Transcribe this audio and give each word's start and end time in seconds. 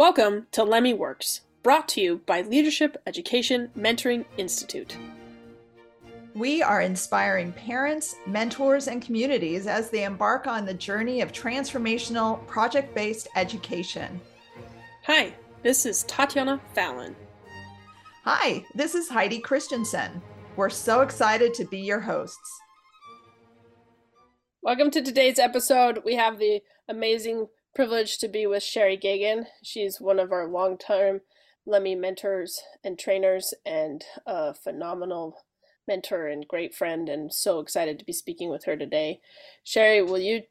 Welcome 0.00 0.46
to 0.52 0.62
LEMI 0.62 0.96
Works, 0.96 1.42
brought 1.62 1.86
to 1.88 2.00
you 2.00 2.22
by 2.24 2.40
Leadership 2.40 2.96
Education 3.06 3.68
Mentoring 3.76 4.24
Institute. 4.38 4.96
We 6.34 6.62
are 6.62 6.80
inspiring 6.80 7.52
parents, 7.52 8.16
mentors, 8.26 8.88
and 8.88 9.02
communities 9.02 9.66
as 9.66 9.90
they 9.90 10.04
embark 10.04 10.46
on 10.46 10.64
the 10.64 10.72
journey 10.72 11.20
of 11.20 11.32
transformational 11.32 12.46
project 12.46 12.94
based 12.94 13.28
education. 13.36 14.22
Hi, 15.04 15.34
this 15.62 15.84
is 15.84 16.04
Tatiana 16.04 16.58
Fallon. 16.72 17.14
Hi, 18.24 18.64
this 18.74 18.94
is 18.94 19.10
Heidi 19.10 19.38
Christensen. 19.38 20.22
We're 20.56 20.70
so 20.70 21.02
excited 21.02 21.52
to 21.52 21.66
be 21.66 21.78
your 21.78 22.00
hosts. 22.00 22.58
Welcome 24.62 24.90
to 24.92 25.02
today's 25.02 25.38
episode. 25.38 26.00
We 26.06 26.14
have 26.14 26.38
the 26.38 26.62
amazing 26.88 27.48
privilege 27.74 28.18
to 28.18 28.28
be 28.28 28.46
with 28.46 28.62
Sheree 28.62 29.02
Gaughan. 29.02 29.46
She's 29.62 30.00
one 30.00 30.18
of 30.18 30.32
our 30.32 30.48
long 30.48 30.78
term 30.78 31.20
LEMI 31.66 31.98
mentors 31.98 32.60
and 32.82 32.98
trainers 32.98 33.54
and 33.64 34.04
a 34.26 34.54
phenomenal 34.54 35.44
mentor 35.86 36.26
and 36.28 36.46
great 36.46 36.74
friend, 36.74 37.08
and 37.08 37.32
so 37.32 37.60
excited 37.60 37.98
to 37.98 38.04
be 38.04 38.12
speaking 38.12 38.50
with 38.50 38.64
her 38.64 38.76
today. 38.76 39.20
Sheree, 39.64 40.06
will 40.06 40.18
you 40.18 40.42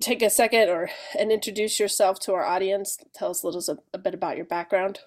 take 0.00 0.22
a 0.22 0.30
second 0.30 0.68
or 0.68 0.90
and 1.18 1.30
introduce 1.30 1.78
yourself 1.78 2.18
to 2.20 2.32
our 2.34 2.44
audience? 2.44 2.98
Tell 3.14 3.30
us 3.30 3.42
a 3.42 3.46
little 3.46 3.78
a 3.92 3.98
bit 3.98 4.14
about 4.14 4.36
your 4.36 4.46
background. 4.46 5.00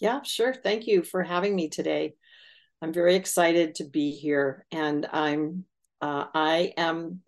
Yeah, 0.00 0.22
sure. 0.22 0.54
Thank 0.54 0.86
you 0.86 1.02
for 1.02 1.22
having 1.22 1.54
me 1.54 1.68
today. 1.68 2.14
I'm 2.82 2.92
very 2.92 3.16
excited 3.16 3.74
to 3.76 3.84
be 3.84 4.12
here, 4.12 4.64
and 4.72 5.06
I'm 5.12 5.64
uh, 6.00 6.26
I 6.32 6.72
am 6.76 7.20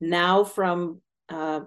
now 0.00 0.44
from 0.44 1.02
uh, 1.28 1.60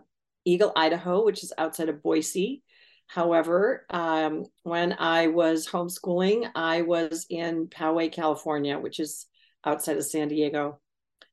Eagle, 0.48 0.72
Idaho, 0.76 1.26
which 1.26 1.44
is 1.44 1.52
outside 1.58 1.90
of 1.90 2.02
Boise. 2.02 2.64
However, 3.08 3.86
um, 3.90 4.46
when 4.64 4.96
I 4.98 5.28
was 5.28 5.68
homeschooling, 5.68 6.50
I 6.56 6.82
was 6.84 7.26
in 7.30 7.68
Poway, 7.68 8.12
California, 8.12 8.80
which 8.80 9.00
is 9.00 9.28
outside 9.66 9.98
of 9.98 10.06
San 10.06 10.30
Diego. 10.30 10.80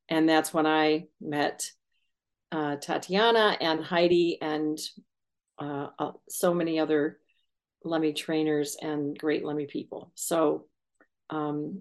And 0.08 0.28
that's 0.28 0.52
when 0.52 0.66
I 0.66 1.04
met 1.20 1.70
uh, 2.52 2.76
Tatiana 2.76 3.56
and 3.60 3.84
Heidi 3.84 4.38
and 4.40 4.78
uh, 5.58 5.88
uh, 5.98 6.12
so 6.28 6.52
many 6.52 6.78
other 6.78 7.18
LEMI 7.84 8.16
trainers 8.16 8.76
and 8.80 9.16
great 9.18 9.44
LEMI 9.44 9.68
people. 9.68 10.10
So 10.14 10.66
um, 11.30 11.80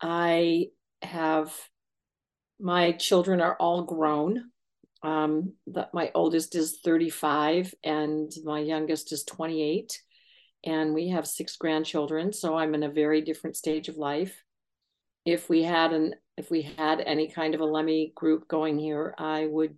I 0.00 0.68
have, 1.02 1.54
my 2.60 2.92
children 2.92 3.40
are 3.40 3.56
all 3.56 3.82
grown. 3.82 4.50
Um, 5.02 5.54
the, 5.66 5.88
my 5.92 6.10
oldest 6.14 6.54
is 6.54 6.80
35 6.84 7.74
and 7.84 8.32
my 8.44 8.60
youngest 8.60 9.12
is 9.12 9.24
28. 9.24 10.00
And 10.64 10.94
we 10.94 11.08
have 11.10 11.26
six 11.26 11.56
grandchildren. 11.56 12.32
So 12.32 12.56
I'm 12.56 12.74
in 12.74 12.82
a 12.82 12.88
very 12.88 13.20
different 13.20 13.56
stage 13.56 13.88
of 13.88 13.96
life. 13.96 14.42
If 15.24 15.48
we 15.48 15.62
had 15.62 15.92
an 15.92 16.14
if 16.36 16.50
we 16.50 16.62
had 16.62 17.00
any 17.00 17.28
kind 17.28 17.54
of 17.54 17.60
a 17.60 17.66
LEMI 17.66 18.14
group 18.14 18.46
going 18.46 18.78
here, 18.78 19.14
I 19.16 19.46
would 19.46 19.76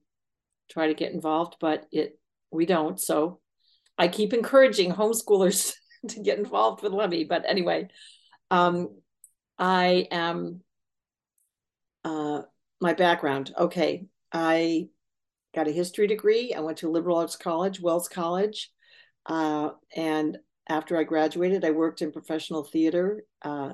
try 0.68 0.88
to 0.88 0.94
get 0.94 1.12
involved, 1.12 1.56
but 1.60 1.86
it 1.92 2.18
we 2.50 2.66
don't. 2.66 3.00
So 3.00 3.40
I 3.96 4.08
keep 4.08 4.32
encouraging 4.32 4.92
homeschoolers 4.92 5.74
to 6.08 6.20
get 6.20 6.38
involved 6.38 6.82
with 6.82 6.92
LEMI. 6.92 7.28
But 7.28 7.44
anyway, 7.46 7.88
um, 8.50 8.96
I 9.58 10.06
am 10.10 10.62
uh, 12.04 12.42
my 12.80 12.94
background. 12.94 13.52
Okay, 13.58 14.06
I 14.32 14.88
got 15.54 15.68
a 15.68 15.72
history 15.72 16.06
degree. 16.06 16.54
I 16.54 16.60
went 16.60 16.78
to 16.78 16.90
liberal 16.90 17.18
arts 17.18 17.36
college, 17.36 17.80
Wells 17.80 18.08
College. 18.08 18.70
Uh, 19.26 19.70
and 19.94 20.38
after 20.68 20.96
I 20.96 21.04
graduated, 21.04 21.64
I 21.64 21.70
worked 21.70 22.02
in 22.02 22.12
professional 22.12 22.64
theater 22.64 23.24
uh, 23.42 23.72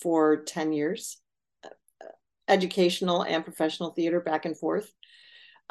for 0.00 0.42
10 0.42 0.72
years, 0.72 1.18
uh, 1.64 1.68
educational 2.48 3.22
and 3.22 3.44
professional 3.44 3.90
theater 3.90 4.20
back 4.20 4.44
and 4.44 4.58
forth. 4.58 4.92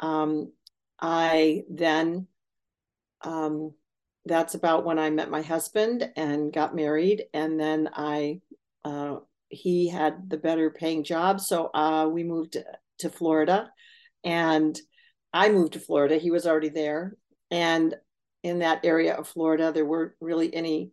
Um, 0.00 0.52
I 1.00 1.62
then, 1.68 2.26
um, 3.22 3.74
that's 4.26 4.54
about 4.54 4.86
when 4.86 4.98
I 4.98 5.10
met 5.10 5.30
my 5.30 5.42
husband 5.42 6.10
and 6.16 6.52
got 6.52 6.74
married. 6.74 7.24
And 7.34 7.60
then 7.60 7.90
I, 7.92 8.40
uh, 8.84 9.16
he 9.48 9.88
had 9.88 10.30
the 10.30 10.38
better 10.38 10.70
paying 10.70 11.04
job. 11.04 11.40
So 11.40 11.70
uh, 11.74 12.08
we 12.10 12.24
moved 12.24 12.56
to 12.98 13.10
Florida 13.10 13.70
and 14.24 14.78
I 15.34 15.50
moved 15.50 15.72
to 15.72 15.80
Florida. 15.80 16.16
He 16.16 16.30
was 16.30 16.46
already 16.46 16.68
there. 16.68 17.16
And 17.50 17.94
in 18.44 18.60
that 18.60 18.84
area 18.84 19.14
of 19.14 19.28
Florida, 19.28 19.72
there 19.72 19.84
weren't 19.84 20.12
really 20.20 20.54
any 20.54 20.92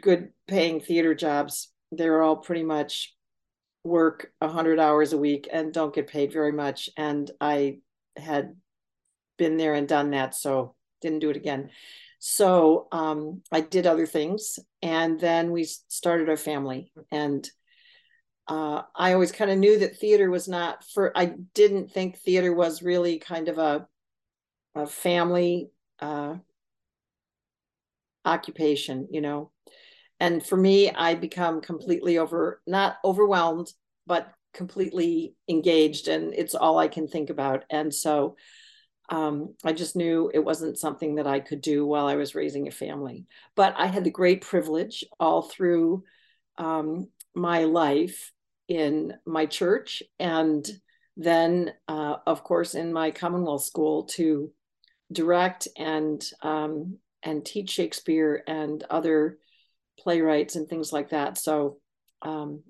good 0.00 0.30
paying 0.46 0.80
theater 0.80 1.14
jobs. 1.14 1.72
They're 1.90 2.22
all 2.22 2.36
pretty 2.36 2.62
much 2.62 3.14
work 3.82 4.30
100 4.38 4.78
hours 4.78 5.12
a 5.12 5.18
week 5.18 5.48
and 5.52 5.72
don't 5.72 5.94
get 5.94 6.06
paid 6.06 6.32
very 6.32 6.52
much. 6.52 6.88
And 6.96 7.28
I 7.40 7.78
had 8.16 8.54
been 9.36 9.56
there 9.56 9.74
and 9.74 9.88
done 9.88 10.12
that, 10.12 10.34
so 10.34 10.76
didn't 11.00 11.18
do 11.18 11.30
it 11.30 11.36
again. 11.36 11.70
So 12.20 12.86
um, 12.92 13.42
I 13.50 13.60
did 13.60 13.86
other 13.86 14.06
things. 14.06 14.60
And 14.80 15.18
then 15.18 15.50
we 15.50 15.64
started 15.64 16.28
our 16.28 16.36
family. 16.36 16.92
And 17.10 17.48
uh, 18.46 18.82
I 18.94 19.12
always 19.14 19.32
kind 19.32 19.50
of 19.50 19.58
knew 19.58 19.78
that 19.78 19.98
theater 19.98 20.30
was 20.30 20.48
not 20.48 20.84
for. 20.84 21.16
I 21.16 21.34
didn't 21.54 21.90
think 21.92 22.18
theater 22.18 22.52
was 22.52 22.82
really 22.82 23.18
kind 23.18 23.48
of 23.48 23.58
a 23.58 23.86
a 24.74 24.86
family 24.86 25.70
uh, 26.00 26.36
occupation, 28.24 29.08
you 29.10 29.20
know. 29.20 29.50
And 30.20 30.44
for 30.44 30.56
me, 30.56 30.90
I 30.90 31.14
become 31.14 31.60
completely 31.60 32.18
over, 32.18 32.60
not 32.66 32.96
overwhelmed, 33.04 33.72
but 34.06 34.32
completely 34.52 35.34
engaged, 35.48 36.08
and 36.08 36.34
it's 36.34 36.54
all 36.54 36.78
I 36.78 36.88
can 36.88 37.08
think 37.08 37.30
about. 37.30 37.64
And 37.70 37.92
so, 37.92 38.36
um, 39.08 39.54
I 39.64 39.72
just 39.72 39.96
knew 39.96 40.30
it 40.32 40.44
wasn't 40.44 40.78
something 40.78 41.16
that 41.16 41.26
I 41.26 41.40
could 41.40 41.60
do 41.60 41.84
while 41.86 42.06
I 42.06 42.16
was 42.16 42.34
raising 42.34 42.68
a 42.68 42.72
family. 42.72 43.26
But 43.54 43.74
I 43.76 43.86
had 43.86 44.04
the 44.04 44.10
great 44.10 44.40
privilege 44.42 45.04
all 45.20 45.42
through 45.42 46.04
um, 46.56 47.08
my 47.34 47.64
life 47.64 48.32
in 48.68 49.14
my 49.26 49.46
church 49.46 50.02
and 50.18 50.68
then 51.16 51.72
uh, 51.88 52.16
of 52.26 52.42
course 52.42 52.74
in 52.74 52.92
my 52.92 53.10
commonwealth 53.10 53.64
school 53.64 54.04
to 54.04 54.50
direct 55.12 55.68
and 55.76 56.24
um, 56.42 56.98
and 57.22 57.44
teach 57.44 57.70
shakespeare 57.70 58.42
and 58.46 58.82
other 58.90 59.38
playwrights 59.98 60.56
and 60.56 60.68
things 60.68 60.92
like 60.92 61.10
that. 61.10 61.38
So 61.38 61.78
um, 62.22 62.62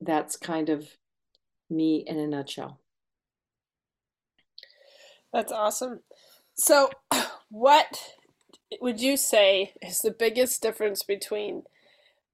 that's 0.00 0.36
kind 0.36 0.68
of 0.68 0.88
me 1.68 2.04
in 2.06 2.18
a 2.18 2.26
nutshell. 2.26 2.80
That's 5.32 5.52
awesome. 5.52 6.00
So 6.54 6.90
what 7.50 8.02
would 8.80 9.00
you 9.00 9.16
say 9.16 9.72
is 9.82 9.98
the 9.98 10.10
biggest 10.10 10.62
difference 10.62 11.02
between 11.02 11.64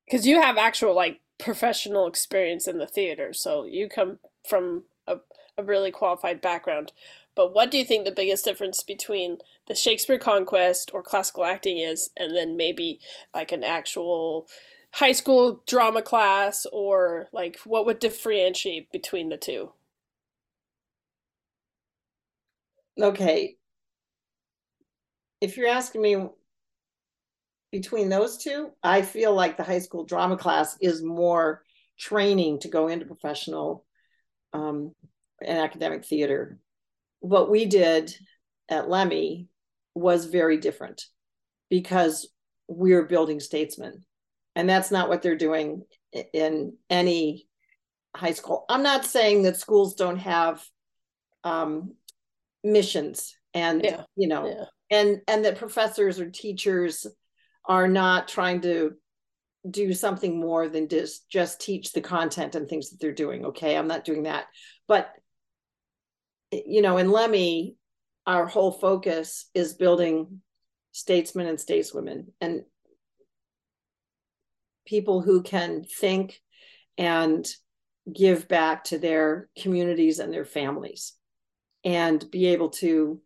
because 0.04 0.26
you 0.26 0.40
have 0.40 0.56
actual 0.58 0.94
like 0.94 1.20
professional 1.38 2.06
experience 2.06 2.66
in 2.66 2.78
the 2.78 2.86
theater, 2.86 3.32
so 3.32 3.64
you 3.64 3.88
come 3.88 4.18
from 4.48 4.84
a, 5.06 5.16
a 5.58 5.62
really 5.62 5.90
qualified 5.90 6.40
background. 6.40 6.92
But 7.34 7.54
what 7.54 7.70
do 7.70 7.76
you 7.76 7.84
think 7.84 8.04
the 8.04 8.12
biggest 8.12 8.44
difference 8.44 8.82
between 8.82 9.38
the 9.68 9.74
Shakespeare 9.74 10.18
Conquest 10.18 10.90
or 10.94 11.02
classical 11.02 11.44
acting 11.44 11.78
is, 11.78 12.10
and 12.16 12.34
then 12.34 12.56
maybe 12.56 13.00
like 13.34 13.52
an 13.52 13.62
actual 13.62 14.48
high 14.92 15.12
school 15.12 15.62
drama 15.66 16.00
class, 16.00 16.66
or 16.72 17.28
like 17.32 17.58
what 17.64 17.84
would 17.84 17.98
differentiate 17.98 18.90
between 18.90 19.28
the 19.28 19.36
two? 19.36 19.72
Okay. 23.00 23.56
If 25.42 25.58
you're 25.58 25.68
asking 25.68 26.00
me 26.00 26.16
between 27.76 28.08
those 28.08 28.38
two, 28.38 28.70
I 28.82 29.02
feel 29.02 29.34
like 29.34 29.58
the 29.58 29.62
high 29.62 29.80
school 29.80 30.04
drama 30.04 30.38
class 30.38 30.78
is 30.80 31.02
more 31.02 31.62
training 31.98 32.60
to 32.60 32.68
go 32.68 32.88
into 32.88 33.04
professional 33.04 33.84
um, 34.54 34.94
and 35.42 35.58
academic 35.58 36.06
theater. 36.06 36.58
What 37.20 37.50
we 37.50 37.66
did 37.66 38.16
at 38.70 38.88
LEMI 38.88 39.48
was 39.94 40.24
very 40.24 40.56
different 40.56 41.04
because 41.68 42.26
we're 42.66 43.04
building 43.04 43.40
statesmen. 43.40 44.06
And 44.54 44.66
that's 44.66 44.90
not 44.90 45.10
what 45.10 45.20
they're 45.20 45.36
doing 45.36 45.82
in 46.32 46.78
any 46.88 47.46
high 48.16 48.32
school. 48.32 48.64
I'm 48.70 48.82
not 48.82 49.04
saying 49.04 49.42
that 49.42 49.60
schools 49.60 49.96
don't 49.96 50.16
have 50.16 50.64
um, 51.44 51.92
missions 52.64 53.36
and, 53.52 53.84
yeah. 53.84 54.04
you 54.16 54.28
know, 54.28 54.46
yeah. 54.46 54.64
and, 54.98 55.20
and 55.28 55.44
that 55.44 55.58
professors 55.58 56.18
or 56.18 56.30
teachers 56.30 57.06
are 57.66 57.88
not 57.88 58.28
trying 58.28 58.60
to 58.62 58.94
do 59.68 59.92
something 59.92 60.38
more 60.38 60.68
than 60.68 60.88
just 60.88 61.28
just 61.28 61.60
teach 61.60 61.92
the 61.92 62.00
content 62.00 62.54
and 62.54 62.68
things 62.68 62.90
that 62.90 63.00
they're 63.00 63.12
doing 63.12 63.46
okay? 63.46 63.76
I'm 63.76 63.88
not 63.88 64.04
doing 64.04 64.24
that. 64.24 64.46
But 64.86 65.10
you 66.52 66.82
know 66.82 66.96
in 66.98 67.08
LEMI 67.08 67.74
our 68.26 68.46
whole 68.46 68.72
focus 68.72 69.48
is 69.54 69.74
building 69.74 70.40
statesmen 70.92 71.46
and 71.46 71.58
stateswomen 71.58 72.26
and 72.40 72.62
people 74.86 75.20
who 75.20 75.42
can 75.42 75.84
think 75.84 76.40
and 76.96 77.46
give 78.12 78.48
back 78.48 78.84
to 78.84 78.98
their 78.98 79.48
communities 79.58 80.18
and 80.18 80.32
their 80.32 80.44
families 80.44 81.12
and 81.84 82.30
be 82.30 82.46
able 82.46 82.70
to 82.70 83.20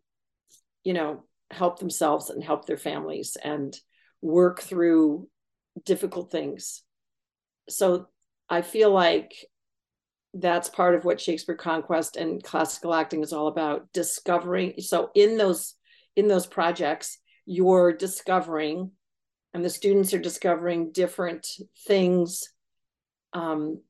you 0.83 0.93
know 0.93 1.23
help 1.51 1.79
themselves 1.79 2.29
and 2.29 2.43
help 2.43 2.65
their 2.65 2.77
families 2.77 3.37
and 3.43 3.75
work 4.21 4.61
through 4.61 5.27
difficult 5.85 6.31
things. 6.31 6.83
So 7.69 8.07
i 8.49 8.61
feel 8.61 8.91
like 8.91 9.33
that's 10.33 10.69
part 10.69 10.93
of 10.93 11.05
what 11.05 11.21
shakespeare 11.21 11.55
conquest 11.55 12.17
and 12.17 12.43
classical 12.43 12.93
acting 12.93 13.23
is 13.23 13.31
all 13.31 13.47
about 13.47 13.87
discovering 13.93 14.73
so 14.79 15.09
in 15.15 15.37
those 15.37 15.75
in 16.17 16.27
those 16.27 16.45
projects 16.45 17.17
you're 17.45 17.93
discovering 17.93 18.91
and 19.53 19.63
the 19.63 19.69
students 19.69 20.13
are 20.13 20.19
discovering 20.19 20.91
different 20.91 21.47
things 21.85 22.49
um, 23.33 23.81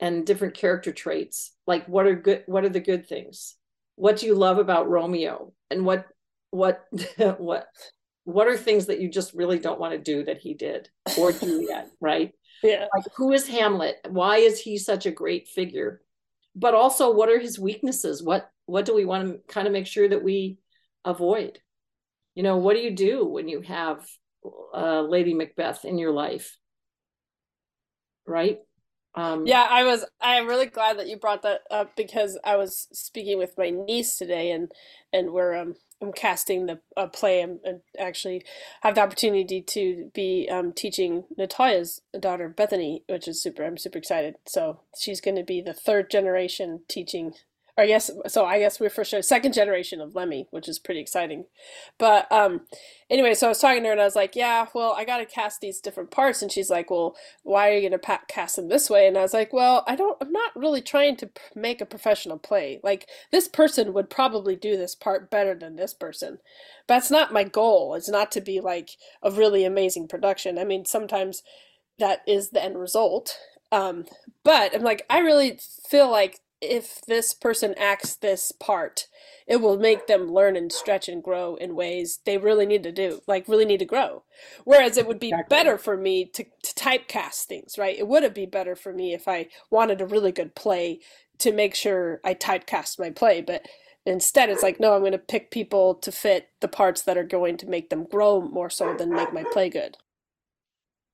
and 0.00 0.26
different 0.26 0.54
character 0.54 0.92
traits. 0.92 1.52
Like 1.66 1.86
what 1.86 2.06
are 2.06 2.14
good 2.14 2.44
what 2.46 2.64
are 2.64 2.70
the 2.70 2.80
good 2.80 3.06
things? 3.06 3.56
What 3.96 4.18
do 4.18 4.26
you 4.26 4.34
love 4.34 4.58
about 4.58 4.88
romeo? 4.88 5.52
And 5.70 5.84
what 5.84 6.06
what 6.50 6.84
what 7.38 7.66
what 8.24 8.46
are 8.46 8.56
things 8.56 8.86
that 8.86 9.00
you 9.00 9.10
just 9.10 9.34
really 9.34 9.58
don't 9.58 9.80
want 9.80 9.92
to 9.92 9.98
do 9.98 10.24
that 10.24 10.38
he 10.38 10.54
did 10.54 10.88
or 11.18 11.32
juliet 11.32 11.90
right? 12.00 12.32
Yeah. 12.62 12.86
Like 12.94 13.04
who 13.16 13.32
is 13.32 13.48
hamlet? 13.48 13.96
Why 14.08 14.36
is 14.36 14.60
he 14.60 14.78
such 14.78 15.06
a 15.06 15.10
great 15.10 15.48
figure? 15.48 16.00
But 16.54 16.74
also 16.74 17.12
what 17.12 17.28
are 17.28 17.38
his 17.38 17.58
weaknesses? 17.58 18.22
What 18.22 18.48
what 18.66 18.84
do 18.84 18.94
we 18.94 19.04
want 19.04 19.28
to 19.28 19.52
kind 19.52 19.66
of 19.66 19.72
make 19.72 19.86
sure 19.86 20.08
that 20.08 20.22
we 20.22 20.58
avoid? 21.04 21.58
You 22.34 22.42
know 22.42 22.56
what 22.56 22.74
do 22.74 22.82
you 22.82 22.94
do 22.94 23.26
when 23.26 23.48
you 23.48 23.60
have 23.62 24.06
uh, 24.74 25.02
lady 25.02 25.34
macbeth 25.34 25.84
in 25.84 25.98
your 25.98 26.12
life? 26.12 26.56
Right? 28.26 28.58
Um, 29.14 29.46
yeah, 29.46 29.66
I 29.68 29.84
was. 29.84 30.06
I'm 30.22 30.46
really 30.46 30.66
glad 30.66 30.98
that 30.98 31.06
you 31.06 31.18
brought 31.18 31.42
that 31.42 31.60
up 31.70 31.96
because 31.96 32.38
I 32.44 32.56
was 32.56 32.88
speaking 32.92 33.36
with 33.36 33.58
my 33.58 33.68
niece 33.68 34.16
today, 34.16 34.52
and 34.52 34.72
and 35.12 35.32
we're 35.32 35.54
um 35.54 35.74
I'm 36.02 36.12
casting 36.12 36.66
the 36.66 36.80
a 36.96 37.06
play 37.06 37.40
and, 37.40 37.60
and 37.64 37.80
actually 37.98 38.44
have 38.82 38.96
the 38.96 39.02
opportunity 39.02 39.62
to 39.62 40.10
be 40.12 40.48
um, 40.50 40.72
teaching 40.72 41.24
Natalia's 41.38 42.02
daughter 42.18 42.48
Bethany, 42.48 43.04
which 43.08 43.28
is 43.28 43.42
super. 43.42 43.64
I'm 43.64 43.78
super 43.78 43.98
excited. 43.98 44.36
So 44.46 44.80
she's 44.98 45.20
going 45.20 45.36
to 45.36 45.44
be 45.44 45.60
the 45.60 45.72
third 45.72 46.10
generation 46.10 46.80
teaching 46.88 47.34
or 47.78 47.86
guess 47.86 48.10
so 48.26 48.44
I 48.44 48.58
guess 48.58 48.78
we're 48.78 48.90
for 48.90 49.04
sure 49.04 49.22
second 49.22 49.54
generation 49.54 50.00
of 50.00 50.12
LEMI, 50.12 50.46
which 50.50 50.68
is 50.68 50.78
pretty 50.78 51.00
exciting. 51.00 51.46
But 51.98 52.30
um 52.30 52.62
anyway, 53.10 53.34
so 53.34 53.46
I 53.46 53.50
was 53.50 53.60
talking 53.60 53.82
to 53.82 53.88
her 53.88 53.92
and 53.92 54.00
I 54.00 54.04
was 54.04 54.16
like, 54.16 54.36
"Yeah, 54.36 54.66
well, 54.74 54.92
I 54.96 55.04
got 55.04 55.18
to 55.18 55.26
cast 55.26 55.60
these 55.60 55.80
different 55.80 56.10
parts." 56.10 56.42
And 56.42 56.52
she's 56.52 56.70
like, 56.70 56.90
"Well, 56.90 57.16
why 57.42 57.70
are 57.70 57.76
you 57.76 57.88
going 57.88 57.98
to 57.98 58.20
cast 58.28 58.56
them 58.56 58.68
this 58.68 58.90
way?" 58.90 59.06
And 59.06 59.16
I 59.16 59.22
was 59.22 59.32
like, 59.32 59.52
"Well, 59.52 59.84
I 59.86 59.96
don't 59.96 60.18
I'm 60.20 60.32
not 60.32 60.54
really 60.54 60.82
trying 60.82 61.16
to 61.16 61.30
make 61.54 61.80
a 61.80 61.86
professional 61.86 62.38
play. 62.38 62.80
Like 62.82 63.08
this 63.30 63.48
person 63.48 63.92
would 63.94 64.10
probably 64.10 64.56
do 64.56 64.76
this 64.76 64.94
part 64.94 65.30
better 65.30 65.54
than 65.54 65.76
this 65.76 65.94
person. 65.94 66.38
But 66.86 66.94
that's 66.94 67.10
not 67.10 67.32
my 67.32 67.44
goal. 67.44 67.94
It's 67.94 68.08
not 68.08 68.30
to 68.32 68.40
be 68.40 68.60
like 68.60 68.90
a 69.22 69.30
really 69.30 69.64
amazing 69.64 70.08
production. 70.08 70.58
I 70.58 70.64
mean, 70.64 70.84
sometimes 70.84 71.42
that 71.98 72.20
is 72.26 72.50
the 72.50 72.62
end 72.62 72.78
result. 72.78 73.38
Um, 73.70 74.04
but 74.44 74.74
I'm 74.74 74.82
like, 74.82 75.06
I 75.08 75.20
really 75.20 75.58
feel 75.88 76.10
like 76.10 76.40
if 76.62 77.00
this 77.02 77.34
person 77.34 77.74
acts 77.76 78.14
this 78.14 78.52
part, 78.52 79.08
it 79.46 79.56
will 79.56 79.78
make 79.78 80.06
them 80.06 80.32
learn 80.32 80.56
and 80.56 80.72
stretch 80.72 81.08
and 81.08 81.22
grow 81.22 81.56
in 81.56 81.74
ways 81.74 82.20
they 82.24 82.38
really 82.38 82.64
need 82.64 82.84
to 82.84 82.92
do, 82.92 83.20
like 83.26 83.48
really 83.48 83.64
need 83.64 83.80
to 83.80 83.84
grow. 83.84 84.22
Whereas 84.64 84.96
it 84.96 85.06
would 85.06 85.18
be 85.18 85.28
exactly. 85.28 85.56
better 85.56 85.76
for 85.76 85.96
me 85.96 86.24
to, 86.26 86.44
to 86.44 86.74
typecast 86.74 87.44
things, 87.44 87.76
right? 87.76 87.98
It 87.98 88.06
would 88.06 88.22
have 88.22 88.34
been 88.34 88.50
better 88.50 88.76
for 88.76 88.92
me 88.92 89.12
if 89.12 89.26
I 89.26 89.48
wanted 89.70 90.00
a 90.00 90.06
really 90.06 90.32
good 90.32 90.54
play 90.54 91.00
to 91.38 91.52
make 91.52 91.74
sure 91.74 92.20
I 92.24 92.34
typecast 92.34 93.00
my 93.00 93.10
play. 93.10 93.40
But 93.40 93.66
instead, 94.06 94.48
it's 94.48 94.62
like, 94.62 94.78
no, 94.78 94.94
I'm 94.94 95.00
going 95.00 95.12
to 95.12 95.18
pick 95.18 95.50
people 95.50 95.96
to 95.96 96.12
fit 96.12 96.48
the 96.60 96.68
parts 96.68 97.02
that 97.02 97.18
are 97.18 97.24
going 97.24 97.56
to 97.58 97.66
make 97.66 97.90
them 97.90 98.04
grow 98.04 98.40
more 98.40 98.70
so 98.70 98.94
than 98.94 99.10
make 99.10 99.32
my 99.32 99.44
play 99.52 99.68
good. 99.68 99.96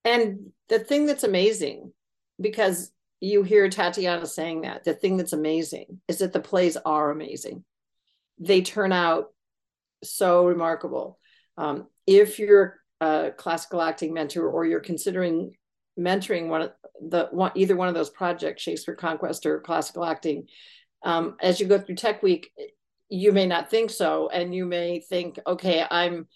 And 0.05 0.53
the 0.69 0.79
thing 0.79 1.07
that's 1.07 1.25
amazing, 1.25 1.93
because 2.41 2.93
you 3.21 3.43
hear 3.43 3.69
Tatiana 3.69 4.27
saying 4.27 4.63
that. 4.63 4.85
The 4.85 4.95
thing 4.95 5.17
that's 5.17 5.33
amazing 5.33 6.01
is 6.09 6.19
that 6.19 6.33
the 6.33 6.41
plays 6.41 6.77
are 6.77 7.11
amazing. 7.11 7.65
They 8.39 8.63
turn 8.63 8.93
out 8.93 9.27
so 10.05 10.47
remarkable. 10.47 11.19
Um, 11.57 11.89
if 12.07 12.39
you're 12.39 12.79
a 13.01 13.31
classical 13.37 13.83
acting 13.83 14.15
mentor 14.15 14.49
or 14.49 14.65
you're 14.65 14.81
considering 14.81 15.57
mentoring 15.99 16.49
one 16.49 16.63
of 16.63 16.73
the 17.01 17.29
one, 17.31 17.53
either 17.55 17.77
one 17.77 17.89
of 17.89 17.95
those 17.95 18.11
projects, 18.11 18.63
Shakespeare 18.63 18.95
Conquest 18.95 19.47
or 19.47 19.61
classical 19.61 20.05
acting, 20.05 20.47
um, 21.05 21.37
as 21.41 21.59
you 21.61 21.67
go 21.67 21.79
through 21.79 21.97
Tech 21.97 22.23
Week, 22.23 22.51
you 23.09 23.33
may 23.33 23.47
not 23.47 23.71
think 23.71 23.91
so, 23.91 24.29
and 24.29 24.55
you 24.55 24.65
may 24.65 25.01
think, 25.01 25.39
okay, 25.47 25.85
I'm 25.91 26.29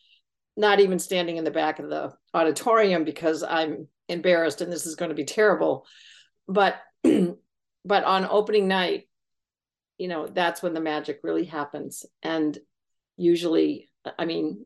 not 0.57 0.81
even 0.81 0.99
standing 0.99 1.37
in 1.37 1.45
the 1.45 1.51
back 1.51 1.79
of 1.79 1.89
the 1.89 2.13
auditorium 2.35 3.05
because 3.05 3.43
I'm 3.43 3.89
embarrassed 4.09 4.61
and 4.61 4.71
this 4.71 4.87
is 4.87 4.97
going 4.97 5.09
to 5.09 5.15
be 5.15 5.25
terrible 5.25 5.87
but 6.49 6.77
but 7.05 8.05
on 8.05 8.27
opening 8.29 8.69
night 8.69 9.09
you 9.99 10.09
know 10.09 10.27
that's 10.27 10.63
when 10.63 10.75
the 10.75 10.81
magic 10.81 11.21
really 11.23 11.45
happens. 11.45 12.05
And 12.23 12.59
usually 13.17 13.91
i 14.19 14.25
mean 14.25 14.65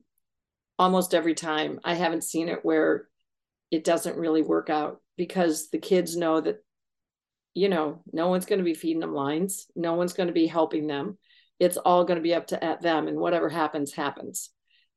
almost 0.78 1.14
every 1.14 1.34
time 1.34 1.80
i 1.84 1.94
haven't 1.94 2.22
seen 2.22 2.48
it 2.48 2.64
where 2.64 3.08
it 3.70 3.84
doesn't 3.84 4.16
really 4.16 4.40
work 4.40 4.70
out 4.70 5.00
because 5.16 5.68
the 5.70 5.78
kids 5.78 6.16
know 6.16 6.40
that 6.40 6.62
you 7.54 7.68
know 7.68 8.02
no 8.12 8.28
one's 8.28 8.46
going 8.46 8.58
to 8.58 8.64
be 8.64 8.74
feeding 8.74 9.00
them 9.00 9.14
lines. 9.14 9.66
No 9.74 9.94
one's 9.94 10.12
going 10.12 10.28
to 10.28 10.32
be 10.32 10.46
helping 10.46 10.86
them. 10.86 11.18
It's 11.58 11.76
all 11.76 12.04
going 12.04 12.18
to 12.18 12.22
be 12.22 12.34
up 12.34 12.48
to 12.48 12.62
at 12.62 12.82
them 12.82 13.08
and 13.08 13.18
whatever 13.18 13.48
happens 13.48 13.92
happens. 13.92 14.50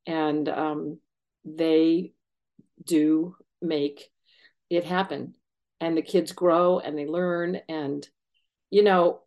And 0.05 0.47
um, 0.47 0.99
they 1.45 2.13
do 2.83 3.35
make 3.61 4.09
it 4.69 4.83
happen 4.83 5.33
and 5.79 5.97
the 5.97 6.01
kids 6.01 6.31
grow 6.31 6.79
and 6.79 6.97
they 6.97 7.05
learn. 7.05 7.59
And 7.67 8.07
you 8.69 8.83
know 8.83 9.21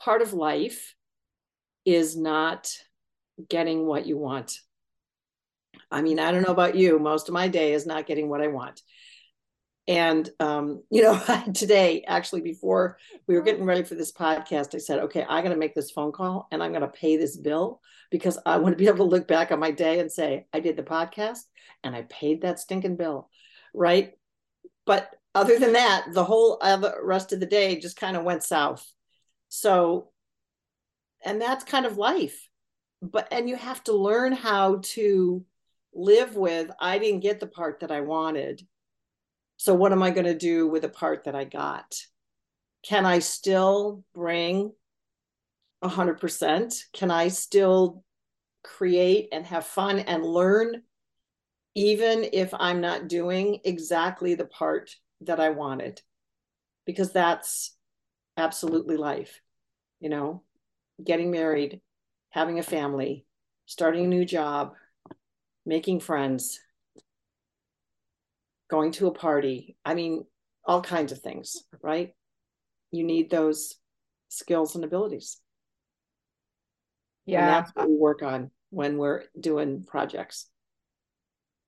part 0.00 0.22
of 0.22 0.32
life 0.32 0.94
is 1.84 2.16
not 2.16 2.70
getting 3.48 3.86
what 3.86 4.06
you 4.06 4.18
want. 4.18 4.58
I 5.90 6.02
mean 6.02 6.18
i 6.18 6.30
don't 6.30 6.42
know 6.42 6.52
about 6.52 6.76
you 6.76 6.98
most 6.98 7.28
of 7.28 7.34
my 7.34 7.48
day 7.48 7.72
is 7.72 7.86
not 7.86 8.06
getting 8.06 8.28
what 8.28 8.40
i 8.40 8.48
want. 8.48 8.80
And 9.88 10.28
um, 10.40 10.82
you 10.90 11.02
know 11.02 11.20
today 11.54 12.04
actually 12.06 12.42
before 12.42 12.98
we 13.26 13.34
were 13.34 13.42
getting 13.42 13.64
ready 13.64 13.82
for 13.82 13.94
this 13.94 14.12
podcast 14.12 14.74
i 14.74 14.78
said 14.78 15.00
okay 15.00 15.24
i'm 15.28 15.42
going 15.42 15.54
to 15.54 15.58
make 15.58 15.74
this 15.74 15.90
phone 15.90 16.12
call 16.12 16.46
and 16.50 16.62
i'm 16.62 16.72
going 16.72 16.82
to 16.82 16.88
pay 16.88 17.16
this 17.16 17.36
bill 17.36 17.80
because 18.10 18.38
i 18.46 18.56
want 18.58 18.74
to 18.74 18.78
be 18.78 18.86
able 18.86 18.98
to 18.98 19.04
look 19.04 19.26
back 19.26 19.50
on 19.50 19.58
my 19.58 19.70
day 19.70 19.98
and 20.00 20.10
say 20.10 20.46
i 20.52 20.60
did 20.60 20.76
the 20.76 20.82
podcast 20.82 21.40
and 21.82 21.96
i 21.96 22.02
paid 22.02 22.42
that 22.42 22.60
stinking 22.60 22.96
bill. 22.96 23.28
Right 23.74 24.12
but 24.86 25.10
other 25.34 25.58
than 25.58 25.72
that, 25.72 26.06
the 26.12 26.24
whole 26.24 26.58
other 26.60 26.94
rest 27.02 27.32
of 27.32 27.40
the 27.40 27.46
day 27.46 27.78
just 27.78 27.96
kind 27.96 28.16
of 28.16 28.24
went 28.24 28.42
south. 28.42 28.86
So, 29.48 30.10
and 31.24 31.40
that's 31.40 31.64
kind 31.64 31.86
of 31.86 31.96
life. 31.96 32.48
But, 33.00 33.28
and 33.32 33.48
you 33.48 33.56
have 33.56 33.82
to 33.84 33.92
learn 33.92 34.32
how 34.32 34.80
to 34.82 35.44
live 35.94 36.36
with, 36.36 36.70
I 36.78 36.98
didn't 36.98 37.20
get 37.20 37.40
the 37.40 37.46
part 37.46 37.80
that 37.80 37.90
I 37.90 38.00
wanted. 38.00 38.66
So, 39.56 39.74
what 39.74 39.92
am 39.92 40.02
I 40.02 40.10
going 40.10 40.26
to 40.26 40.36
do 40.36 40.68
with 40.68 40.82
the 40.82 40.88
part 40.88 41.24
that 41.24 41.34
I 41.34 41.44
got? 41.44 41.94
Can 42.82 43.06
I 43.06 43.20
still 43.20 44.04
bring 44.14 44.72
100%? 45.82 46.82
Can 46.92 47.10
I 47.10 47.28
still 47.28 48.04
create 48.64 49.28
and 49.32 49.46
have 49.46 49.66
fun 49.66 50.00
and 50.00 50.24
learn 50.24 50.82
even 51.74 52.26
if 52.32 52.52
I'm 52.52 52.80
not 52.80 53.08
doing 53.08 53.60
exactly 53.64 54.34
the 54.34 54.44
part 54.44 54.94
that 55.22 55.40
I 55.40 55.50
wanted, 55.50 56.02
because 56.86 57.12
that's 57.12 57.76
absolutely 58.36 58.96
life, 58.96 59.40
you 60.00 60.08
know, 60.08 60.42
getting 61.02 61.30
married, 61.30 61.80
having 62.30 62.58
a 62.58 62.62
family, 62.62 63.24
starting 63.66 64.04
a 64.04 64.08
new 64.08 64.24
job, 64.24 64.74
making 65.64 66.00
friends, 66.00 66.60
going 68.68 68.92
to 68.92 69.06
a 69.06 69.12
party. 69.12 69.76
I 69.84 69.94
mean, 69.94 70.24
all 70.64 70.82
kinds 70.82 71.12
of 71.12 71.20
things, 71.20 71.64
right? 71.82 72.14
You 72.90 73.04
need 73.04 73.30
those 73.30 73.76
skills 74.28 74.74
and 74.74 74.84
abilities. 74.84 75.40
Yeah. 77.26 77.40
And 77.40 77.48
that's 77.48 77.70
what 77.74 77.88
we 77.88 77.96
work 77.96 78.22
on 78.22 78.50
when 78.70 78.98
we're 78.98 79.24
doing 79.38 79.84
projects. 79.84 80.48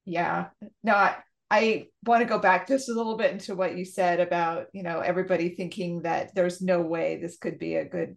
Yeah. 0.04 0.48
No, 0.82 0.94
I, 0.94 1.16
I 1.50 1.86
want 2.04 2.22
to 2.22 2.28
go 2.28 2.38
back 2.38 2.68
just 2.68 2.88
a 2.88 2.94
little 2.94 3.16
bit 3.16 3.32
into 3.32 3.54
what 3.54 3.76
you 3.76 3.84
said 3.84 4.20
about, 4.20 4.66
you 4.72 4.82
know, 4.82 5.00
everybody 5.00 5.50
thinking 5.50 6.02
that 6.02 6.34
there's 6.34 6.60
no 6.60 6.80
way 6.82 7.16
this 7.16 7.36
could 7.38 7.58
be 7.58 7.76
a 7.76 7.84
good, 7.84 8.16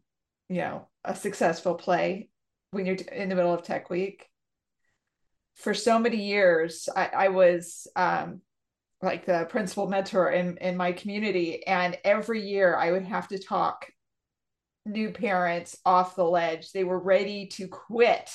you 0.50 0.58
know, 0.58 0.88
a 1.04 1.16
successful 1.16 1.76
play 1.76 2.30
when 2.72 2.86
you're 2.86 2.96
in 2.96 3.30
the 3.30 3.36
middle 3.36 3.54
of 3.54 3.64
tech 3.64 3.90
week. 3.90 4.28
for 5.56 5.74
so 5.74 6.00
many 6.00 6.24
years, 6.24 6.88
I, 6.96 7.08
I 7.08 7.28
was 7.30 7.88
um, 7.96 8.42
like 9.02 9.26
the 9.26 9.48
principal 9.50 9.88
mentor 9.88 10.30
in, 10.32 10.58
in 10.58 10.78
my 10.78 10.92
community. 10.92 11.66
And 11.66 11.98
every 12.04 12.48
year 12.48 12.76
I 12.76 12.92
would 12.92 13.06
have 13.06 13.28
to 13.30 13.40
talk 13.40 13.88
new 14.86 15.12
parents 15.12 15.76
off 15.86 16.16
the 16.16 16.24
ledge. 16.24 16.72
They 16.72 16.84
were 16.84 17.00
ready 17.00 17.48
to 17.54 17.68
quit. 17.68 18.30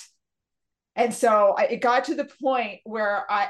And 0.95 1.15
so 1.15 1.55
I, 1.57 1.65
it 1.65 1.81
got 1.81 2.05
to 2.05 2.15
the 2.15 2.29
point 2.43 2.81
where 2.85 3.25
I 3.31 3.49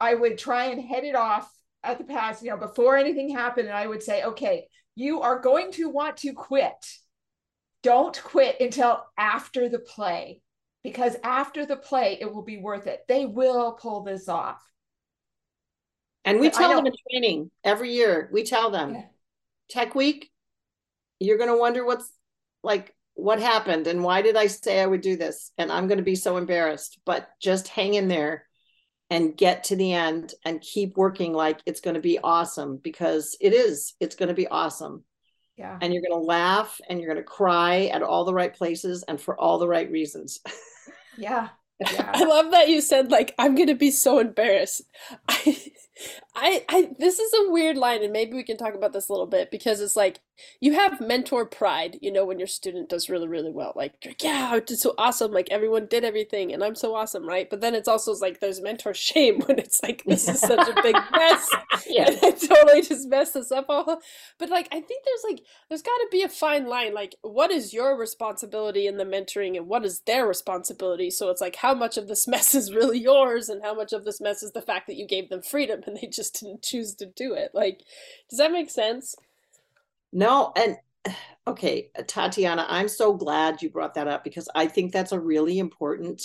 I 0.00 0.14
would 0.14 0.38
try 0.38 0.66
and 0.66 0.80
head 0.80 1.04
it 1.04 1.16
off 1.16 1.50
at 1.82 1.98
the 1.98 2.04
pass, 2.04 2.42
you 2.42 2.50
know, 2.50 2.56
before 2.56 2.96
anything 2.96 3.30
happened. 3.30 3.68
And 3.68 3.76
I 3.76 3.86
would 3.86 4.02
say, 4.02 4.22
okay, 4.22 4.68
you 4.94 5.22
are 5.22 5.40
going 5.40 5.72
to 5.72 5.88
want 5.88 6.18
to 6.18 6.32
quit. 6.32 6.74
Don't 7.82 8.22
quit 8.22 8.60
until 8.60 9.04
after 9.16 9.68
the 9.68 9.78
play, 9.78 10.42
because 10.84 11.16
after 11.24 11.64
the 11.64 11.76
play, 11.76 12.18
it 12.20 12.32
will 12.32 12.42
be 12.42 12.58
worth 12.58 12.86
it. 12.86 13.00
They 13.08 13.24
will 13.26 13.72
pull 13.72 14.02
this 14.02 14.28
off. 14.28 14.62
And 16.26 16.38
we 16.38 16.50
tell 16.50 16.76
them 16.76 16.86
in 16.86 16.92
training 17.10 17.50
every 17.64 17.94
year, 17.94 18.28
we 18.30 18.44
tell 18.44 18.70
them 18.70 18.94
yeah. 18.94 19.02
tech 19.70 19.94
week, 19.94 20.30
you're 21.18 21.38
going 21.38 21.48
to 21.48 21.58
wonder 21.58 21.84
what's 21.84 22.12
like, 22.62 22.94
what 23.14 23.40
happened 23.40 23.86
and 23.86 24.02
why 24.02 24.22
did 24.22 24.36
I 24.36 24.46
say 24.46 24.80
I 24.80 24.86
would 24.86 25.00
do 25.00 25.16
this? 25.16 25.52
And 25.58 25.70
I'm 25.70 25.88
going 25.88 25.98
to 25.98 26.04
be 26.04 26.16
so 26.16 26.36
embarrassed, 26.36 26.98
but 27.04 27.28
just 27.40 27.68
hang 27.68 27.94
in 27.94 28.08
there 28.08 28.46
and 29.10 29.36
get 29.36 29.64
to 29.64 29.76
the 29.76 29.92
end 29.92 30.34
and 30.44 30.60
keep 30.60 30.96
working 30.96 31.32
like 31.32 31.60
it's 31.66 31.80
going 31.80 31.94
to 31.94 32.00
be 32.00 32.18
awesome 32.18 32.76
because 32.76 33.36
it 33.40 33.52
is, 33.52 33.94
it's 34.00 34.16
going 34.16 34.28
to 34.28 34.34
be 34.34 34.48
awesome. 34.48 35.04
Yeah. 35.56 35.76
And 35.80 35.92
you're 35.92 36.02
going 36.02 36.18
to 36.18 36.26
laugh 36.26 36.80
and 36.88 37.00
you're 37.00 37.12
going 37.12 37.22
to 37.22 37.30
cry 37.30 37.86
at 37.86 38.02
all 38.02 38.24
the 38.24 38.32
right 38.32 38.54
places 38.54 39.02
and 39.06 39.20
for 39.20 39.38
all 39.38 39.58
the 39.58 39.68
right 39.68 39.90
reasons. 39.90 40.40
yeah. 41.18 41.48
Yeah. 41.80 42.10
I 42.14 42.24
love 42.24 42.50
that 42.52 42.68
you 42.68 42.80
said 42.80 43.10
like 43.10 43.34
I'm 43.38 43.54
gonna 43.54 43.74
be 43.74 43.90
so 43.90 44.18
embarrassed. 44.18 44.82
I 45.28 45.62
I, 46.34 46.64
I 46.68 46.90
this 46.98 47.18
is 47.18 47.32
a 47.34 47.50
weird 47.50 47.76
line 47.76 48.02
and 48.02 48.12
maybe 48.12 48.34
we 48.34 48.42
can 48.42 48.56
talk 48.56 48.74
about 48.74 48.92
this 48.92 49.08
a 49.08 49.12
little 49.12 49.26
bit 49.26 49.50
because 49.50 49.80
it's 49.80 49.96
like 49.96 50.20
you 50.60 50.74
have 50.74 51.00
mentor 51.00 51.44
pride 51.44 51.98
you 52.00 52.12
know 52.12 52.24
when 52.24 52.38
your 52.38 52.46
student 52.46 52.88
does 52.88 53.08
really 53.08 53.28
really 53.28 53.50
well 53.50 53.72
like 53.76 54.16
yeah 54.22 54.54
it's 54.56 54.82
so 54.82 54.94
awesome 54.98 55.32
like 55.32 55.48
everyone 55.50 55.86
did 55.86 56.04
everything 56.04 56.52
and 56.52 56.62
i'm 56.62 56.74
so 56.74 56.94
awesome 56.94 57.26
right 57.26 57.50
but 57.50 57.60
then 57.60 57.74
it's 57.74 57.88
also 57.88 58.12
like 58.14 58.40
there's 58.40 58.60
mentor 58.60 58.94
shame 59.00 59.40
when 59.42 59.58
it's 59.58 59.82
like 59.82 60.02
this 60.04 60.28
is 60.28 60.40
such 60.40 60.68
a 60.68 60.82
big 60.82 60.96
mess 61.12 61.50
yeah 61.88 62.08
and 62.08 62.18
i 62.22 62.30
totally 62.30 62.82
just 62.82 63.08
messed 63.08 63.34
this 63.34 63.52
up 63.52 63.66
all 63.68 64.00
but 64.38 64.50
like 64.50 64.68
i 64.72 64.80
think 64.80 65.04
there's 65.04 65.24
like 65.28 65.42
there's 65.68 65.82
got 65.82 65.96
to 65.96 66.08
be 66.10 66.22
a 66.22 66.28
fine 66.28 66.66
line 66.66 66.94
like 66.94 67.14
what 67.22 67.50
is 67.50 67.72
your 67.72 67.96
responsibility 67.96 68.86
in 68.86 68.96
the 68.96 69.04
mentoring 69.04 69.56
and 69.56 69.66
what 69.66 69.84
is 69.84 70.00
their 70.06 70.26
responsibility 70.26 71.10
so 71.10 71.28
it's 71.28 71.40
like 71.40 71.56
how 71.56 71.74
much 71.74 71.96
of 71.96 72.08
this 72.08 72.26
mess 72.28 72.54
is 72.54 72.72
really 72.72 72.98
yours 72.98 73.48
and 73.48 73.62
how 73.62 73.74
much 73.74 73.92
of 73.92 74.04
this 74.04 74.20
mess 74.20 74.42
is 74.42 74.52
the 74.52 74.62
fact 74.62 74.86
that 74.86 74.96
you 74.96 75.06
gave 75.06 75.28
them 75.28 75.42
freedom 75.42 75.80
and 75.86 75.96
they 75.96 76.06
just 76.06 76.40
didn't 76.40 76.62
choose 76.62 76.94
to 76.94 77.06
do 77.06 77.34
it. 77.34 77.50
Like, 77.54 77.82
does 78.28 78.38
that 78.38 78.52
make 78.52 78.70
sense? 78.70 79.14
No, 80.12 80.52
and 80.56 80.76
okay, 81.46 81.90
Tatiana, 82.06 82.66
I'm 82.68 82.88
so 82.88 83.14
glad 83.14 83.62
you 83.62 83.70
brought 83.70 83.94
that 83.94 84.08
up 84.08 84.24
because 84.24 84.48
I 84.54 84.66
think 84.66 84.92
that's 84.92 85.12
a 85.12 85.20
really 85.20 85.58
important 85.58 86.22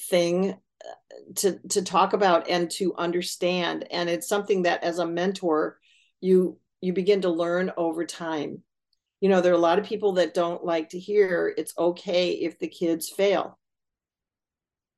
thing 0.00 0.52
uh, 0.52 1.32
to 1.36 1.58
to 1.70 1.82
talk 1.82 2.12
about 2.12 2.48
and 2.48 2.70
to 2.72 2.94
understand. 2.96 3.86
And 3.90 4.08
it's 4.08 4.28
something 4.28 4.62
that 4.62 4.84
as 4.84 4.98
a 4.98 5.06
mentor 5.06 5.78
you 6.20 6.58
you 6.80 6.92
begin 6.92 7.22
to 7.22 7.30
learn 7.30 7.72
over 7.76 8.04
time. 8.04 8.62
You 9.20 9.28
know 9.28 9.40
there 9.40 9.52
are 9.52 9.56
a 9.56 9.58
lot 9.58 9.78
of 9.78 9.86
people 9.86 10.12
that 10.14 10.34
don't 10.34 10.64
like 10.64 10.90
to 10.90 10.98
hear 10.98 11.52
it's 11.56 11.74
okay 11.76 12.32
if 12.32 12.58
the 12.58 12.68
kids 12.68 13.08
fail. 13.08 13.58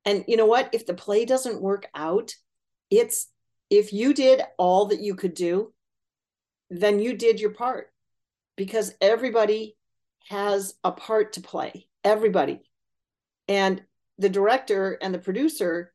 And 0.05 0.25
you 0.27 0.37
know 0.37 0.47
what? 0.47 0.69
If 0.73 0.85
the 0.85 0.93
play 0.95 1.25
doesn't 1.25 1.61
work 1.61 1.87
out 1.93 2.33
it's 2.91 3.27
if 3.69 3.93
you 3.93 4.13
did 4.13 4.43
all 4.57 4.87
that 4.87 4.99
you 4.99 5.15
could 5.15 5.33
do, 5.33 5.73
then 6.69 6.99
you 6.99 7.15
did 7.15 7.39
your 7.39 7.51
part 7.51 7.90
because 8.55 8.93
everybody 9.01 9.75
has 10.29 10.75
a 10.83 10.91
part 10.91 11.33
to 11.33 11.41
play. 11.41 11.87
Everybody. 12.03 12.61
And 13.47 13.81
the 14.17 14.29
director 14.29 14.97
and 15.01 15.13
the 15.13 15.19
producer, 15.19 15.93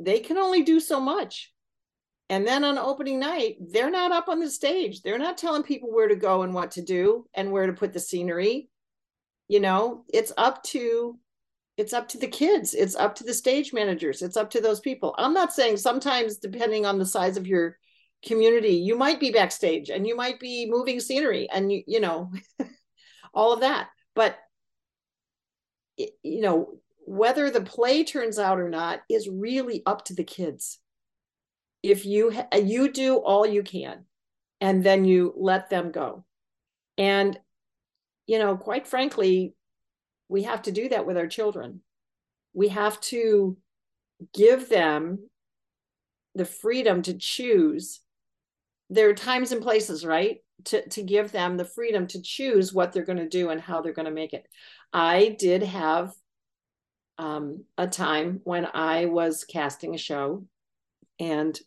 they 0.00 0.20
can 0.20 0.36
only 0.36 0.62
do 0.62 0.80
so 0.80 1.00
much. 1.00 1.52
And 2.28 2.46
then 2.46 2.64
on 2.64 2.76
opening 2.76 3.20
night, 3.20 3.56
they're 3.60 3.90
not 3.90 4.10
up 4.10 4.28
on 4.28 4.40
the 4.40 4.50
stage. 4.50 5.02
They're 5.02 5.18
not 5.18 5.38
telling 5.38 5.62
people 5.62 5.92
where 5.92 6.08
to 6.08 6.16
go 6.16 6.42
and 6.42 6.52
what 6.52 6.72
to 6.72 6.82
do 6.82 7.26
and 7.34 7.52
where 7.52 7.66
to 7.66 7.72
put 7.72 7.92
the 7.92 8.00
scenery. 8.00 8.68
You 9.48 9.60
know, 9.60 10.04
it's 10.12 10.32
up 10.36 10.64
to 10.64 11.18
it's 11.76 11.92
up 11.92 12.08
to 12.08 12.18
the 12.18 12.26
kids 12.26 12.74
it's 12.74 12.96
up 12.96 13.14
to 13.14 13.24
the 13.24 13.34
stage 13.34 13.72
managers 13.72 14.22
it's 14.22 14.36
up 14.36 14.50
to 14.50 14.60
those 14.60 14.80
people 14.80 15.14
i'm 15.18 15.34
not 15.34 15.52
saying 15.52 15.76
sometimes 15.76 16.36
depending 16.36 16.86
on 16.86 16.98
the 16.98 17.06
size 17.06 17.36
of 17.36 17.46
your 17.46 17.78
community 18.24 18.74
you 18.74 18.96
might 18.96 19.20
be 19.20 19.30
backstage 19.30 19.90
and 19.90 20.06
you 20.06 20.16
might 20.16 20.40
be 20.40 20.66
moving 20.68 21.00
scenery 21.00 21.48
and 21.50 21.70
you 21.70 21.82
you 21.86 22.00
know 22.00 22.30
all 23.34 23.52
of 23.52 23.60
that 23.60 23.88
but 24.14 24.38
you 25.96 26.40
know 26.40 26.78
whether 27.06 27.50
the 27.50 27.60
play 27.60 28.02
turns 28.02 28.38
out 28.38 28.58
or 28.58 28.68
not 28.68 29.00
is 29.08 29.28
really 29.28 29.82
up 29.86 30.04
to 30.04 30.14
the 30.14 30.24
kids 30.24 30.78
if 31.82 32.04
you 32.04 32.32
you 32.56 32.90
do 32.90 33.16
all 33.16 33.46
you 33.46 33.62
can 33.62 34.04
and 34.60 34.82
then 34.82 35.04
you 35.04 35.32
let 35.36 35.70
them 35.70 35.92
go 35.92 36.24
and 36.98 37.38
you 38.26 38.38
know 38.38 38.56
quite 38.56 38.86
frankly 38.86 39.54
we 40.28 40.42
have 40.42 40.62
to 40.62 40.72
do 40.72 40.88
that 40.88 41.06
with 41.06 41.16
our 41.16 41.26
children. 41.26 41.80
We 42.52 42.68
have 42.68 43.00
to 43.02 43.56
give 44.34 44.68
them 44.68 45.28
the 46.34 46.44
freedom 46.44 47.02
to 47.02 47.14
choose. 47.14 48.00
There 48.88 49.08
are 49.08 49.14
times 49.14 49.52
and 49.52 49.62
places, 49.62 50.04
right? 50.04 50.38
To, 50.66 50.88
to 50.88 51.02
give 51.02 51.32
them 51.32 51.56
the 51.56 51.64
freedom 51.64 52.06
to 52.08 52.22
choose 52.22 52.72
what 52.72 52.92
they're 52.92 53.04
going 53.04 53.18
to 53.18 53.28
do 53.28 53.50
and 53.50 53.60
how 53.60 53.80
they're 53.80 53.92
going 53.92 54.06
to 54.06 54.12
make 54.12 54.32
it. 54.32 54.46
I 54.92 55.36
did 55.38 55.62
have 55.62 56.12
um, 57.18 57.64
a 57.76 57.86
time 57.86 58.40
when 58.44 58.66
I 58.72 59.06
was 59.06 59.44
casting 59.44 59.94
a 59.94 59.98
show 59.98 60.46
and 61.18 61.58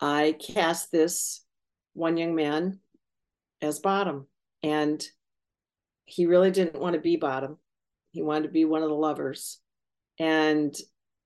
I 0.00 0.34
cast 0.54 0.90
this 0.90 1.44
one 1.92 2.16
young 2.16 2.34
man 2.34 2.80
as 3.60 3.78
bottom. 3.78 4.26
And 4.62 5.04
he 6.04 6.26
really 6.26 6.50
didn't 6.50 6.80
want 6.80 6.94
to 6.94 7.00
be 7.00 7.16
bottom. 7.16 7.58
He 8.10 8.22
wanted 8.22 8.48
to 8.48 8.52
be 8.52 8.64
one 8.64 8.82
of 8.82 8.88
the 8.88 8.94
lovers. 8.94 9.60
And, 10.18 10.74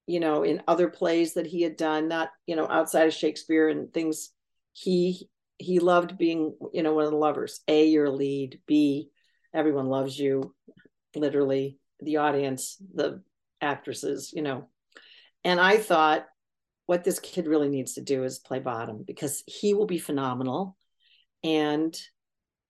you 0.06 0.20
know, 0.20 0.42
in 0.44 0.62
other 0.68 0.88
plays 0.88 1.34
that 1.34 1.46
he 1.46 1.62
had 1.62 1.76
done, 1.76 2.08
not, 2.08 2.30
you 2.46 2.56
know, 2.56 2.68
outside 2.68 3.08
of 3.08 3.14
Shakespeare 3.14 3.68
and 3.68 3.92
things, 3.92 4.30
he 4.72 5.28
he 5.58 5.78
loved 5.78 6.18
being, 6.18 6.54
you 6.72 6.82
know, 6.82 6.94
one 6.94 7.04
of 7.06 7.10
the 7.10 7.16
lovers. 7.16 7.60
A, 7.66 7.86
your 7.86 8.10
lead. 8.10 8.60
B, 8.66 9.08
everyone 9.54 9.86
loves 9.86 10.18
you, 10.18 10.54
literally, 11.14 11.78
the 12.00 12.18
audience, 12.18 12.76
the 12.94 13.22
actresses, 13.60 14.32
you 14.34 14.42
know. 14.42 14.68
And 15.44 15.58
I 15.60 15.78
thought, 15.78 16.26
what 16.84 17.04
this 17.04 17.18
kid 17.18 17.46
really 17.46 17.68
needs 17.68 17.94
to 17.94 18.02
do 18.02 18.22
is 18.24 18.38
play 18.38 18.60
bottom 18.60 19.02
because 19.04 19.42
he 19.46 19.74
will 19.74 19.86
be 19.86 19.98
phenomenal. 19.98 20.76
And 21.42 21.96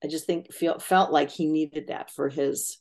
I 0.02 0.06
just 0.06 0.26
think 0.26 0.52
feel 0.52 0.78
felt 0.78 1.10
like 1.10 1.30
he 1.30 1.46
needed 1.46 1.88
that 1.88 2.10
for 2.10 2.28
his 2.28 2.78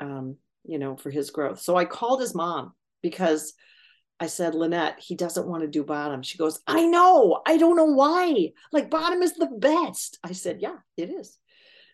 um, 0.00 0.36
you 0.64 0.78
know, 0.78 0.96
for 0.96 1.10
his 1.10 1.30
growth. 1.30 1.60
So 1.60 1.76
I 1.76 1.84
called 1.84 2.20
his 2.20 2.34
mom 2.34 2.72
because 3.04 3.52
I 4.18 4.26
said, 4.26 4.56
Lynette, 4.56 4.98
he 4.98 5.14
doesn't 5.14 5.46
want 5.46 5.62
to 5.62 5.68
do 5.68 5.84
bottom. 5.84 6.22
She 6.22 6.38
goes, 6.38 6.58
I 6.66 6.86
know. 6.86 7.40
I 7.46 7.56
don't 7.56 7.76
know 7.76 7.84
why. 7.84 8.50
Like 8.72 8.90
bottom 8.90 9.22
is 9.22 9.34
the 9.34 9.46
best. 9.46 10.18
I 10.24 10.32
said, 10.32 10.60
Yeah, 10.60 10.78
it 10.96 11.10
is. 11.10 11.38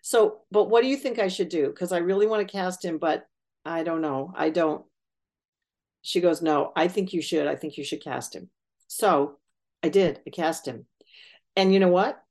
So, 0.02 0.40
but 0.50 0.70
what 0.70 0.82
do 0.82 0.88
you 0.88 0.96
think 0.96 1.18
I 1.18 1.28
should 1.28 1.50
do? 1.50 1.66
Because 1.66 1.92
I 1.92 1.98
really 1.98 2.26
want 2.26 2.46
to 2.46 2.50
cast 2.50 2.82
him, 2.82 2.96
but 2.96 3.26
I 3.66 3.82
don't 3.82 4.00
know. 4.00 4.32
I 4.34 4.48
don't. 4.48 4.84
She 6.00 6.22
goes, 6.22 6.40
No, 6.40 6.72
I 6.74 6.88
think 6.88 7.12
you 7.12 7.20
should. 7.20 7.46
I 7.46 7.56
think 7.56 7.76
you 7.76 7.84
should 7.84 8.02
cast 8.02 8.34
him. 8.34 8.48
So 8.86 9.38
I 9.82 9.90
did. 9.90 10.20
I 10.26 10.30
cast 10.30 10.66
him. 10.66 10.86
And 11.56 11.74
you 11.74 11.80
know 11.80 11.88
what? 11.88 12.22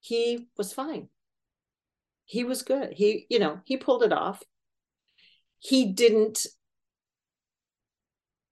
he 0.00 0.48
was 0.56 0.72
fine. 0.72 1.08
He 2.24 2.44
was 2.44 2.62
good. 2.62 2.92
He, 2.92 3.26
you 3.28 3.38
know, 3.38 3.60
he 3.64 3.76
pulled 3.76 4.02
it 4.02 4.12
off. 4.12 4.42
He 5.58 5.92
didn't 5.92 6.46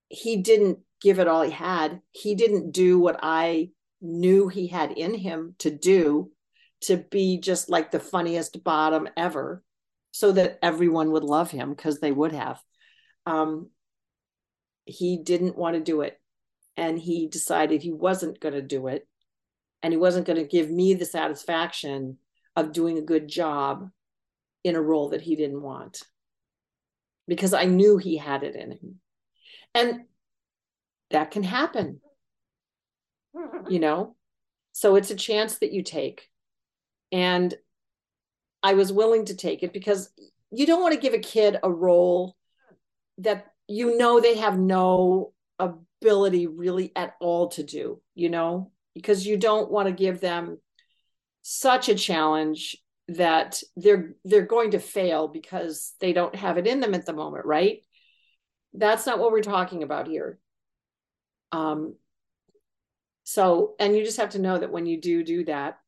he 0.08 0.36
didn't 0.36 0.80
give 1.00 1.18
it 1.18 1.28
all 1.28 1.42
he 1.42 1.50
had. 1.50 2.00
He 2.12 2.34
didn't 2.34 2.72
do 2.72 2.98
what 2.98 3.18
I 3.22 3.70
knew 4.00 4.48
he 4.48 4.68
had 4.68 4.92
in 4.92 5.14
him 5.14 5.54
to 5.58 5.70
do 5.70 6.30
to 6.82 6.96
be 6.96 7.38
just 7.38 7.68
like 7.68 7.90
the 7.90 8.00
funniest 8.00 8.62
bottom 8.62 9.08
ever 9.16 9.62
so 10.12 10.32
that 10.32 10.58
everyone 10.62 11.12
would 11.12 11.24
love 11.24 11.50
him 11.50 11.70
because 11.70 12.00
they 12.00 12.12
would 12.12 12.32
have. 12.32 12.60
Um, 13.24 13.70
he 14.84 15.22
didn't 15.22 15.56
want 15.56 15.74
to 15.74 15.80
do 15.80 16.02
it 16.02 16.18
and 16.76 16.98
he 16.98 17.28
decided 17.28 17.82
he 17.82 17.92
wasn't 17.92 18.40
going 18.40 18.54
to 18.54 18.62
do 18.62 18.86
it 18.86 19.06
and 19.82 19.92
he 19.92 19.96
wasn't 19.96 20.26
going 20.26 20.38
to 20.38 20.48
give 20.48 20.70
me 20.70 20.94
the 20.94 21.04
satisfaction 21.04 22.18
of 22.54 22.72
doing 22.72 22.98
a 22.98 23.02
good 23.02 23.28
job 23.28 23.90
in 24.64 24.76
a 24.76 24.82
role 24.82 25.10
that 25.10 25.22
he 25.22 25.36
didn't 25.36 25.62
want 25.62 26.02
because 27.26 27.52
I 27.52 27.64
knew 27.64 27.98
he 27.98 28.16
had 28.16 28.42
it 28.42 28.54
in 28.54 28.72
him. 28.72 29.00
And 29.76 30.04
that 31.10 31.30
can 31.30 31.42
happen, 31.42 32.00
hmm. 33.36 33.70
you 33.70 33.78
know? 33.78 34.16
So 34.72 34.96
it's 34.96 35.10
a 35.10 35.16
chance 35.16 35.58
that 35.58 35.72
you 35.72 35.82
take. 35.82 36.28
And 37.12 37.54
I 38.62 38.74
was 38.74 38.92
willing 38.92 39.26
to 39.26 39.36
take 39.36 39.62
it 39.62 39.72
because 39.72 40.10
you 40.50 40.66
don't 40.66 40.82
want 40.82 40.94
to 40.94 41.00
give 41.00 41.14
a 41.14 41.18
kid 41.18 41.58
a 41.62 41.70
role 41.70 42.36
that 43.18 43.46
you 43.68 43.96
know 43.96 44.20
they 44.20 44.36
have 44.36 44.58
no 44.58 45.32
ability 45.58 46.46
really 46.46 46.92
at 46.96 47.14
all 47.20 47.48
to 47.48 47.62
do, 47.62 48.00
you 48.14 48.28
know, 48.28 48.72
because 48.94 49.26
you 49.26 49.36
don't 49.36 49.70
want 49.70 49.88
to 49.88 49.92
give 49.92 50.20
them 50.20 50.58
such 51.42 51.88
a 51.88 51.94
challenge 51.94 52.76
that 53.08 53.62
they're 53.76 54.14
they're 54.24 54.46
going 54.46 54.72
to 54.72 54.80
fail 54.80 55.28
because 55.28 55.94
they 56.00 56.12
don't 56.12 56.34
have 56.34 56.58
it 56.58 56.66
in 56.66 56.80
them 56.80 56.94
at 56.94 57.06
the 57.06 57.12
moment, 57.12 57.46
right? 57.46 57.82
That's 58.76 59.06
not 59.06 59.18
what 59.18 59.32
we're 59.32 59.40
talking 59.40 59.82
about 59.82 60.06
here. 60.06 60.38
Um 61.52 61.94
so 63.24 63.74
and 63.80 63.96
you 63.96 64.04
just 64.04 64.18
have 64.18 64.30
to 64.30 64.38
know 64.38 64.58
that 64.58 64.70
when 64.70 64.86
you 64.86 65.00
do 65.00 65.24
do 65.24 65.44
that 65.44 65.78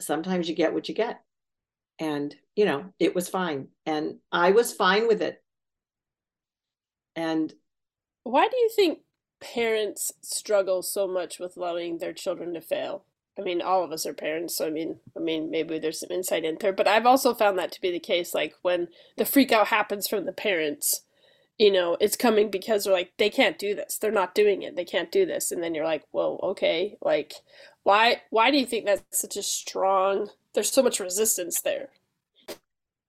sometimes 0.00 0.48
you 0.48 0.54
get 0.54 0.74
what 0.74 0.88
you 0.88 0.94
get. 0.94 1.20
And 1.98 2.34
you 2.54 2.64
know 2.64 2.92
it 2.98 3.14
was 3.14 3.28
fine. 3.28 3.68
And 3.86 4.16
i 4.30 4.50
was 4.50 4.72
fine 4.72 5.08
with 5.08 5.22
it. 5.22 5.42
And 7.16 7.52
why 8.22 8.48
do 8.48 8.56
you 8.56 8.70
think 8.74 9.00
parents 9.40 10.12
struggle 10.22 10.82
so 10.82 11.06
much 11.06 11.38
with 11.38 11.56
allowing 11.56 11.98
their 11.98 12.12
children 12.12 12.54
to 12.54 12.60
fail 12.60 13.04
i 13.38 13.42
mean 13.42 13.62
all 13.62 13.84
of 13.84 13.92
us 13.92 14.06
are 14.06 14.14
parents 14.14 14.56
so 14.56 14.66
i 14.66 14.70
mean 14.70 14.98
i 15.16 15.20
mean 15.20 15.50
maybe 15.50 15.78
there's 15.78 16.00
some 16.00 16.10
insight 16.10 16.44
in 16.44 16.56
there 16.60 16.72
but 16.72 16.88
i've 16.88 17.06
also 17.06 17.34
found 17.34 17.58
that 17.58 17.72
to 17.72 17.80
be 17.80 17.90
the 17.90 18.00
case 18.00 18.34
like 18.34 18.54
when 18.62 18.88
the 19.16 19.24
freak 19.24 19.52
out 19.52 19.68
happens 19.68 20.08
from 20.08 20.26
the 20.26 20.32
parents 20.32 21.02
you 21.58 21.72
know 21.72 21.96
it's 22.00 22.16
coming 22.16 22.50
because 22.50 22.84
they're 22.84 22.92
like 22.92 23.12
they 23.18 23.30
can't 23.30 23.58
do 23.58 23.74
this 23.74 23.98
they're 23.98 24.10
not 24.12 24.34
doing 24.34 24.62
it 24.62 24.76
they 24.76 24.84
can't 24.84 25.12
do 25.12 25.26
this 25.26 25.52
and 25.52 25.62
then 25.62 25.74
you're 25.74 25.84
like 25.84 26.04
well 26.12 26.40
okay 26.42 26.96
like 27.02 27.34
why 27.84 28.22
why 28.30 28.50
do 28.50 28.58
you 28.58 28.66
think 28.66 28.84
that's 28.84 29.20
such 29.20 29.36
a 29.36 29.42
strong 29.42 30.28
there's 30.54 30.72
so 30.72 30.82
much 30.82 31.00
resistance 31.00 31.60
there 31.62 31.90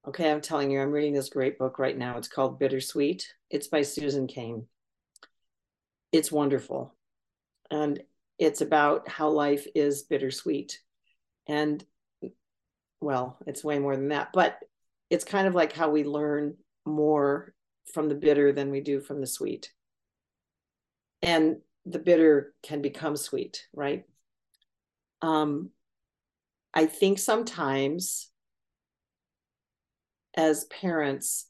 Okay, 0.07 0.31
I'm 0.31 0.41
telling 0.41 0.71
you, 0.71 0.81
I'm 0.81 0.91
reading 0.91 1.13
this 1.13 1.29
great 1.29 1.59
book 1.59 1.77
right 1.77 1.98
now. 1.98 2.17
It's 2.17 2.27
called 2.27 2.59
Bittersweet. 2.59 3.24
It's 3.51 3.67
by 3.67 3.83
Susan 3.83 4.27
Cain. 4.27 4.65
It's 6.12 6.31
wonderful. 6.31 6.95
And 7.69 8.01
it's 8.39 8.62
about 8.62 9.08
how 9.10 9.29
life 9.29 9.67
is 9.75 10.03
bittersweet. 10.03 10.79
And 11.48 11.84
well, 13.01 13.38
it's 13.46 13.63
way 13.63 13.79
more 13.79 13.96
than 13.96 14.10
that, 14.10 14.29
but 14.34 14.58
it's 15.10 15.25
kind 15.25 15.48
of 15.48 15.55
like 15.55 15.74
how 15.74 15.89
we 15.89 16.03
learn 16.03 16.55
more 16.86 17.53
from 17.93 18.08
the 18.08 18.15
bitter 18.15 18.51
than 18.51 18.72
we 18.72 18.81
do 18.81 19.01
from 19.01 19.19
the 19.19 19.27
sweet. 19.27 19.72
And 21.22 21.58
the 21.86 22.00
bitter 22.00 22.53
can 22.63 22.81
become 22.81 23.17
sweet, 23.17 23.67
right? 23.74 24.05
Um, 25.22 25.72
I 26.74 26.86
think 26.86 27.19
sometimes 27.19 28.29
as 30.36 30.65
parents 30.65 31.48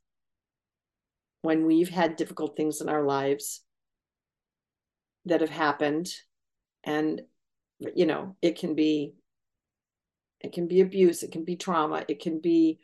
when 1.41 1.65
we've 1.65 1.89
had 1.89 2.15
difficult 2.15 2.57
things 2.57 2.81
in 2.81 2.89
our 2.89 3.03
lives 3.03 3.61
that 5.25 5.41
have 5.41 5.49
happened 5.49 6.11
and 6.83 7.21
you 7.79 8.05
know 8.05 8.35
it 8.41 8.59
can 8.59 8.75
be 8.75 9.13
it 10.41 10.53
can 10.53 10.67
be 10.67 10.81
abuse 10.81 11.23
it 11.23 11.31
can 11.31 11.43
be 11.43 11.55
trauma 11.55 12.03
it 12.07 12.21
can 12.21 12.39
be 12.39 12.79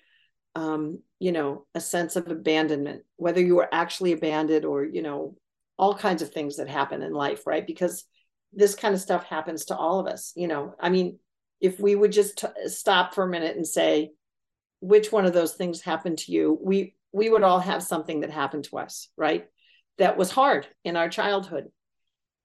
um, 0.55 0.99
you 1.19 1.31
know 1.31 1.65
a 1.75 1.81
sense 1.81 2.15
of 2.15 2.27
abandonment 2.27 3.03
whether 3.17 3.41
you 3.41 3.55
were 3.55 3.69
actually 3.73 4.13
abandoned 4.13 4.65
or 4.65 4.83
you 4.83 5.01
know 5.01 5.35
all 5.77 5.93
kinds 5.93 6.21
of 6.21 6.31
things 6.31 6.57
that 6.57 6.69
happen 6.69 7.01
in 7.01 7.11
life 7.11 7.45
right? 7.45 7.67
Because 7.67 8.05
this 8.53 8.75
kind 8.75 8.93
of 8.95 9.01
stuff 9.01 9.25
happens 9.25 9.65
to 9.65 9.75
all 9.75 9.99
of 9.99 10.07
us 10.07 10.31
you 10.35 10.47
know? 10.47 10.75
I 10.79 10.89
mean 10.89 11.19
if 11.59 11.79
we 11.79 11.95
would 11.95 12.11
just 12.11 12.37
t- 12.37 12.67
stop 12.67 13.13
for 13.13 13.23
a 13.23 13.29
minute 13.29 13.55
and 13.55 13.67
say 13.67 14.11
which 14.79 15.11
one 15.11 15.25
of 15.25 15.33
those 15.33 15.55
things 15.55 15.81
happened 15.81 16.19
to 16.19 16.31
you, 16.31 16.57
we 16.61 16.95
we 17.11 17.29
would 17.29 17.43
all 17.43 17.59
have 17.59 17.81
something 17.81 18.19
that 18.21 18.29
happened 18.29 18.65
to 18.65 18.77
us, 18.77 19.09
right? 19.17 19.45
That 19.97 20.17
was 20.17 20.29
hard 20.29 20.67
in 20.83 20.97
our 20.97 21.09
childhood 21.09 21.71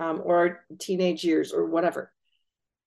um, 0.00 0.20
or 0.24 0.64
teenage 0.80 1.22
years 1.22 1.52
or 1.52 1.66
whatever. 1.66 2.12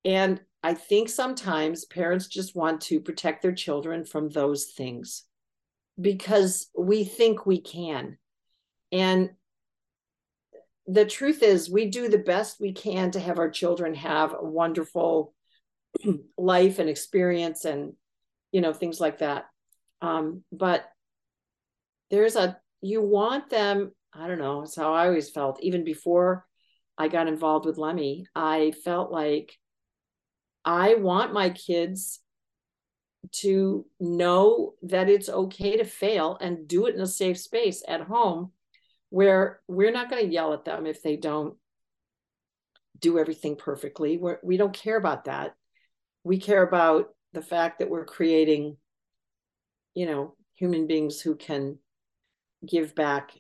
And 0.04 0.42
I 0.62 0.74
think 0.74 1.08
sometimes 1.08 1.86
parents 1.86 2.28
just 2.28 2.56
want 2.56 2.82
to 2.82 3.00
protect 3.00 3.42
their 3.42 3.54
children 3.54 4.04
from 4.04 4.30
those 4.30 4.66
things 4.66 5.24
because 6.00 6.70
we 6.78 7.06
think 7.06 7.46
we 7.46 7.62
can. 7.62 8.18
And 8.92 9.32
the 10.88 11.06
truth 11.06 11.44
is, 11.44 11.70
we 11.70 11.86
do 11.86 12.10
the 12.10 12.18
best 12.18 12.60
we 12.60 12.74
can 12.74 13.12
to 13.12 13.20
have 13.20 13.40
our 13.40 13.50
children 13.50 13.94
have 13.96 14.34
a 14.34 14.44
wonderful 14.44 15.34
life 16.38 16.80
and 16.80 16.90
experience 16.90 17.64
and 17.64 17.94
you 18.54 18.62
know, 18.62 18.72
things 18.72 19.02
like 19.02 19.18
that. 19.18 19.46
Um, 20.02 20.44
but 20.52 20.86
there's 22.10 22.38
a, 22.38 22.58
you 22.82 23.02
want 23.02 23.50
them, 23.50 23.92
I 24.14 24.28
don't 24.28 24.38
know, 24.38 24.62
it's 24.62 24.76
how 24.76 24.94
I 24.94 25.08
always 25.08 25.32
felt, 25.32 25.62
even 25.62 25.84
before 25.84 26.46
I 26.98 27.08
got 27.08 27.28
involved 27.28 27.66
with 27.66 27.78
LEMI, 27.78 28.26
I 28.36 28.74
felt 28.84 29.12
like 29.12 29.58
I 30.66 30.96
want 30.96 31.34
my 31.34 31.50
kids 31.50 32.20
to 33.32 33.86
know 34.00 34.74
that 34.84 35.10
it's 35.10 35.30
okay 35.30 35.78
to 35.78 35.86
fail 35.86 36.38
and 36.40 36.68
do 36.68 36.88
it 36.88 36.96
in 36.96 37.02
a 37.02 37.08
safe 37.08 37.38
space 37.38 37.84
at 37.88 38.02
home 38.02 38.52
where 39.10 39.62
we're 39.68 39.92
not 39.92 40.10
going 40.10 40.26
to 40.26 40.32
yell 40.32 40.54
at 40.54 40.66
them 40.66 40.86
if 40.86 41.02
they 41.02 41.16
don't 41.16 41.56
do 43.00 43.18
everything 43.18 43.56
perfectly. 43.56 44.18
We're, 44.18 44.40
we 44.44 44.58
don't 44.58 44.74
care 44.74 44.98
about 44.98 45.26
that. 45.26 45.56
We 46.24 46.38
care 46.38 46.64
about 46.64 47.10
the 47.34 47.42
fact 47.42 47.80
that 47.80 47.90
we're 47.90 48.06
creating, 48.06 48.78
you 49.94 50.06
know, 50.06 50.36
human 50.56 50.88
beings 50.88 51.20
who 51.20 51.36
can 51.36 51.78
give 52.66 52.96
back 52.96 53.32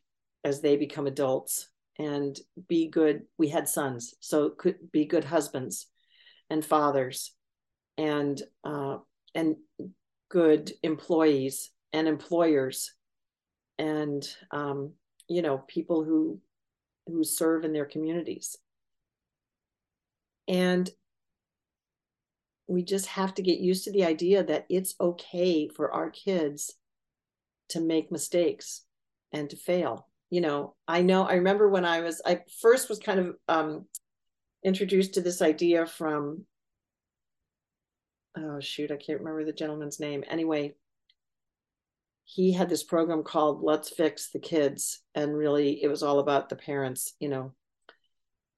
as 0.43 0.61
they 0.61 0.75
become 0.75 1.07
adults 1.07 1.69
and 1.99 2.37
be 2.67 2.87
good. 2.89 3.23
We 3.37 3.49
had 3.49 3.67
sons, 3.67 4.15
so 4.19 4.49
could 4.49 4.91
be 4.91 5.05
good 5.05 5.23
husbands 5.23 5.87
and 6.49 6.63
fathers 6.63 7.33
and 7.97 8.41
uh, 8.63 8.97
and 9.35 9.55
good 10.29 10.71
employees 10.81 11.71
and 11.91 12.07
employers 12.07 12.93
and 13.77 14.27
um, 14.51 14.93
you 15.27 15.41
know 15.41 15.59
people 15.67 16.03
who 16.03 16.39
who 17.07 17.23
serve 17.23 17.65
in 17.65 17.73
their 17.73 17.85
communities 17.85 18.57
and 20.47 20.89
we 22.67 22.83
just 22.83 23.07
have 23.07 23.33
to 23.35 23.41
get 23.41 23.59
used 23.59 23.83
to 23.83 23.91
the 23.91 24.05
idea 24.05 24.43
that 24.43 24.65
it's 24.69 24.95
okay 24.99 25.67
for 25.67 25.91
our 25.91 26.09
kids 26.09 26.73
to 27.69 27.79
make 27.79 28.11
mistakes 28.11 28.85
and 29.31 29.49
to 29.49 29.55
fail 29.55 30.07
you 30.33 30.41
know 30.41 30.73
i 30.87 30.99
know 31.03 31.27
i 31.27 31.35
remember 31.35 31.69
when 31.69 31.85
i 31.85 32.01
was 32.01 32.19
i 32.25 32.39
first 32.59 32.89
was 32.89 32.97
kind 32.97 33.19
of 33.19 33.35
um 33.47 33.85
introduced 34.63 35.13
to 35.13 35.21
this 35.21 35.43
idea 35.43 35.85
from 35.85 36.43
oh 38.35 38.59
shoot 38.59 38.89
i 38.89 38.95
can't 38.95 39.19
remember 39.19 39.45
the 39.45 39.53
gentleman's 39.53 39.99
name 39.99 40.23
anyway 40.27 40.73
he 42.23 42.51
had 42.51 42.67
this 42.67 42.81
program 42.81 43.21
called 43.21 43.61
let's 43.61 43.89
fix 43.89 44.31
the 44.31 44.39
kids 44.39 45.03
and 45.13 45.37
really 45.37 45.83
it 45.83 45.87
was 45.87 46.01
all 46.01 46.17
about 46.17 46.49
the 46.49 46.55
parents 46.55 47.13
you 47.19 47.29
know 47.29 47.53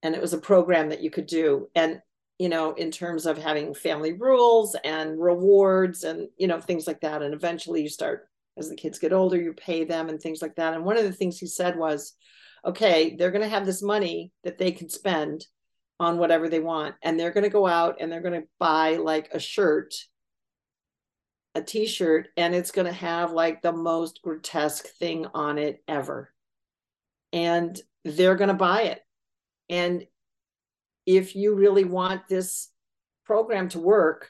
and 0.01 0.15
it 0.15 0.21
was 0.21 0.31
a 0.31 0.37
program 0.37 0.87
that 0.87 1.01
you 1.01 1.09
could 1.09 1.25
do 1.25 1.67
and 1.75 1.99
you 2.37 2.49
know, 2.49 2.73
in 2.73 2.91
terms 2.91 3.25
of 3.25 3.37
having 3.37 3.73
family 3.73 4.11
rules 4.11 4.75
and 4.83 5.17
rewards 5.17 6.03
and, 6.03 6.27
you 6.37 6.47
know, 6.47 6.59
things 6.59 6.85
like 6.85 6.99
that. 6.99 7.21
And 7.21 7.33
eventually 7.33 7.81
you 7.81 7.87
start, 7.87 8.27
as 8.57 8.69
the 8.69 8.75
kids 8.75 8.99
get 8.99 9.13
older, 9.13 9.39
you 9.39 9.53
pay 9.53 9.83
them 9.83 10.09
and 10.09 10.19
things 10.19 10.41
like 10.41 10.55
that. 10.55 10.73
And 10.73 10.85
one 10.85 10.97
of 10.97 11.03
the 11.03 11.11
things 11.11 11.37
he 11.37 11.47
said 11.47 11.77
was, 11.77 12.13
okay, 12.65 13.15
they're 13.15 13.31
going 13.31 13.43
to 13.43 13.49
have 13.49 13.65
this 13.65 13.81
money 13.81 14.31
that 14.43 14.57
they 14.57 14.71
can 14.71 14.89
spend 14.89 15.45
on 15.99 16.17
whatever 16.17 16.49
they 16.49 16.59
want. 16.59 16.95
And 17.03 17.19
they're 17.19 17.31
going 17.31 17.43
to 17.43 17.49
go 17.49 17.67
out 17.67 17.97
and 17.99 18.11
they're 18.11 18.21
going 18.21 18.41
to 18.41 18.47
buy 18.59 18.95
like 18.95 19.29
a 19.33 19.39
shirt, 19.39 19.93
a 21.53 21.61
t 21.61 21.85
shirt, 21.85 22.29
and 22.37 22.55
it's 22.55 22.71
going 22.71 22.87
to 22.87 22.93
have 22.93 23.31
like 23.31 23.61
the 23.61 23.71
most 23.71 24.21
grotesque 24.23 24.87
thing 24.99 25.27
on 25.33 25.57
it 25.57 25.83
ever. 25.87 26.31
And 27.33 27.79
they're 28.03 28.35
going 28.35 28.49
to 28.49 28.53
buy 28.53 28.83
it. 28.83 29.01
And 29.69 30.05
if 31.05 31.35
you 31.35 31.55
really 31.55 31.83
want 31.83 32.27
this 32.27 32.69
program 33.25 33.69
to 33.69 33.79
work, 33.79 34.29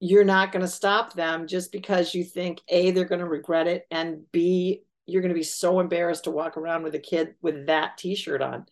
you're 0.00 0.24
not 0.24 0.52
going 0.52 0.64
to 0.64 0.68
stop 0.68 1.14
them 1.14 1.46
just 1.46 1.72
because 1.72 2.14
you 2.14 2.24
think 2.24 2.60
A, 2.68 2.90
they're 2.90 3.04
going 3.04 3.20
to 3.20 3.26
regret 3.26 3.66
it, 3.66 3.86
and 3.90 4.30
B, 4.32 4.82
you're 5.06 5.22
going 5.22 5.32
to 5.32 5.38
be 5.38 5.42
so 5.42 5.80
embarrassed 5.80 6.24
to 6.24 6.30
walk 6.30 6.56
around 6.56 6.82
with 6.82 6.94
a 6.94 6.98
kid 6.98 7.34
with 7.40 7.66
that 7.66 7.96
t 7.96 8.14
shirt 8.14 8.42
on. 8.42 8.66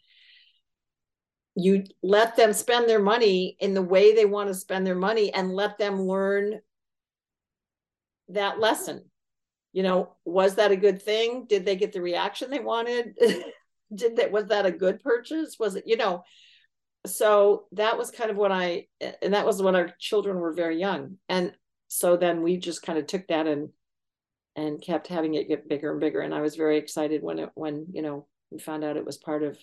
You 1.56 1.84
let 2.02 2.36
them 2.36 2.52
spend 2.52 2.88
their 2.88 3.00
money 3.00 3.56
in 3.60 3.74
the 3.74 3.82
way 3.82 4.14
they 4.14 4.24
want 4.24 4.48
to 4.48 4.54
spend 4.54 4.86
their 4.86 4.96
money 4.96 5.32
and 5.32 5.54
let 5.54 5.78
them 5.78 6.02
learn 6.02 6.60
that 8.28 8.58
lesson. 8.58 9.04
you 9.72 9.82
know, 9.82 10.14
was 10.24 10.54
that 10.54 10.70
a 10.72 10.76
good 10.76 11.02
thing? 11.02 11.46
Did 11.48 11.64
they 11.64 11.76
get 11.76 11.92
the 11.92 12.00
reaction 12.00 12.50
they 12.50 12.60
wanted? 12.60 13.16
Did 13.94 14.16
that 14.16 14.32
was 14.32 14.46
that 14.46 14.66
a 14.66 14.70
good 14.72 15.00
purchase? 15.00 15.56
Was 15.58 15.76
it, 15.76 15.84
you 15.86 15.96
know, 15.96 16.24
so 17.06 17.64
that 17.72 17.98
was 17.98 18.10
kind 18.10 18.30
of 18.30 18.36
what 18.36 18.52
I 18.52 18.86
and 19.22 19.34
that 19.34 19.46
was 19.46 19.62
when 19.62 19.76
our 19.76 19.90
children 19.98 20.38
were 20.38 20.52
very 20.52 20.78
young. 20.78 21.18
And 21.28 21.52
so 21.88 22.16
then 22.16 22.42
we 22.42 22.56
just 22.56 22.82
kind 22.82 22.98
of 22.98 23.06
took 23.06 23.26
that 23.28 23.46
and 23.46 23.70
and 24.56 24.80
kept 24.80 25.08
having 25.08 25.34
it 25.34 25.48
get 25.48 25.68
bigger 25.68 25.90
and 25.90 26.00
bigger. 26.00 26.20
And 26.20 26.34
I 26.34 26.40
was 26.40 26.56
very 26.56 26.78
excited 26.78 27.22
when 27.22 27.38
it 27.38 27.50
when, 27.54 27.86
you 27.92 28.02
know, 28.02 28.26
we 28.50 28.58
found 28.58 28.84
out 28.84 28.96
it 28.96 29.04
was 29.06 29.18
part 29.18 29.42
of 29.42 29.58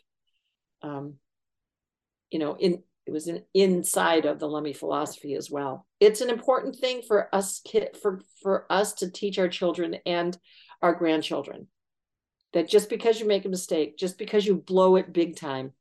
um, 0.83 1.15
you 2.29 2.39
know, 2.39 2.55
in 2.57 2.83
it 3.07 3.11
was 3.11 3.27
an 3.27 3.43
inside 3.53 4.25
of 4.25 4.39
the 4.39 4.47
LEMI 4.47 4.75
philosophy 4.75 5.33
as 5.33 5.49
well. 5.49 5.87
It's 5.99 6.21
an 6.21 6.29
important 6.29 6.75
thing 6.75 7.01
for 7.01 7.33
us 7.33 7.59
kid 7.65 7.97
for 8.01 8.21
for 8.43 8.65
us 8.69 8.93
to 8.95 9.09
teach 9.09 9.39
our 9.39 9.49
children 9.49 9.97
and 10.05 10.37
our 10.81 10.93
grandchildren 10.93 11.67
that 12.53 12.69
just 12.69 12.89
because 12.89 13.19
you 13.19 13.27
make 13.27 13.45
a 13.45 13.49
mistake, 13.49 13.97
just 13.97 14.17
because 14.17 14.45
you 14.45 14.55
blow 14.55 14.97
it 14.97 15.13
big 15.13 15.35
time, 15.35 15.73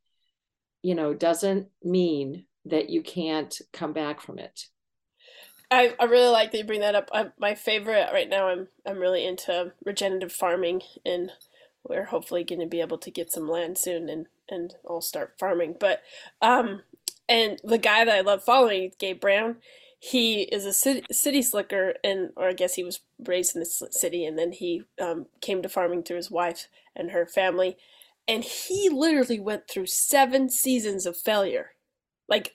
you 0.82 0.94
know, 0.94 1.14
doesn't 1.14 1.68
mean 1.82 2.44
that 2.64 2.90
you 2.90 3.02
can't 3.02 3.60
come 3.72 3.92
back 3.92 4.20
from 4.20 4.38
it. 4.38 4.66
I, 5.70 5.94
I 6.00 6.04
really 6.04 6.30
like 6.30 6.50
that 6.50 6.58
you 6.58 6.64
bring 6.64 6.80
that 6.80 6.96
up. 6.96 7.08
I, 7.12 7.30
my 7.38 7.54
favorite 7.54 8.08
right 8.12 8.28
now, 8.28 8.48
I'm 8.48 8.68
I'm 8.84 8.98
really 8.98 9.24
into 9.24 9.72
regenerative 9.84 10.32
farming, 10.32 10.82
and 11.04 11.30
we're 11.88 12.06
hopefully 12.06 12.44
going 12.44 12.60
to 12.60 12.66
be 12.66 12.80
able 12.80 12.98
to 12.98 13.10
get 13.10 13.32
some 13.32 13.48
land 13.48 13.78
soon 13.78 14.08
and 14.08 14.26
and 14.48 14.74
I'll 14.88 15.00
start 15.00 15.36
farming. 15.38 15.76
But 15.78 16.02
um, 16.42 16.82
and 17.28 17.60
the 17.62 17.78
guy 17.78 18.04
that 18.04 18.14
I 18.14 18.20
love 18.20 18.42
following, 18.42 18.90
Gabe 18.98 19.20
Brown, 19.20 19.56
he 20.00 20.42
is 20.42 20.66
a 20.66 20.72
city, 20.72 21.04
city 21.12 21.42
slicker, 21.42 21.94
and 22.02 22.30
or 22.36 22.48
I 22.48 22.52
guess 22.52 22.74
he 22.74 22.84
was 22.84 23.00
raised 23.24 23.54
in 23.54 23.60
the 23.60 23.88
city, 23.90 24.24
and 24.24 24.38
then 24.38 24.52
he 24.52 24.82
um, 25.00 25.26
came 25.40 25.62
to 25.62 25.68
farming 25.68 26.02
through 26.02 26.16
his 26.16 26.30
wife 26.30 26.68
and 26.96 27.12
her 27.12 27.26
family, 27.26 27.76
and 28.30 28.44
he 28.44 28.88
literally 28.88 29.40
went 29.40 29.66
through 29.66 29.86
seven 29.86 30.48
seasons 30.48 31.04
of 31.04 31.16
failure, 31.16 31.72
like 32.28 32.54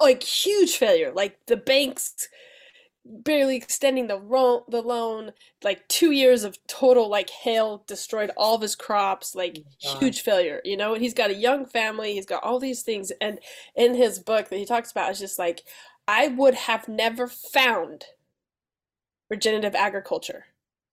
like 0.00 0.22
huge 0.22 0.76
failure, 0.76 1.12
like 1.12 1.36
the 1.46 1.56
banks 1.56 2.28
barely 3.04 3.56
extending 3.56 4.06
the 4.06 4.20
ro- 4.20 4.64
the 4.68 4.80
loan. 4.80 5.32
Like 5.64 5.86
2 5.88 6.12
years 6.12 6.44
of 6.44 6.56
total 6.68 7.08
like 7.08 7.28
hail 7.28 7.82
destroyed 7.88 8.30
all 8.36 8.54
of 8.54 8.62
his 8.62 8.76
crops. 8.76 9.34
Like 9.34 9.58
oh 9.84 9.98
huge 9.98 10.20
failure 10.20 10.60
you 10.64 10.76
know? 10.76 10.94
And 10.94 11.02
he's 11.02 11.14
got 11.14 11.30
a 11.30 11.34
young 11.34 11.66
family. 11.66 12.14
He's 12.14 12.26
got 12.26 12.44
all 12.44 12.60
these 12.60 12.82
things. 12.82 13.10
And 13.20 13.40
in 13.74 13.96
his 13.96 14.20
book 14.20 14.48
that 14.48 14.58
he 14.58 14.64
talks 14.64 14.92
about 14.92 15.10
is 15.10 15.18
just 15.18 15.40
like 15.40 15.62
I 16.06 16.28
would 16.28 16.54
have 16.54 16.88
never 16.88 17.26
found 17.26 18.04
regenerative 19.28 19.74
agriculture 19.74 20.46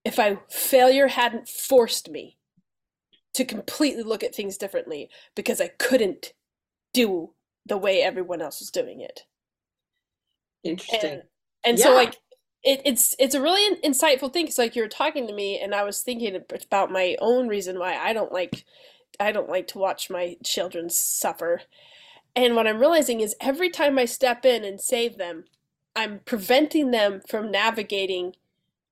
if 0.04 0.18
I 0.18 0.40
failure 0.50 1.08
hadn't 1.08 1.48
forced 1.48 2.10
me 2.10 2.37
to 3.38 3.46
completely 3.46 4.02
look 4.02 4.24
at 4.24 4.34
things 4.34 4.58
differently 4.58 5.10
because 5.36 5.62
I 5.62 5.68
couldn't 5.68 6.34
do 6.92 7.34
the 7.68 7.78
way 7.78 8.02
everyone 8.02 8.42
else 8.42 8.60
was 8.60 8.72
doing 8.72 9.00
it. 9.00 9.26
Interesting. 10.64 11.12
And 11.12 11.22
and 11.64 11.78
yeah. 11.78 11.84
so 11.84 11.94
like 11.94 12.16
it, 12.64 12.82
it's 12.84 13.16
it's 13.20 13.36
a 13.36 13.42
really 13.42 13.80
insightful 13.82 14.34
thing 14.34 14.46
because 14.46 14.58
like 14.58 14.76
you 14.76 14.82
were 14.82 14.88
talking 14.88 15.28
to 15.28 15.34
me 15.34 15.60
and 15.60 15.76
I 15.76 15.84
was 15.84 16.02
thinking 16.02 16.36
about 16.36 16.92
my 16.92 17.16
own 17.20 17.48
reason 17.48 17.78
why 17.78 17.96
I 17.96 18.12
don't 18.12 18.32
like 18.32 18.66
I 19.20 19.32
don't 19.32 19.50
like 19.50 19.68
to 19.68 19.78
watch 19.78 20.10
my 20.10 20.36
children 20.44 20.90
suffer. 20.90 21.62
And 22.36 22.56
what 22.56 22.66
I'm 22.66 22.80
realizing 22.80 23.22
is 23.22 23.36
every 23.40 23.70
time 23.70 24.00
I 24.00 24.06
step 24.06 24.46
in 24.46 24.64
and 24.64 24.82
save 24.82 25.18
them, 25.18 25.44
I'm 25.96 26.22
preventing 26.26 26.90
them 26.90 27.22
from 27.28 27.52
navigating 27.52 28.34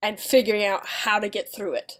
and 0.03 0.19
figuring 0.19 0.63
out 0.63 0.86
how 0.86 1.17
to 1.17 1.29
get 1.29 1.51
through 1.51 1.73
it. 1.73 1.99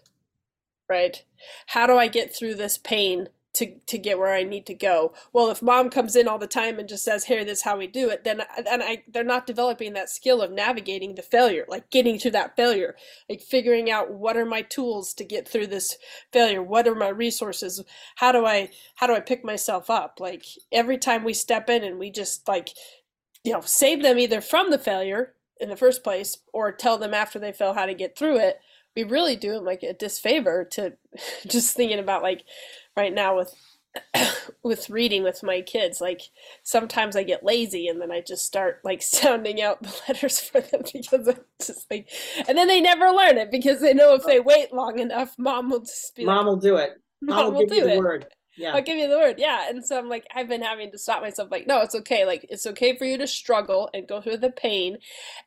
Right? 0.88 1.24
How 1.68 1.86
do 1.86 1.96
I 1.96 2.08
get 2.08 2.34
through 2.34 2.54
this 2.54 2.78
pain 2.78 3.28
to 3.56 3.74
to 3.86 3.96
get 3.96 4.18
where 4.18 4.34
I 4.34 4.42
need 4.42 4.66
to 4.66 4.74
go. 4.74 5.14
Well, 5.32 5.50
if 5.50 5.62
mom 5.62 5.88
comes 5.88 6.14
in 6.14 6.28
all 6.28 6.38
the 6.38 6.46
time 6.46 6.78
and 6.78 6.86
just 6.88 7.04
says, 7.04 7.24
"Here, 7.24 7.42
this 7.42 7.58
is 7.58 7.64
how 7.64 7.78
we 7.78 7.86
do 7.86 8.10
it," 8.10 8.22
then 8.22 8.42
and 8.70 8.82
I 8.82 9.02
they're 9.08 9.24
not 9.24 9.46
developing 9.46 9.94
that 9.94 10.10
skill 10.10 10.42
of 10.42 10.52
navigating 10.52 11.14
the 11.14 11.22
failure, 11.22 11.64
like 11.66 11.90
getting 11.90 12.18
through 12.18 12.32
that 12.32 12.54
failure, 12.54 12.96
like 13.30 13.40
figuring 13.40 13.90
out 13.90 14.12
what 14.12 14.36
are 14.36 14.44
my 14.44 14.60
tools 14.60 15.14
to 15.14 15.24
get 15.24 15.48
through 15.48 15.68
this 15.68 15.96
failure, 16.34 16.62
what 16.62 16.86
are 16.86 16.94
my 16.94 17.08
resources, 17.08 17.82
how 18.16 18.30
do 18.30 18.44
I 18.44 18.70
how 18.96 19.06
do 19.06 19.14
I 19.14 19.20
pick 19.20 19.42
myself 19.42 19.88
up? 19.88 20.20
Like 20.20 20.44
every 20.70 20.98
time 20.98 21.24
we 21.24 21.32
step 21.32 21.70
in 21.70 21.82
and 21.82 21.98
we 21.98 22.10
just 22.10 22.46
like 22.46 22.70
you 23.44 23.52
know 23.52 23.60
save 23.62 24.02
them 24.02 24.18
either 24.18 24.40
from 24.40 24.70
the 24.70 24.78
failure 24.78 25.34
in 25.60 25.68
the 25.70 25.76
first 25.76 26.04
place 26.04 26.36
or 26.52 26.72
tell 26.72 26.98
them 26.98 27.14
after 27.14 27.38
they 27.38 27.52
fail 27.52 27.72
how 27.74 27.86
to 27.86 27.94
get 27.94 28.16
through 28.18 28.38
it 28.38 28.60
we 28.96 29.04
really 29.04 29.36
do 29.36 29.52
them 29.52 29.64
like 29.64 29.82
a 29.82 29.92
disfavor 29.92 30.64
to 30.64 30.94
just 31.46 31.76
thinking 31.76 31.98
about 31.98 32.22
like 32.22 32.42
right 32.96 33.14
now 33.14 33.36
with 33.36 33.54
with 34.62 34.90
reading 34.90 35.22
with 35.22 35.42
my 35.42 35.60
kids 35.62 36.00
like 36.00 36.20
sometimes 36.62 37.16
i 37.16 37.22
get 37.22 37.44
lazy 37.44 37.88
and 37.88 38.00
then 38.00 38.10
i 38.10 38.20
just 38.20 38.44
start 38.44 38.80
like 38.84 39.02
sounding 39.02 39.60
out 39.62 39.82
the 39.82 39.94
letters 40.08 40.40
for 40.40 40.60
them 40.60 40.82
because 40.92 41.28
it's 41.28 41.66
just 41.66 41.90
like 41.90 42.08
and 42.48 42.58
then 42.58 42.68
they 42.68 42.80
never 42.80 43.10
learn 43.10 43.38
it 43.38 43.50
because 43.50 43.80
they 43.80 43.94
know 43.94 44.14
if 44.14 44.24
they 44.24 44.38
oh. 44.38 44.42
wait 44.42 44.72
long 44.72 44.98
enough 44.98 45.34
mom 45.38 45.70
will 45.70 45.80
just 45.80 46.14
be 46.16 46.24
mom 46.24 46.38
like, 46.38 46.46
will 46.46 46.56
do 46.56 46.76
it. 46.76 47.00
Mom, 47.22 47.36
mom 47.36 47.54
will, 47.54 47.60
will 47.60 47.66
do 47.66 47.86
it. 47.86 47.98
word. 47.98 48.26
Yeah. 48.58 48.74
I'll 48.74 48.82
give 48.82 48.96
you 48.96 49.08
the 49.08 49.16
word. 49.16 49.36
Yeah. 49.38 49.68
And 49.68 49.84
so 49.84 49.98
i'm 49.98 50.08
like 50.08 50.26
i've 50.34 50.48
been 50.48 50.62
having 50.62 50.90
to 50.92 50.98
stop 50.98 51.22
myself 51.22 51.50
like 51.50 51.66
no 51.66 51.80
it's 51.80 51.94
okay. 51.94 52.26
Like 52.26 52.46
it's 52.50 52.66
okay 52.66 52.96
for 52.96 53.04
you 53.04 53.16
to 53.18 53.26
struggle 53.26 53.88
and 53.94 54.06
go 54.06 54.20
through 54.20 54.38
the 54.38 54.50
pain 54.50 54.98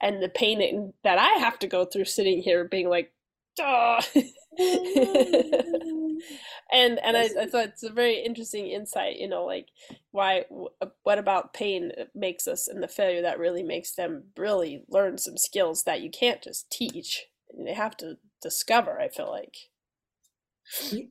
and 0.02 0.22
the 0.22 0.30
pain 0.30 0.94
that 1.04 1.20
i 1.20 1.40
have 1.40 1.60
to 1.60 1.68
go 1.68 1.86
through 1.86 2.06
sitting 2.06 2.42
here 2.42 2.68
being 2.68 2.90
like 2.90 3.12
and 6.72 7.00
and 7.00 7.18
I, 7.18 7.30
I, 7.40 7.46
thought 7.46 7.66
it's 7.66 7.84
a 7.84 7.92
very 7.92 8.24
interesting 8.24 8.68
insight 8.68 9.18
you 9.18 9.28
know 9.28 9.46
like 9.46 9.68
why 10.12 10.46
uh, 10.82 10.88
what 11.04 11.18
about 11.18 11.54
pain 11.54 11.92
makes 12.14 12.48
us 12.48 12.68
and 12.68 12.82
the 12.84 12.88
failure 12.88 13.22
that 13.22 13.40
really 13.40 13.64
makes 13.64 13.94
them 13.94 14.24
really 14.38 14.84
learn 14.90 15.18
some 15.18 15.38
skills 15.38 15.84
that 15.84 16.02
you 16.02 16.10
can't 16.10 16.42
just 16.42 16.70
teach. 16.70 17.26
They 17.58 17.74
have 17.74 17.98
to 17.98 18.18
discover 18.42 19.00
i 19.00 19.10
feel 19.10 19.30
like. 19.30 19.56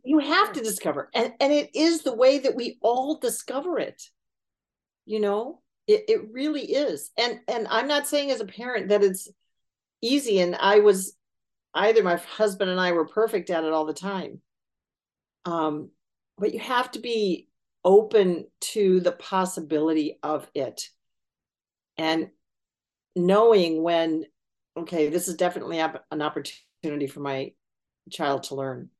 You 0.04 0.20
have 0.20 0.52
to 0.52 0.60
discover 0.60 1.10
and 1.14 1.32
and 1.40 1.52
it 1.52 1.70
is 1.74 2.02
the 2.02 2.14
way 2.14 2.38
that 2.38 2.54
we 2.54 2.78
all 2.80 3.18
discover 3.18 3.78
it. 3.78 4.02
You 5.04 5.20
know? 5.20 5.60
It, 5.86 6.04
it 6.08 6.32
really 6.32 6.62
is. 6.62 7.10
And 7.18 7.40
and 7.48 7.66
i'm 7.68 7.88
not 7.88 8.06
saying 8.06 8.30
as 8.30 8.40
a 8.40 8.46
parent 8.46 8.88
that 8.88 9.02
it's 9.02 9.28
easy 10.00 10.38
and 10.38 10.54
i 10.56 10.78
was 10.78 11.17
either 11.74 12.02
my 12.02 12.16
husband 12.16 12.70
and 12.70 12.80
i 12.80 12.92
were 12.92 13.06
perfect 13.06 13.50
at 13.50 13.64
it 13.64 13.72
all 13.72 13.84
the 13.84 13.92
time. 13.92 14.40
Um, 15.44 15.90
but 16.36 16.52
you 16.52 16.60
have 16.60 16.90
to 16.92 16.98
be 16.98 17.48
open 17.84 18.46
to 18.60 19.00
the 19.00 19.12
possibility 19.12 20.18
of 20.22 20.48
it. 20.54 20.88
And 21.96 22.30
knowing 23.16 23.82
when 23.82 24.24
okay 24.76 25.08
this 25.08 25.26
is 25.26 25.34
definitely 25.34 25.80
an 25.80 26.22
opportunity 26.22 27.06
for 27.08 27.20
my 27.20 27.52
child 28.10 28.44
to 28.44 28.54
learn. 28.54 28.90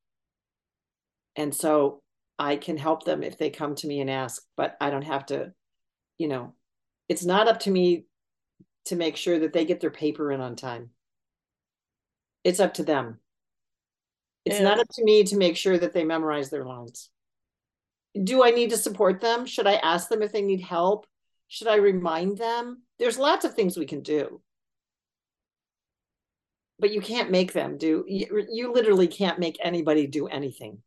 And 1.36 1.54
so 1.54 2.02
i 2.38 2.56
can 2.56 2.76
help 2.76 3.04
them 3.04 3.22
if 3.22 3.36
they 3.36 3.50
come 3.50 3.74
to 3.74 3.86
me 3.86 4.00
and 4.00 4.10
ask 4.10 4.42
but 4.56 4.76
i 4.80 4.90
don't 4.90 5.02
have 5.02 5.26
to 5.26 5.52
you 6.16 6.28
know 6.28 6.54
it's 7.08 7.24
not 7.24 7.48
up 7.48 7.60
to 7.60 7.70
me 7.70 8.04
to 8.84 8.96
make 8.96 9.16
sure 9.16 9.38
that 9.38 9.52
they 9.52 9.64
get 9.64 9.80
their 9.80 9.90
paper 9.90 10.30
in 10.30 10.40
on 10.40 10.56
time 10.56 10.90
it's 12.44 12.60
up 12.60 12.74
to 12.74 12.82
them 12.82 13.18
it's 14.48 14.60
yeah. 14.60 14.64
not 14.64 14.80
up 14.80 14.88
to 14.94 15.04
me 15.04 15.24
to 15.24 15.36
make 15.36 15.58
sure 15.58 15.76
that 15.76 15.92
they 15.92 16.04
memorize 16.04 16.48
their 16.48 16.64
lines. 16.64 17.10
Do 18.24 18.42
I 18.42 18.50
need 18.50 18.70
to 18.70 18.78
support 18.78 19.20
them? 19.20 19.44
Should 19.44 19.66
I 19.66 19.74
ask 19.74 20.08
them 20.08 20.22
if 20.22 20.32
they 20.32 20.40
need 20.40 20.62
help? 20.62 21.06
Should 21.48 21.68
I 21.68 21.76
remind 21.76 22.38
them? 22.38 22.80
There's 22.98 23.18
lots 23.18 23.44
of 23.44 23.52
things 23.52 23.76
we 23.76 23.84
can 23.84 24.00
do. 24.00 24.40
But 26.78 26.92
you 26.92 27.02
can't 27.02 27.30
make 27.30 27.52
them 27.52 27.76
do, 27.76 28.06
you, 28.08 28.46
you 28.50 28.72
literally 28.72 29.08
can't 29.08 29.38
make 29.38 29.58
anybody 29.62 30.06
do 30.06 30.28
anything. 30.28 30.78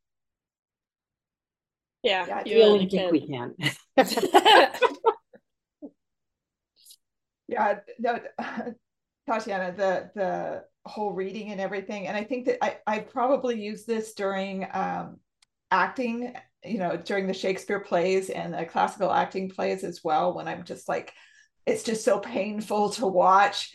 Yeah, 2.02 2.26
yeah 2.28 2.42
you 2.46 2.56
really 2.56 2.90
think 2.90 3.12
we 3.12 3.28
can. 3.28 3.54
yeah, 7.48 7.80
no, 8.00 8.20
Tatiana, 9.28 9.74
the 9.76 10.12
the 10.16 10.64
whole 10.86 11.14
reading 11.14 11.52
and 11.52 11.62
everything. 11.62 12.08
And 12.08 12.18
I 12.18 12.24
think 12.24 12.46
that 12.46 12.64
I, 12.64 12.78
I 12.88 13.00
probably 13.00 13.62
use 13.62 13.86
this 13.86 14.14
during 14.14 14.68
um, 14.74 15.20
acting, 15.70 16.34
you 16.64 16.80
know, 16.80 16.98
during 16.98 17.28
the 17.28 17.34
Shakespeare 17.34 17.80
plays 17.80 18.30
and 18.30 18.54
the 18.54 18.66
classical 18.66 19.12
acting 19.12 19.50
plays 19.50 19.84
as 19.84 20.02
well, 20.04 20.34
when 20.34 20.48
I'm 20.48 20.64
just 20.64 20.90
like, 20.90 21.14
it's 21.66 21.84
just 21.84 22.04
so 22.04 22.20
painful 22.20 22.92
to 22.92 23.08
watch. 23.08 23.72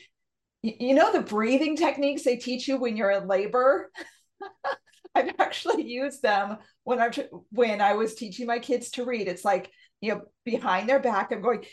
You, 0.63 0.73
you 0.81 0.95
know, 0.95 1.13
the 1.13 1.23
breathing 1.23 1.77
techniques 1.77 2.25
they 2.25 2.37
teach 2.37 2.67
you 2.67 2.77
when 2.79 2.97
you're 2.97 3.13
in 3.13 3.29
labor. 3.29 3.91
I've 5.15 5.35
actually 5.39 5.85
used 5.85 6.21
them 6.21 6.59
when 6.85 7.01
I 7.01 7.11
when 7.51 7.81
I 7.81 7.95
was 7.95 8.15
teaching 8.15 8.47
my 8.47 8.59
kids 8.59 8.91
to 8.93 9.05
read. 9.05 9.29
It's 9.29 9.45
like 9.45 9.71
you 10.03 10.13
know 10.13 10.23
behind 10.45 10.89
their 10.89 11.01
back, 11.01 11.33
I'm 11.33 11.41
going 11.41 11.65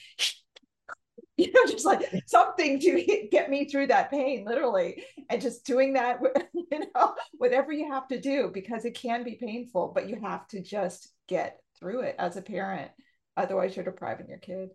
you 1.37 1.51
know, 1.51 1.65
just 1.65 1.85
like 1.85 2.07
something 2.27 2.79
to 2.79 3.27
get 3.31 3.49
me 3.49 3.65
through 3.65 3.87
that 3.87 4.11
pain, 4.11 4.45
literally, 4.45 5.03
and 5.29 5.41
just 5.41 5.65
doing 5.65 5.93
that, 5.93 6.19
you 6.53 6.79
know, 6.95 7.15
whatever 7.33 7.71
you 7.71 7.91
have 7.91 8.07
to 8.07 8.21
do 8.21 8.51
because 8.53 8.85
it 8.85 8.93
can 8.93 9.23
be 9.23 9.37
painful, 9.41 9.91
but 9.95 10.07
you 10.07 10.19
have 10.21 10.47
to 10.49 10.61
just 10.61 11.11
get 11.27 11.59
through 11.79 12.01
it 12.01 12.15
as 12.19 12.37
a 12.37 12.41
parent. 12.41 12.91
Otherwise, 13.35 13.75
you're 13.75 13.85
depriving 13.85 14.27
your 14.29 14.37
kid. 14.37 14.69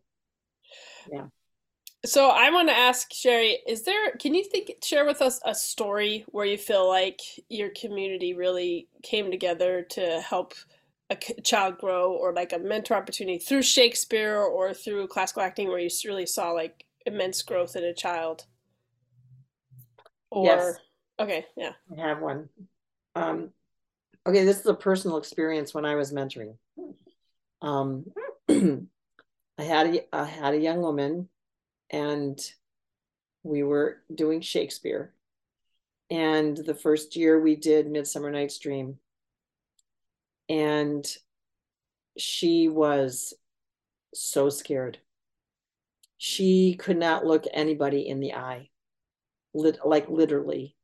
Yeah. 1.11 1.27
So 2.05 2.29
I 2.29 2.51
want 2.51 2.69
to 2.69 2.77
ask 2.77 3.11
Sheree, 3.11 3.57
is 3.67 3.83
there 3.83 4.13
can 4.21 4.35
you 4.35 4.45
think 4.45 4.71
share 4.85 5.05
with 5.05 5.21
us 5.21 5.41
a 5.45 5.55
story 5.55 6.25
where 6.29 6.47
you 6.47 6.57
feel 6.57 6.89
like 6.89 7.21
your 7.49 7.71
community 7.71 8.35
really 8.35 8.89
came 9.03 9.31
together 9.31 9.83
to 9.91 10.21
help 10.21 10.55
a 11.11 11.17
child 11.43 11.79
grow 11.79 12.13
or 12.13 12.33
like 12.33 12.53
a 12.53 12.59
mentor 12.59 12.95
opportunity 12.95 13.39
through 13.39 13.63
Shakespeare 13.63 14.39
or 14.39 14.75
through 14.75 15.09
classical 15.09 15.43
acting 15.43 15.69
where 15.69 15.79
you 15.79 15.89
really 16.05 16.27
saw 16.27 16.51
like 16.51 16.85
immense 17.07 17.43
growth 17.43 17.77
in 17.77 17.85
a 17.85 17.95
child? 17.95 18.45
Or 20.31 20.45
yes. 20.45 20.77
okay, 21.19 21.47
yeah. 21.57 21.73
I 21.97 22.01
have 22.01 22.21
one. 22.21 22.49
Um 23.15 23.51
okay, 24.27 24.45
this 24.45 24.61
is 24.61 24.67
a 24.67 24.75
personal 24.75 25.17
experience 25.17 25.73
when 25.73 25.87
I 25.87 25.95
was 25.95 26.13
mentoring. 26.13 26.57
Um 27.63 28.05
I 28.49 29.63
had 29.63 29.95
a 29.95 30.15
I 30.15 30.25
had 30.25 30.55
a 30.55 30.61
young 30.61 30.83
woman 30.83 31.29
and 31.91 32.39
we 33.43 33.63
were 33.63 34.03
doing 34.15 34.43
Shakespeare. 34.43 35.15
And 36.11 36.57
the 36.57 36.75
first 36.75 37.17
year 37.17 37.41
we 37.41 37.57
did 37.57 37.91
Midsummer 37.91 38.31
Night's 38.31 38.59
Dream. 38.59 38.99
And 40.49 41.07
she 42.17 42.69
was 42.69 43.35
so 44.15 44.49
scared. 44.51 44.99
She 46.17 46.75
could 46.75 46.99
not 46.99 47.25
look 47.25 47.45
anybody 47.53 48.09
in 48.09 48.21
the 48.21 48.35
eye, 48.35 48.71
lit, 49.55 49.79
like 49.85 50.09
literally. 50.09 50.75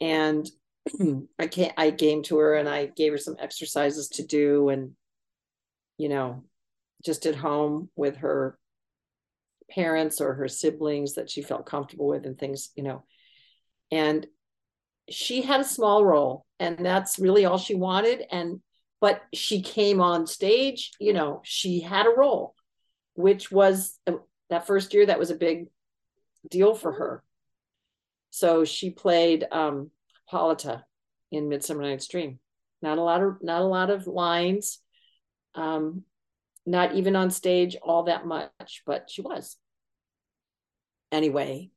And 0.00 0.48
I 1.38 1.46
can't, 1.46 1.74
I 1.76 1.90
came 1.90 2.22
to 2.24 2.38
her 2.38 2.54
and 2.54 2.68
I 2.68 2.86
gave 2.86 3.12
her 3.12 3.18
some 3.18 3.36
exercises 3.38 4.08
to 4.10 4.26
do 4.26 4.70
and, 4.70 4.92
you 5.98 6.08
know, 6.08 6.44
just 7.04 7.26
at 7.26 7.34
home 7.34 7.90
with 7.96 8.16
her 8.16 8.58
parents 9.70 10.20
or 10.20 10.34
her 10.34 10.48
siblings 10.48 11.14
that 11.14 11.30
she 11.30 11.42
felt 11.42 11.66
comfortable 11.66 12.06
with 12.06 12.26
and 12.26 12.38
things, 12.38 12.70
you 12.74 12.82
know. 12.82 13.04
And 13.90 14.26
she 15.12 15.42
had 15.42 15.60
a 15.60 15.64
small 15.64 16.04
role 16.04 16.44
and 16.58 16.84
that's 16.84 17.18
really 17.18 17.44
all 17.44 17.58
she 17.58 17.74
wanted 17.74 18.24
and 18.30 18.60
but 19.00 19.20
she 19.34 19.62
came 19.62 20.00
on 20.00 20.28
stage, 20.28 20.92
you 21.00 21.12
know, 21.12 21.40
she 21.44 21.80
had 21.80 22.06
a 22.06 22.14
role 22.16 22.54
which 23.14 23.50
was 23.50 23.98
uh, 24.06 24.12
that 24.48 24.66
first 24.66 24.94
year 24.94 25.06
that 25.06 25.18
was 25.18 25.30
a 25.30 25.34
big 25.36 25.66
deal 26.50 26.74
for 26.74 26.92
her. 26.92 27.22
So 28.30 28.64
she 28.64 28.90
played 28.90 29.46
um 29.50 29.90
Hippolyta 30.30 30.84
in 31.30 31.48
Midsummer 31.48 31.82
Night's 31.82 32.08
Dream. 32.08 32.38
Not 32.80 32.98
a 32.98 33.02
lot 33.02 33.22
of 33.22 33.42
not 33.42 33.62
a 33.62 33.66
lot 33.66 33.90
of 33.90 34.06
lines. 34.06 34.78
Um, 35.54 36.04
not 36.64 36.94
even 36.94 37.16
on 37.16 37.30
stage 37.30 37.76
all 37.82 38.04
that 38.04 38.24
much, 38.24 38.82
but 38.86 39.10
she 39.10 39.20
was. 39.20 39.56
Anyway, 41.10 41.70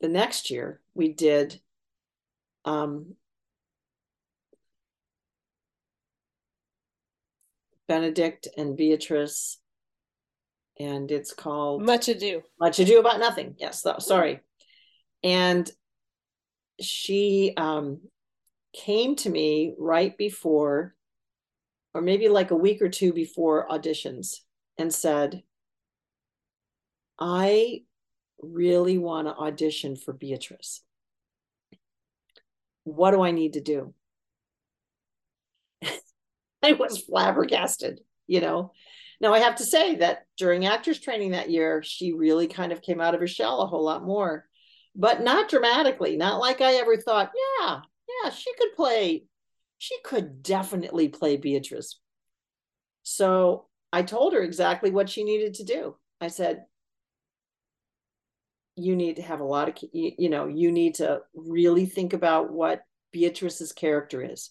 the 0.00 0.08
next 0.08 0.50
year 0.50 0.80
we 0.94 1.12
did 1.12 1.60
um, 2.68 3.14
Benedict 7.86 8.48
and 8.58 8.76
Beatrice, 8.76 9.58
and 10.78 11.10
it's 11.10 11.32
called 11.32 11.82
Much 11.82 12.08
Ado. 12.08 12.42
Much 12.60 12.78
Ado 12.78 12.98
About 12.98 13.20
Nothing. 13.20 13.54
Yes, 13.58 13.84
sorry. 14.00 14.40
And 15.24 15.68
she 16.80 17.54
um, 17.56 18.00
came 18.74 19.16
to 19.16 19.30
me 19.30 19.74
right 19.78 20.16
before 20.16 20.94
or 21.94 22.02
maybe 22.02 22.28
like 22.28 22.50
a 22.50 22.56
week 22.56 22.82
or 22.82 22.90
two 22.90 23.14
before 23.14 23.66
auditions 23.68 24.36
and 24.76 24.92
said, 24.92 25.42
I 27.18 27.82
really 28.40 28.98
want 28.98 29.26
to 29.26 29.34
audition 29.34 29.96
for 29.96 30.12
Beatrice. 30.12 30.82
What 32.94 33.12
do 33.12 33.22
I 33.22 33.30
need 33.30 33.54
to 33.54 33.60
do? 33.60 33.94
I 36.62 36.72
was 36.72 36.98
flabbergasted, 36.98 38.00
you 38.26 38.40
know. 38.40 38.72
Now, 39.20 39.34
I 39.34 39.40
have 39.40 39.56
to 39.56 39.64
say 39.64 39.96
that 39.96 40.26
during 40.36 40.66
actors 40.66 41.00
training 41.00 41.32
that 41.32 41.50
year, 41.50 41.82
she 41.82 42.12
really 42.12 42.46
kind 42.46 42.70
of 42.70 42.82
came 42.82 43.00
out 43.00 43.14
of 43.14 43.20
her 43.20 43.26
shell 43.26 43.62
a 43.62 43.66
whole 43.66 43.84
lot 43.84 44.04
more, 44.04 44.46
but 44.94 45.22
not 45.22 45.48
dramatically, 45.48 46.16
not 46.16 46.38
like 46.38 46.60
I 46.60 46.74
ever 46.74 46.96
thought, 46.96 47.32
yeah, 47.60 47.80
yeah, 48.22 48.30
she 48.30 48.52
could 48.54 48.74
play 48.76 49.24
she 49.78 49.96
could 50.04 50.42
definitely 50.42 51.08
play 51.08 51.36
Beatrice. 51.36 51.98
So 53.04 53.66
I 53.92 54.02
told 54.02 54.34
her 54.34 54.42
exactly 54.42 54.90
what 54.90 55.08
she 55.08 55.24
needed 55.24 55.54
to 55.54 55.64
do. 55.64 55.96
I 56.20 56.28
said, 56.28 56.64
you 58.78 58.96
need 58.96 59.16
to 59.16 59.22
have 59.22 59.40
a 59.40 59.44
lot 59.44 59.68
of, 59.68 59.76
you 59.92 60.28
know, 60.28 60.46
you 60.46 60.72
need 60.72 60.96
to 60.96 61.20
really 61.34 61.86
think 61.86 62.12
about 62.12 62.52
what 62.52 62.82
Beatrice's 63.12 63.72
character 63.72 64.22
is. 64.22 64.50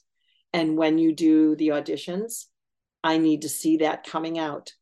And 0.53 0.77
when 0.77 0.97
you 0.97 1.13
do 1.13 1.55
the 1.55 1.69
auditions, 1.69 2.45
I 3.03 3.17
need 3.17 3.43
to 3.43 3.49
see 3.49 3.77
that 3.77 4.05
coming 4.05 4.37
out. 4.39 4.73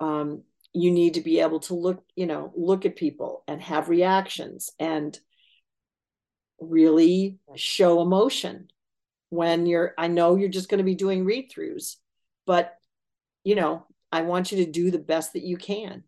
Um, 0.00 0.42
you 0.72 0.90
need 0.90 1.14
to 1.14 1.20
be 1.20 1.40
able 1.40 1.60
to 1.60 1.74
look, 1.74 2.04
you 2.14 2.26
know, 2.26 2.52
look 2.54 2.84
at 2.84 2.96
people 2.96 3.42
and 3.48 3.60
have 3.62 3.88
reactions 3.88 4.70
and 4.78 5.18
really 6.60 7.38
show 7.56 8.00
emotion 8.00 8.68
when 9.30 9.66
you're 9.66 9.92
i 9.98 10.06
know 10.06 10.36
you're 10.36 10.48
just 10.48 10.68
going 10.68 10.78
to 10.78 10.84
be 10.84 10.94
doing 10.94 11.24
read 11.24 11.50
throughs 11.50 11.96
but 12.46 12.74
you 13.44 13.54
know 13.54 13.86
i 14.12 14.22
want 14.22 14.52
you 14.52 14.64
to 14.64 14.70
do 14.70 14.90
the 14.90 14.98
best 14.98 15.32
that 15.32 15.42
you 15.42 15.56
can 15.56 16.04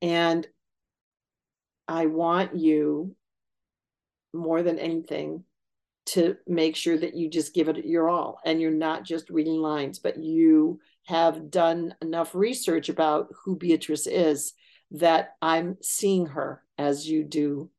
and 0.00 0.46
i 1.92 2.06
want 2.06 2.56
you 2.56 3.14
more 4.32 4.62
than 4.62 4.78
anything 4.78 5.44
to 6.04 6.36
make 6.46 6.74
sure 6.74 6.98
that 6.98 7.14
you 7.14 7.28
just 7.28 7.54
give 7.54 7.68
it 7.68 7.84
your 7.84 8.08
all 8.08 8.38
and 8.44 8.60
you're 8.60 8.70
not 8.70 9.04
just 9.04 9.30
reading 9.30 9.60
lines 9.60 9.98
but 9.98 10.18
you 10.18 10.80
have 11.04 11.50
done 11.50 11.94
enough 12.00 12.34
research 12.34 12.88
about 12.88 13.28
who 13.44 13.56
beatrice 13.56 14.06
is 14.06 14.54
that 14.90 15.34
i'm 15.42 15.76
seeing 15.82 16.26
her 16.26 16.62
as 16.78 17.08
you 17.08 17.22
do 17.24 17.70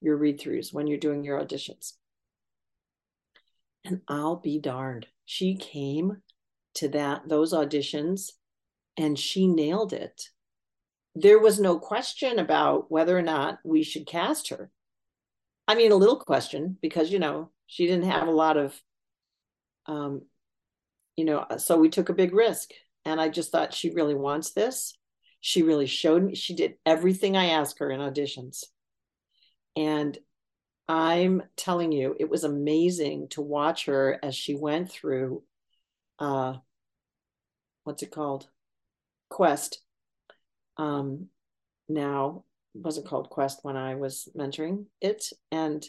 your 0.00 0.16
read 0.16 0.40
throughs 0.40 0.72
when 0.72 0.86
you're 0.86 0.98
doing 0.98 1.24
your 1.24 1.40
auditions 1.40 1.94
and 3.88 4.02
I'll 4.06 4.36
be 4.36 4.58
darned. 4.58 5.06
She 5.24 5.56
came 5.56 6.18
to 6.74 6.88
that 6.90 7.28
those 7.28 7.52
auditions 7.52 8.32
and 8.96 9.18
she 9.18 9.46
nailed 9.46 9.92
it. 9.92 10.28
There 11.20 11.40
was 11.40 11.58
no 11.58 11.80
question 11.80 12.38
about 12.38 12.92
whether 12.92 13.18
or 13.18 13.22
not 13.22 13.58
we 13.64 13.82
should 13.82 14.06
cast 14.06 14.50
her. 14.50 14.70
I 15.66 15.74
mean, 15.74 15.90
a 15.90 15.96
little 15.96 16.16
question 16.16 16.78
because 16.80 17.10
you 17.10 17.18
know 17.18 17.50
she 17.66 17.86
didn't 17.88 18.08
have 18.08 18.28
a 18.28 18.32
lot 18.32 18.56
of, 18.56 18.80
um, 19.86 20.22
you 21.16 21.24
know. 21.24 21.44
So 21.56 21.76
we 21.76 21.88
took 21.88 22.08
a 22.08 22.14
big 22.14 22.32
risk, 22.32 22.70
and 23.04 23.20
I 23.20 23.30
just 23.30 23.50
thought 23.50 23.74
she 23.74 23.90
really 23.90 24.14
wants 24.14 24.52
this. 24.52 24.96
She 25.40 25.64
really 25.64 25.86
showed 25.86 26.22
me. 26.22 26.36
She 26.36 26.54
did 26.54 26.74
everything 26.86 27.36
I 27.36 27.46
asked 27.46 27.80
her 27.80 27.90
in 27.90 27.98
auditions, 27.98 28.62
and 29.74 30.16
I'm 30.88 31.42
telling 31.56 31.90
you, 31.90 32.14
it 32.20 32.30
was 32.30 32.44
amazing 32.44 33.30
to 33.30 33.42
watch 33.42 33.86
her 33.86 34.20
as 34.22 34.36
she 34.36 34.54
went 34.54 34.88
through 34.92 35.42
uh 36.20 36.54
what's 37.82 38.04
it 38.04 38.12
called? 38.12 38.48
Quest. 39.30 39.82
Um 40.78 41.28
now 41.88 42.44
wasn't 42.74 43.06
called 43.06 43.30
Quest 43.30 43.60
when 43.62 43.76
I 43.76 43.94
was 43.94 44.28
mentoring 44.36 44.86
it. 45.00 45.24
And 45.50 45.84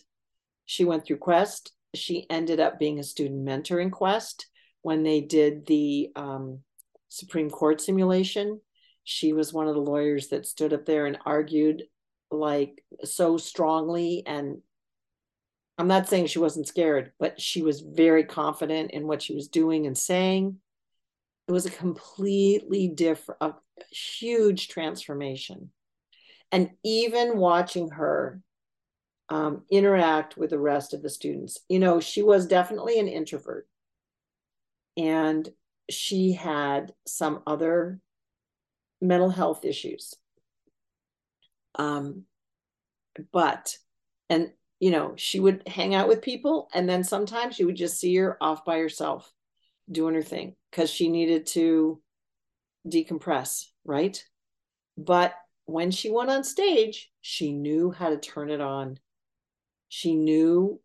she 0.65 0.85
went 0.85 1.05
through 1.05 1.17
Quest. 1.17 1.73
She 1.95 2.25
ended 2.29 2.59
up 2.59 2.79
being 2.79 2.99
a 2.99 3.03
student 3.03 3.41
mentor 3.41 3.79
in 3.79 3.91
Quest 3.91 4.47
when 4.81 5.03
they 5.03 5.21
did 5.21 5.65
the 5.65 6.09
um, 6.15 6.59
Supreme 7.09 7.49
Court 7.49 7.81
simulation. 7.81 8.61
She 9.03 9.33
was 9.33 9.53
one 9.53 9.67
of 9.67 9.75
the 9.75 9.81
lawyers 9.81 10.29
that 10.29 10.45
stood 10.45 10.73
up 10.73 10.85
there 10.85 11.05
and 11.05 11.17
argued 11.25 11.83
like 12.31 12.83
so 13.03 13.37
strongly 13.37 14.23
and 14.25 14.61
I'm 15.79 15.87
not 15.87 16.09
saying 16.09 16.27
she 16.27 16.39
wasn't 16.39 16.67
scared, 16.67 17.13
but 17.19 17.39
she 17.39 17.61
was 17.61 17.79
very 17.79 18.25
confident 18.25 18.91
in 18.91 19.07
what 19.07 19.21
she 19.21 19.33
was 19.33 19.47
doing 19.47 19.87
and 19.87 19.97
saying. 19.97 20.57
It 21.47 21.53
was 21.53 21.65
a 21.65 21.71
completely 21.71 22.89
different, 22.89 23.55
huge 23.91 24.67
transformation. 24.67 25.71
And 26.51 26.71
even 26.83 27.37
watching 27.37 27.89
her 27.91 28.41
um, 29.29 29.63
interact 29.69 30.37
with 30.37 30.49
the 30.51 30.59
rest 30.59 30.93
of 30.93 31.01
the 31.03 31.09
students, 31.09 31.59
you 31.69 31.79
know, 31.79 31.99
she 31.99 32.23
was 32.23 32.47
definitely 32.47 32.99
an 32.99 33.07
introvert. 33.07 33.67
And 34.97 35.49
she 35.89 36.33
had 36.33 36.93
some 37.07 37.41
other 37.47 37.99
mental 39.01 39.29
health 39.29 39.65
issues 39.65 40.13
Um, 41.75 42.25
but, 43.31 43.77
and, 44.29 44.51
you 44.79 44.91
know, 44.91 45.13
she 45.15 45.39
would 45.39 45.67
hang 45.67 45.95
out 45.95 46.07
with 46.07 46.21
people, 46.21 46.69
and 46.73 46.87
then 46.87 47.03
sometimes 47.03 47.59
you 47.59 47.65
would 47.65 47.75
just 47.75 47.99
see 47.99 48.15
her 48.17 48.37
off 48.41 48.65
by 48.65 48.77
herself 48.77 49.31
doing 49.91 50.15
her 50.15 50.23
thing 50.23 50.55
because 50.71 50.89
she 50.89 51.09
needed 51.09 51.45
to 51.47 52.01
decompress, 52.87 53.65
right? 53.85 54.23
But 54.97 55.33
when 55.65 55.91
she 55.91 56.09
went 56.11 56.29
on 56.29 56.43
stage, 56.43 57.11
she 57.21 57.51
knew 57.51 57.91
how 57.91 58.09
to 58.09 58.17
turn 58.17 58.49
it 58.49 58.61
on. 58.61 58.99
She 59.87 60.15
knew 60.15 60.81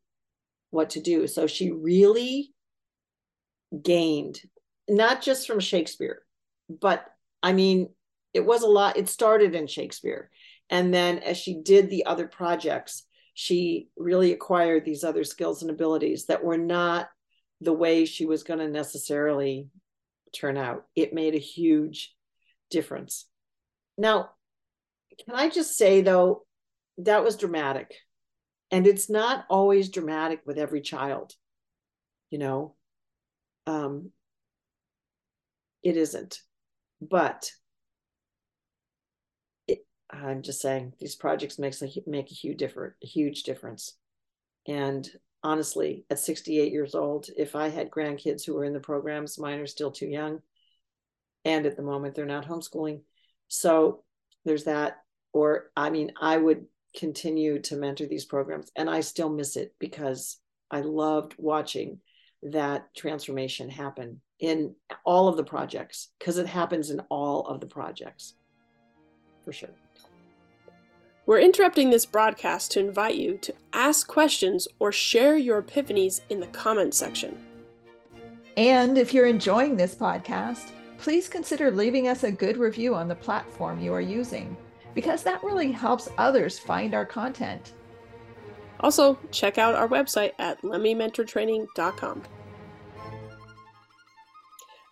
what 0.70 0.90
to 0.90 1.00
do. 1.00 1.26
So 1.26 1.46
she 1.46 1.70
really 1.70 2.52
gained, 3.82 4.40
not 4.88 5.22
just 5.22 5.46
from 5.46 5.60
Shakespeare, 5.60 6.22
but 6.68 7.04
I 7.42 7.52
mean, 7.52 7.90
it 8.32 8.44
was 8.44 8.62
a 8.62 8.68
lot. 8.68 8.96
It 8.96 9.08
started 9.08 9.54
in 9.54 9.66
Shakespeare. 9.66 10.30
And 10.70 10.92
then 10.92 11.18
as 11.18 11.36
she 11.36 11.60
did 11.62 11.88
the 11.88 12.06
other 12.06 12.26
projects, 12.26 13.04
she 13.34 13.88
really 13.96 14.32
acquired 14.32 14.84
these 14.84 15.04
other 15.04 15.24
skills 15.24 15.62
and 15.62 15.70
abilities 15.70 16.26
that 16.26 16.44
were 16.44 16.58
not 16.58 17.08
the 17.60 17.72
way 17.72 18.04
she 18.04 18.26
was 18.26 18.42
going 18.42 18.60
to 18.60 18.68
necessarily 18.68 19.68
turn 20.34 20.56
out. 20.56 20.84
It 20.94 21.14
made 21.14 21.34
a 21.34 21.38
huge 21.38 22.14
difference. 22.70 23.26
Now, 23.96 24.30
can 25.24 25.34
I 25.34 25.48
just 25.48 25.76
say 25.76 26.00
though, 26.00 26.44
that 26.98 27.24
was 27.24 27.36
dramatic. 27.36 27.94
And 28.70 28.86
it's 28.86 29.08
not 29.08 29.44
always 29.48 29.88
dramatic 29.88 30.40
with 30.46 30.58
every 30.58 30.80
child, 30.80 31.32
you 32.30 32.38
know. 32.38 32.74
Um, 33.66 34.10
it 35.82 35.96
isn't. 35.96 36.40
But 37.00 37.50
it, 39.68 39.86
I'm 40.10 40.42
just 40.42 40.60
saying 40.60 40.94
these 40.98 41.14
projects 41.14 41.58
makes 41.58 41.82
a, 41.82 41.88
make 42.06 42.30
a 42.30 42.34
huge 42.34 42.58
different 42.58 42.94
huge 43.00 43.42
difference. 43.42 43.96
And 44.66 45.08
honestly, 45.44 46.04
at 46.10 46.18
68 46.18 46.72
years 46.72 46.94
old, 46.94 47.28
if 47.36 47.54
I 47.54 47.68
had 47.68 47.90
grandkids 47.90 48.44
who 48.44 48.54
were 48.54 48.64
in 48.64 48.72
the 48.72 48.80
programs, 48.80 49.38
mine 49.38 49.60
are 49.60 49.66
still 49.66 49.92
too 49.92 50.08
young. 50.08 50.40
And 51.44 51.66
at 51.66 51.76
the 51.76 51.82
moment, 51.82 52.14
they're 52.14 52.24
not 52.24 52.46
homeschooling. 52.46 53.02
So 53.48 54.02
there's 54.44 54.64
that. 54.64 55.02
Or, 55.32 55.70
I 55.76 55.90
mean, 55.90 56.12
I 56.20 56.36
would 56.36 56.64
continue 56.96 57.60
to 57.62 57.76
mentor 57.76 58.06
these 58.06 58.24
programs, 58.24 58.70
and 58.76 58.88
I 58.88 59.00
still 59.00 59.28
miss 59.28 59.56
it 59.56 59.74
because 59.78 60.38
I 60.70 60.80
loved 60.80 61.34
watching 61.38 62.00
that 62.44 62.94
transformation 62.96 63.68
happen 63.68 64.20
in 64.38 64.74
all 65.04 65.28
of 65.28 65.36
the 65.36 65.44
projects 65.44 66.08
because 66.18 66.38
it 66.38 66.46
happens 66.46 66.90
in 66.90 67.00
all 67.10 67.46
of 67.46 67.60
the 67.60 67.66
projects 67.66 68.34
for 69.44 69.52
sure. 69.52 69.83
We're 71.26 71.40
interrupting 71.40 71.88
this 71.88 72.04
broadcast 72.04 72.72
to 72.72 72.80
invite 72.80 73.14
you 73.14 73.38
to 73.38 73.54
ask 73.72 74.06
questions 74.06 74.68
or 74.78 74.92
share 74.92 75.38
your 75.38 75.62
epiphanies 75.62 76.20
in 76.28 76.38
the 76.38 76.46
comments 76.48 76.98
section. 76.98 77.42
And 78.58 78.98
if 78.98 79.14
you're 79.14 79.26
enjoying 79.26 79.74
this 79.74 79.94
podcast, 79.94 80.70
please 80.98 81.26
consider 81.28 81.70
leaving 81.70 82.08
us 82.08 82.24
a 82.24 82.30
good 82.30 82.58
review 82.58 82.94
on 82.94 83.08
the 83.08 83.14
platform 83.14 83.80
you 83.80 83.94
are 83.94 84.02
using, 84.02 84.54
because 84.94 85.22
that 85.22 85.42
really 85.42 85.72
helps 85.72 86.10
others 86.18 86.58
find 86.58 86.92
our 86.94 87.06
content. 87.06 87.72
Also, 88.80 89.18
check 89.30 89.56
out 89.56 89.74
our 89.74 89.88
website 89.88 90.32
at 90.38 90.60
lemimentortraining.com. 90.60 92.22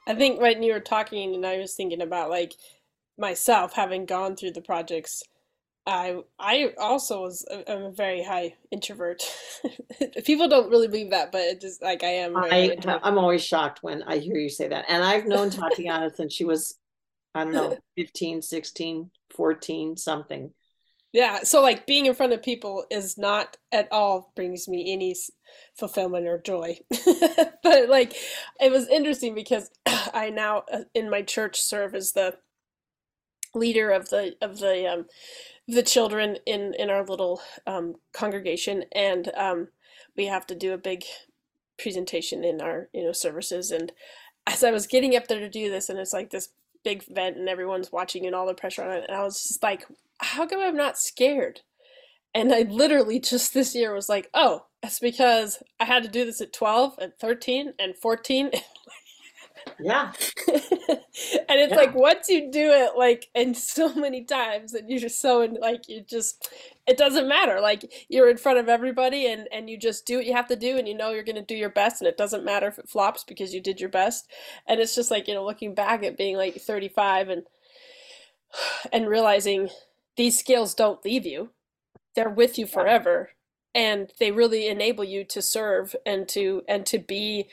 I 0.09 0.15
think 0.15 0.41
when 0.41 0.63
you 0.63 0.73
were 0.73 0.81
talking, 0.81 1.35
and 1.35 1.45
I 1.45 1.59
was 1.59 1.75
thinking 1.75 2.01
about 2.01 2.31
like 2.31 2.55
myself 3.19 3.75
having 3.75 4.07
gone 4.07 4.35
through 4.35 4.53
the 4.53 4.63
projects 4.63 5.23
I 5.87 6.19
I 6.39 6.73
also 6.79 7.23
was 7.23 7.45
a, 7.51 7.71
I'm 7.71 7.83
a 7.85 7.91
very 7.91 8.23
high 8.23 8.55
introvert. 8.71 9.23
People 10.25 10.49
don't 10.49 10.71
really 10.71 10.89
believe 10.89 11.11
that, 11.11 11.33
but 11.33 11.41
it 11.41 11.61
just 11.61 11.83
like 11.83 12.05
I 12.05 12.09
am. 12.09 12.37
I 12.37 12.77
I'm 13.03 13.19
always 13.19 13.45
shocked 13.45 13.81
when 13.83 14.03
I 14.05 14.19
hear 14.19 14.37
you 14.37 14.49
say 14.49 14.69
that. 14.69 14.85
And 14.89 15.03
I've 15.03 15.27
known 15.27 15.51
Tatiana 15.51 16.11
since 16.15 16.35
she 16.35 16.45
was 16.45 16.79
I 17.35 17.45
don't 17.45 17.53
know 17.53 17.77
15, 17.97 18.43
16, 18.43 19.11
14 19.35 19.97
something. 19.97 20.53
Yeah, 21.13 21.41
so 21.43 21.61
like 21.61 21.87
being 21.87 22.07
in 22.07 22.15
front 22.15 22.33
of 22.33 22.43
people 22.43 22.87
is 22.91 23.19
not 23.19 23.59
at 23.71 23.89
all 23.93 24.33
brings 24.35 24.67
me 24.67 24.93
any 24.93 25.15
fulfillment 25.77 26.27
or 26.27 26.39
joy. 26.39 26.79
but 27.63 27.89
like 27.89 28.15
it 28.61 28.71
was 28.71 28.89
interesting 28.89 29.35
because 29.35 29.71
I 30.15 30.31
now 30.31 30.63
uh, 30.73 30.85
in 30.95 31.11
my 31.11 31.23
church 31.23 31.61
serve 31.61 31.95
as 31.95 32.13
the 32.13 32.39
leader 33.55 33.91
of 33.91 34.09
the 34.09 34.37
of 34.41 34.59
the 34.59 34.91
um, 34.91 35.07
the 35.69 35.83
children 35.83 36.39
in 36.47 36.75
in 36.79 36.91
our 36.91 37.05
little 37.05 37.41
um, 37.67 37.97
congregation, 38.13 38.85
and 38.93 39.31
um, 39.37 39.69
we 40.17 40.27
have 40.27 40.47
to 40.49 40.55
do 40.55 40.73
a 40.73 40.79
big 40.79 41.05
presentation 41.79 42.45
in 42.45 42.61
our 42.61 42.89
you 42.93 43.05
know 43.05 43.13
services. 43.13 43.71
And 43.71 43.93
as 44.47 44.65
I 44.65 44.71
was 44.71 44.87
getting 44.87 45.17
up 45.17 45.29
there 45.29 45.41
to 45.41 45.49
do 45.49 45.71
this, 45.71 45.89
and 45.89 45.99
it's 45.99 46.13
like 46.13 46.31
this 46.31 46.51
big 46.85 47.05
event, 47.09 47.37
and 47.37 47.49
everyone's 47.49 47.93
watching, 47.93 48.27
and 48.27 48.35
all 48.35 48.47
the 48.47 48.55
pressure 48.55 48.83
on 48.83 48.91
it, 48.97 49.05
and 49.09 49.17
I 49.17 49.23
was 49.23 49.43
just 49.49 49.63
like, 49.63 49.87
how 50.21 50.47
come 50.47 50.61
I'm 50.61 50.77
not 50.77 50.99
scared? 50.99 51.61
And 52.35 52.53
I 52.53 52.63
literally 52.63 53.21
just 53.21 53.53
this 53.53 53.75
year 53.75 53.95
was 53.95 54.09
like, 54.09 54.31
oh, 54.33 54.67
that's 54.83 54.99
because 54.99 55.63
I 55.79 55.85
had 55.85 56.03
to 56.03 56.09
do 56.09 56.25
this 56.25 56.41
at 56.41 56.53
12 56.53 56.95
and 56.99 57.13
13 57.21 57.75
and 57.79 57.95
14. 57.97 58.51
Yeah. 59.79 60.13
and 60.49 61.61
it's 61.61 61.71
yeah. 61.71 61.77
like 61.77 61.95
once 61.95 62.29
you 62.29 62.51
do 62.51 62.71
it 62.71 62.97
like 62.97 63.29
and 63.35 63.57
so 63.57 63.95
many 63.95 64.25
times 64.25 64.75
and 64.75 64.89
you're 64.89 65.01
just 65.01 65.21
so 65.21 65.43
in, 65.43 65.55
like 65.55 65.89
you 65.89 66.03
just 66.03 66.49
it 66.87 66.97
doesn't 66.97 67.29
matter. 67.29 67.61
Like 67.61 67.93
you're 68.09 68.31
in 68.31 68.37
front 68.37 68.59
of 68.59 68.69
everybody 68.69 69.27
and 69.27 69.49
and 69.53 69.69
you 69.69 69.79
just 69.79 70.07
do 70.07 70.17
what 70.17 70.27
you 70.27 70.35
have 70.35 70.49
to 70.49 70.57
do 70.57 70.79
and 70.79 70.87
you 70.89 70.97
know 70.97 71.11
you're 71.11 71.25
going 71.25 71.37
to 71.37 71.43
do 71.43 71.55
your 71.55 71.71
best 71.71 72.01
and 72.01 72.09
it 72.09 72.17
doesn't 72.17 72.45
matter 72.45 72.69
if 72.69 72.79
it 72.79 72.89
flops 72.89 73.25
because 73.25 73.55
you 73.55 73.61
did 73.61 73.81
your 73.81 73.91
best. 73.91 74.31
And 74.67 74.81
it's 74.81 74.95
just 74.95 75.11
like, 75.11 75.29
you 75.29 75.35
know, 75.35 75.45
looking 75.45 75.75
back 75.75 76.03
at 76.03 76.17
being 76.17 76.37
like 76.37 76.57
35 76.61 77.29
and 77.29 77.43
and 78.93 79.09
realizing 79.09 79.69
these 80.17 80.39
skills 80.39 80.75
don't 80.75 81.05
leave 81.05 81.27
you. 81.27 81.51
They're 82.15 82.31
with 82.31 82.59
you 82.59 82.67
forever 82.67 83.31
and 83.75 84.13
they 84.19 84.31
really 84.31 84.69
enable 84.69 85.05
you 85.05 85.25
to 85.25 85.41
serve 85.41 85.97
and 86.05 86.29
to 86.29 86.63
and 86.69 86.85
to 86.87 86.99
be 86.99 87.49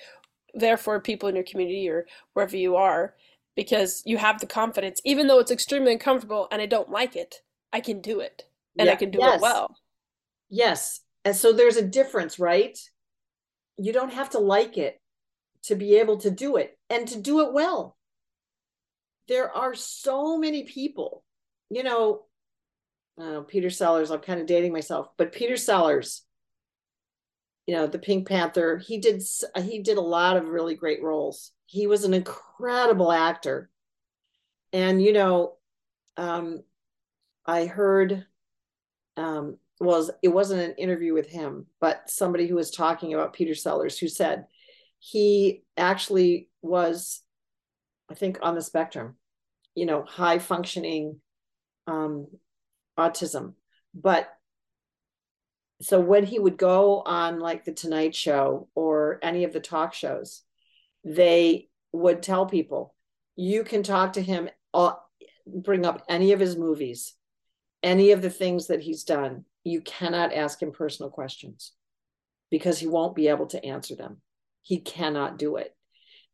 there 0.54 0.78
for 0.78 1.00
people 1.00 1.30
in 1.30 1.36
your 1.36 1.44
community 1.44 1.90
or 1.90 2.06
wherever 2.34 2.58
you 2.58 2.76
are 2.76 3.16
because 3.56 4.02
you 4.06 4.18
have 4.18 4.40
the 4.40 4.48
confidence 4.48 5.02
even 5.04 5.28
though 5.28 5.40
it's 5.40 5.52
extremely 5.52 5.92
uncomfortable 5.92 6.48
and 6.52 6.62
i 6.62 6.66
don't 6.66 6.90
like 6.90 7.16
it 7.16 7.36
i 7.74 7.80
can 7.80 8.02
do 8.02 8.20
it 8.20 8.44
and 8.78 8.88
yeah, 8.88 8.94
i 8.94 8.96
can 8.96 9.12
do 9.12 9.20
yes. 9.20 9.36
it 9.36 9.42
well. 9.42 9.76
Yes 10.50 11.02
and 11.26 11.36
so 11.36 11.54
there's 11.54 11.78
a 11.78 11.86
difference 11.86 12.40
right? 12.40 12.78
You 13.78 13.94
don't 13.94 14.14
have 14.14 14.32
to 14.32 14.40
like 14.40 14.78
it 14.78 15.00
to 15.64 15.76
be 15.76 15.98
able 15.98 16.18
to 16.18 16.32
do 16.32 16.58
it 16.58 16.78
and 16.90 17.08
to 17.08 17.20
do 17.20 17.42
it 17.42 17.54
well. 17.54 17.98
There 19.28 19.52
are 19.52 19.76
so 19.76 20.38
many 20.38 20.64
people 20.64 21.24
you 21.70 21.84
know 21.84 22.24
uh, 23.22 23.42
peter 23.42 23.70
sellers 23.70 24.12
i'm 24.12 24.20
kind 24.20 24.40
of 24.40 24.48
dating 24.48 24.74
myself 24.74 25.10
but 25.18 25.32
peter 25.32 25.58
sellers 25.58 26.24
you 27.70 27.76
know 27.76 27.86
the 27.86 28.00
pink 28.00 28.28
panther 28.28 28.80
he 28.80 28.98
did 28.98 29.22
he 29.62 29.84
did 29.84 30.00
a 30.00 30.02
lot 30.02 30.38
of 30.38 30.48
really 30.48 30.74
great 30.74 31.04
roles. 31.04 31.52
He 31.68 31.86
was 31.86 32.04
an 32.04 32.16
incredible 32.16 33.12
actor. 33.12 33.70
And 34.74 35.00
you 35.02 35.14
know 35.14 35.58
um 36.18 36.64
i 37.46 37.66
heard 37.66 38.26
um 39.16 39.58
was 39.80 40.10
it 40.24 40.30
wasn't 40.30 40.62
an 40.62 40.74
interview 40.76 41.14
with 41.14 41.30
him 41.30 41.68
but 41.80 42.10
somebody 42.10 42.48
who 42.48 42.56
was 42.56 42.72
talking 42.72 43.14
about 43.14 43.34
peter 43.34 43.56
sellers 43.56 43.98
who 43.98 44.08
said 44.08 44.46
he 44.98 45.64
actually 45.78 46.50
was 46.62 47.22
i 48.12 48.16
think 48.16 48.40
on 48.42 48.56
the 48.56 48.62
spectrum 48.62 49.16
you 49.76 49.86
know 49.86 50.04
high 50.04 50.40
functioning 50.40 51.22
um 51.88 52.28
autism. 53.00 53.54
But 53.94 54.30
so 55.82 56.00
when 56.00 56.26
he 56.26 56.40
would 56.40 56.58
go 56.58 57.02
on 57.02 57.40
like 57.40 57.66
the 57.66 57.72
tonight 57.72 58.16
show 58.16 58.68
or 58.76 59.20
any 59.22 59.44
of 59.44 59.54
the 59.54 59.60
talk 59.60 59.94
shows 59.94 60.44
they 61.04 61.68
would 61.92 62.22
tell 62.22 62.46
people 62.46 62.94
you 63.36 63.64
can 63.64 63.84
talk 63.84 64.14
to 64.14 64.22
him 64.22 64.50
uh, 64.74 64.94
bring 65.48 65.86
up 65.86 66.04
any 66.10 66.32
of 66.32 66.40
his 66.40 66.58
movies 66.58 67.16
any 67.82 68.12
of 68.12 68.22
the 68.22 68.30
things 68.30 68.68
that 68.68 68.82
he's 68.82 69.06
done. 69.06 69.46
You 69.64 69.80
cannot 69.80 70.34
ask 70.34 70.62
him 70.62 70.74
personal 70.74 71.10
questions 71.10 71.72
because 72.52 72.78
he 72.80 72.88
won't 72.88 73.16
be 73.16 73.30
able 73.30 73.48
to 73.48 73.66
answer 73.66 73.96
them. 73.96 74.18
He 74.64 74.80
cannot 74.80 75.38
do 75.38 75.56
it. 75.56 75.74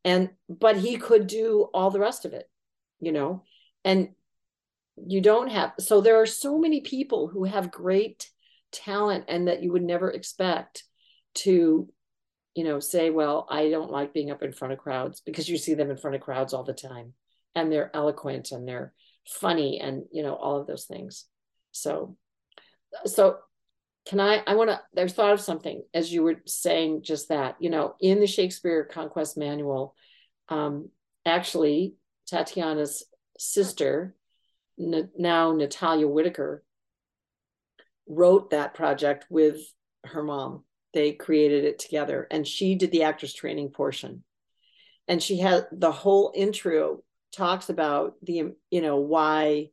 And 0.03 0.31
but 0.49 0.77
he 0.77 0.97
could 0.97 1.27
do 1.27 1.67
all 1.71 1.91
the 1.91 1.99
rest 1.99 2.25
of 2.25 2.33
it 2.33 2.49
you 2.99 3.11
know? 3.11 3.43
And 3.83 4.09
you 5.05 5.21
don't 5.21 5.49
have 5.49 5.73
so 5.79 6.01
there 6.01 6.21
are 6.21 6.25
so 6.25 6.57
many 6.57 6.81
people 6.81 7.27
who 7.27 7.43
have 7.43 7.71
great 7.71 8.29
talent 8.75 9.25
and 9.27 9.47
that 9.47 9.63
you 9.63 9.71
would 9.71 9.83
never 9.83 10.11
expect 10.11 10.83
to 11.33 11.89
you 12.53 12.63
know 12.63 12.79
say 12.79 13.09
well 13.09 13.47
i 13.49 13.69
don't 13.69 13.91
like 13.91 14.13
being 14.13 14.31
up 14.31 14.43
in 14.43 14.51
front 14.51 14.73
of 14.73 14.79
crowds 14.79 15.21
because 15.25 15.49
you 15.49 15.57
see 15.57 15.73
them 15.73 15.89
in 15.89 15.97
front 15.97 16.15
of 16.15 16.21
crowds 16.21 16.53
all 16.53 16.63
the 16.63 16.73
time 16.73 17.13
and 17.55 17.71
they're 17.71 17.95
eloquent 17.95 18.51
and 18.51 18.67
they're 18.67 18.93
funny 19.27 19.79
and 19.79 20.03
you 20.11 20.23
know 20.23 20.35
all 20.35 20.59
of 20.59 20.67
those 20.67 20.85
things. 20.85 21.25
So, 21.71 22.15
so 23.05 23.37
can 24.07 24.19
I, 24.19 24.43
I 24.45 24.55
want 24.55 24.69
to, 24.69 24.79
there's 24.93 25.13
thought 25.13 25.33
of 25.33 25.41
something 25.41 25.83
as 25.93 26.13
you 26.13 26.21
were 26.21 26.41
saying 26.45 27.01
just 27.01 27.29
that, 27.29 27.55
you 27.59 27.69
know, 27.69 27.95
in 27.99 28.19
the 28.19 28.27
Shakespeare 28.27 28.85
Conquest 28.85 29.35
Manual, 29.35 29.95
um, 30.47 30.89
actually, 31.25 31.95
Tatiana's 32.27 33.03
sister, 33.37 34.15
N- 34.79 35.09
now 35.17 35.53
Natalia 35.53 36.07
Whitaker, 36.07 36.63
wrote 38.07 38.51
that 38.51 38.73
project 38.73 39.25
with 39.29 39.57
her 40.05 40.23
mom. 40.23 40.63
They 40.93 41.11
created 41.11 41.65
it 41.65 41.79
together, 41.79 42.27
and 42.31 42.47
she 42.47 42.75
did 42.75 42.91
the 42.91 43.03
actors 43.03 43.33
training 43.33 43.69
portion. 43.69 44.23
And 45.07 45.21
she 45.21 45.37
had 45.37 45.67
the 45.71 45.91
whole 45.91 46.31
intro 46.33 47.03
talks 47.31 47.69
about 47.69 48.13
the, 48.23 48.53
you 48.71 48.81
know, 48.81 48.97
why 48.97 49.69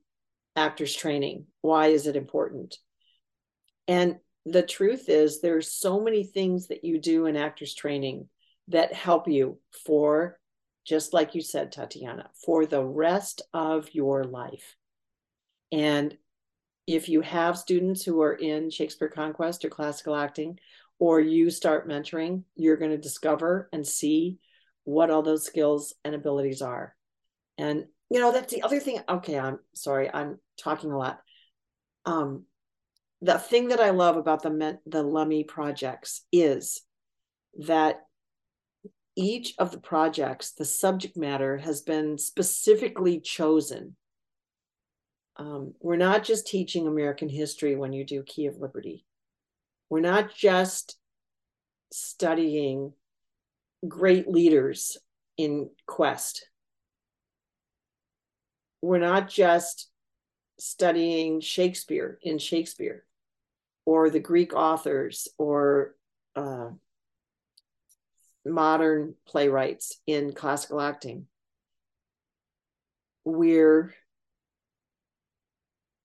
actors 0.56 0.94
training, 0.94 1.46
why 1.60 1.88
is 1.88 2.06
it 2.06 2.16
important? 2.16 2.76
And 3.88 4.16
the 4.44 4.62
truth 4.62 5.08
is, 5.08 5.40
there's 5.40 5.70
so 5.70 6.00
many 6.00 6.24
things 6.24 6.68
that 6.68 6.84
you 6.84 7.00
do 7.00 7.26
in 7.26 7.36
actors 7.36 7.74
training 7.74 8.28
that 8.68 8.92
help 8.92 9.28
you 9.28 9.58
for, 9.86 10.38
just 10.84 11.12
like 11.14 11.34
you 11.34 11.40
said, 11.40 11.70
Tatiana, 11.70 12.30
for 12.44 12.66
the 12.66 12.84
rest 12.84 13.42
of 13.54 13.94
your 13.94 14.24
life. 14.24 14.76
And 15.70 16.16
if 16.86 17.08
you 17.08 17.20
have 17.20 17.58
students 17.58 18.04
who 18.04 18.20
are 18.22 18.34
in 18.34 18.70
Shakespeare 18.70 19.08
Conquest 19.08 19.64
or 19.64 19.68
classical 19.68 20.16
acting, 20.16 20.58
or 20.98 21.20
you 21.20 21.50
start 21.50 21.88
mentoring, 21.88 22.44
you're 22.54 22.76
going 22.76 22.90
to 22.90 22.98
discover 22.98 23.68
and 23.72 23.86
see 23.86 24.38
what 24.84 25.10
all 25.10 25.22
those 25.22 25.44
skills 25.44 25.94
and 26.04 26.14
abilities 26.14 26.62
are. 26.62 26.94
And 27.58 27.86
you 28.10 28.20
know, 28.20 28.30
that's 28.30 28.52
the 28.52 28.62
other 28.62 28.78
thing. 28.78 29.00
Okay, 29.08 29.38
I'm 29.38 29.58
sorry, 29.74 30.10
I'm 30.12 30.38
talking 30.58 30.90
a 30.90 30.98
lot. 30.98 31.20
Um, 32.04 32.44
the 33.22 33.38
thing 33.38 33.68
that 33.68 33.80
I 33.80 33.90
love 33.90 34.16
about 34.16 34.42
the 34.42 34.78
the 34.84 35.02
LEMI 35.02 35.46
projects 35.48 36.22
is 36.30 36.82
that 37.66 38.00
each 39.16 39.54
of 39.58 39.70
the 39.70 39.80
projects, 39.80 40.52
the 40.52 40.64
subject 40.64 41.16
matter 41.16 41.58
has 41.58 41.82
been 41.82 42.18
specifically 42.18 43.20
chosen. 43.20 43.96
Um, 45.36 45.74
we're 45.80 45.96
not 45.96 46.24
just 46.24 46.46
teaching 46.46 46.86
American 46.86 47.28
history 47.28 47.74
when 47.74 47.92
you 47.92 48.04
do 48.04 48.22
Key 48.22 48.46
of 48.46 48.58
Liberty. 48.58 49.06
We're 49.88 50.00
not 50.00 50.34
just 50.34 50.98
studying 51.90 52.92
great 53.86 54.28
leaders 54.28 54.98
in 55.36 55.70
Quest. 55.86 56.48
We're 58.80 58.98
not 58.98 59.28
just 59.28 59.90
studying 60.58 61.40
Shakespeare 61.40 62.18
in 62.22 62.38
Shakespeare 62.38 63.04
or 63.84 64.10
the 64.10 64.20
Greek 64.20 64.54
authors 64.54 65.28
or 65.38 65.94
uh, 66.36 66.70
modern 68.44 69.14
playwrights 69.26 70.00
in 70.06 70.32
classical 70.32 70.80
acting. 70.80 71.26
We're 73.24 73.94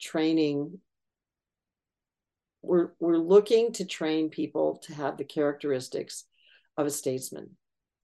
training 0.07 0.79
we're 2.61 2.91
we're 2.99 3.17
looking 3.17 3.71
to 3.73 3.85
train 3.85 4.29
people 4.29 4.77
to 4.83 4.93
have 4.93 5.17
the 5.17 5.23
characteristics 5.23 6.25
of 6.77 6.85
a 6.85 6.91
statesman 6.91 7.49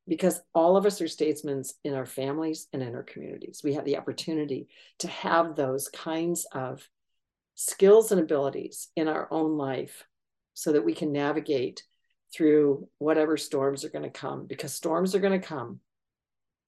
because 0.08 0.41
all 0.54 0.76
of 0.76 0.86
us 0.86 0.99
are 1.01 1.08
statesmen 1.08 1.64
in 1.84 1.93
our 1.93 2.06
families 2.06 2.68
and 2.74 2.84
in 2.84 2.93
our 2.93 3.04
communities. 3.04 3.62
We 3.64 3.74
have 3.76 3.86
the 3.86 3.97
opportunity 3.97 4.68
to 4.99 5.08
have 5.08 5.56
those 5.56 5.88
kinds 5.89 6.45
of 6.51 6.88
skills 7.56 8.12
and 8.12 8.20
abilities 8.20 8.89
in 8.97 9.08
our 9.08 9.28
own 9.32 9.58
life 9.58 10.04
so 10.54 10.74
that 10.74 10.84
we 10.84 10.93
can 10.93 11.14
navigate 11.14 11.84
through 12.36 12.88
whatever 12.97 13.38
storms 13.38 13.86
are 13.86 13.89
going 13.89 14.04
to 14.04 14.10
come 14.10 14.45
because 14.45 14.74
storms 14.74 15.16
are 15.16 15.20
going 15.20 15.39
to 15.39 15.47
come. 15.47 15.80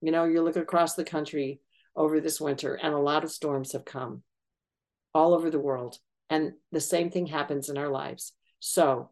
You 0.02 0.12
know 0.12 0.26
you 0.26 0.42
look 0.42 0.56
across 0.56 0.96
the 0.96 1.04
country 1.04 1.60
over 1.96 2.20
this 2.20 2.40
winter 2.40 2.76
and 2.76 2.94
a 2.94 3.00
lot 3.00 3.24
of 3.24 3.32
storms 3.32 3.74
have 3.74 3.86
come 3.86 4.24
all 5.16 5.34
over 5.34 5.50
the 5.50 5.60
world 5.60 5.98
and 6.30 6.54
the 6.72 6.82
same 6.82 7.10
thing 7.10 7.26
happens 7.26 7.70
in 7.70 7.78
our 7.78 7.90
lives. 7.90 8.34
So, 8.60 9.10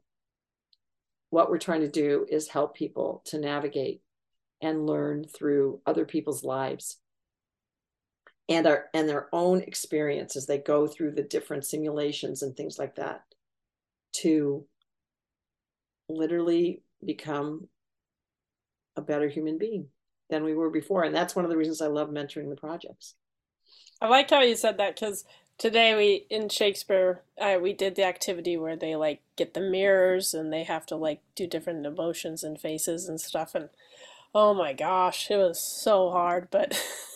what 1.29 1.49
we're 1.49 1.57
trying 1.57 1.81
to 1.81 1.89
do 1.89 2.27
is 2.29 2.47
help 2.47 2.75
people 2.75 3.23
to 3.25 3.39
navigate 3.39 4.01
and 4.61 4.85
learn 4.85 5.25
through 5.25 5.81
other 5.85 6.05
people's 6.05 6.43
lives 6.43 6.99
and 8.49 8.67
our 8.67 8.85
and 8.93 9.09
their 9.09 9.29
own 9.33 9.61
experience 9.61 10.35
as 10.35 10.45
they 10.45 10.59
go 10.59 10.85
through 10.85 11.11
the 11.11 11.23
different 11.23 11.65
simulations 11.65 12.43
and 12.43 12.55
things 12.55 12.77
like 12.77 12.95
that 12.95 13.23
to 14.13 14.65
literally 16.07 16.83
become 17.03 17.67
a 18.95 19.01
better 19.01 19.27
human 19.27 19.57
being 19.57 19.87
than 20.29 20.43
we 20.43 20.53
were 20.53 20.69
before 20.69 21.03
and 21.03 21.15
that's 21.15 21.35
one 21.35 21.45
of 21.45 21.51
the 21.51 21.57
reasons 21.57 21.81
i 21.81 21.87
love 21.87 22.09
mentoring 22.09 22.49
the 22.49 22.55
projects 22.55 23.15
i 24.01 24.07
like 24.07 24.29
how 24.29 24.41
you 24.41 24.55
said 24.55 24.77
that 24.77 24.95
because 24.95 25.25
Today 25.57 25.95
we 25.95 26.25
in 26.29 26.49
Shakespeare 26.49 27.21
uh, 27.39 27.57
we 27.61 27.73
did 27.73 27.95
the 27.95 28.03
activity 28.03 28.57
where 28.57 28.75
they 28.75 28.95
like 28.95 29.21
get 29.35 29.53
the 29.53 29.61
mirrors 29.61 30.33
and 30.33 30.51
they 30.51 30.63
have 30.63 30.85
to 30.87 30.95
like 30.95 31.21
do 31.35 31.47
different 31.47 31.85
emotions 31.85 32.43
and 32.43 32.59
faces 32.59 33.07
and 33.07 33.19
stuff 33.21 33.55
and 33.55 33.69
oh 34.35 34.53
my 34.53 34.73
gosh 34.73 35.29
it 35.31 35.37
was 35.37 35.59
so 35.59 36.11
hard 36.11 36.47
but 36.51 36.81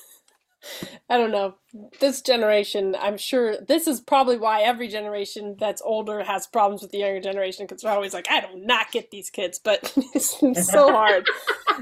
I 1.09 1.17
don't 1.17 1.31
know. 1.31 1.55
This 1.99 2.21
generation, 2.21 2.95
I'm 2.99 3.17
sure 3.17 3.57
this 3.61 3.87
is 3.87 4.01
probably 4.01 4.37
why 4.37 4.61
every 4.61 4.87
generation 4.87 5.55
that's 5.59 5.81
older 5.83 6.23
has 6.23 6.47
problems 6.47 6.81
with 6.81 6.91
the 6.91 6.99
younger 6.99 7.21
generation 7.21 7.65
because 7.65 7.83
they're 7.83 7.91
always 7.91 8.13
like, 8.13 8.27
I 8.29 8.41
do 8.41 8.47
not 8.55 8.91
get 8.91 9.11
these 9.11 9.29
kids, 9.29 9.59
but 9.59 9.93
it's 10.13 10.37
so 10.69 10.91
hard. 10.91 11.27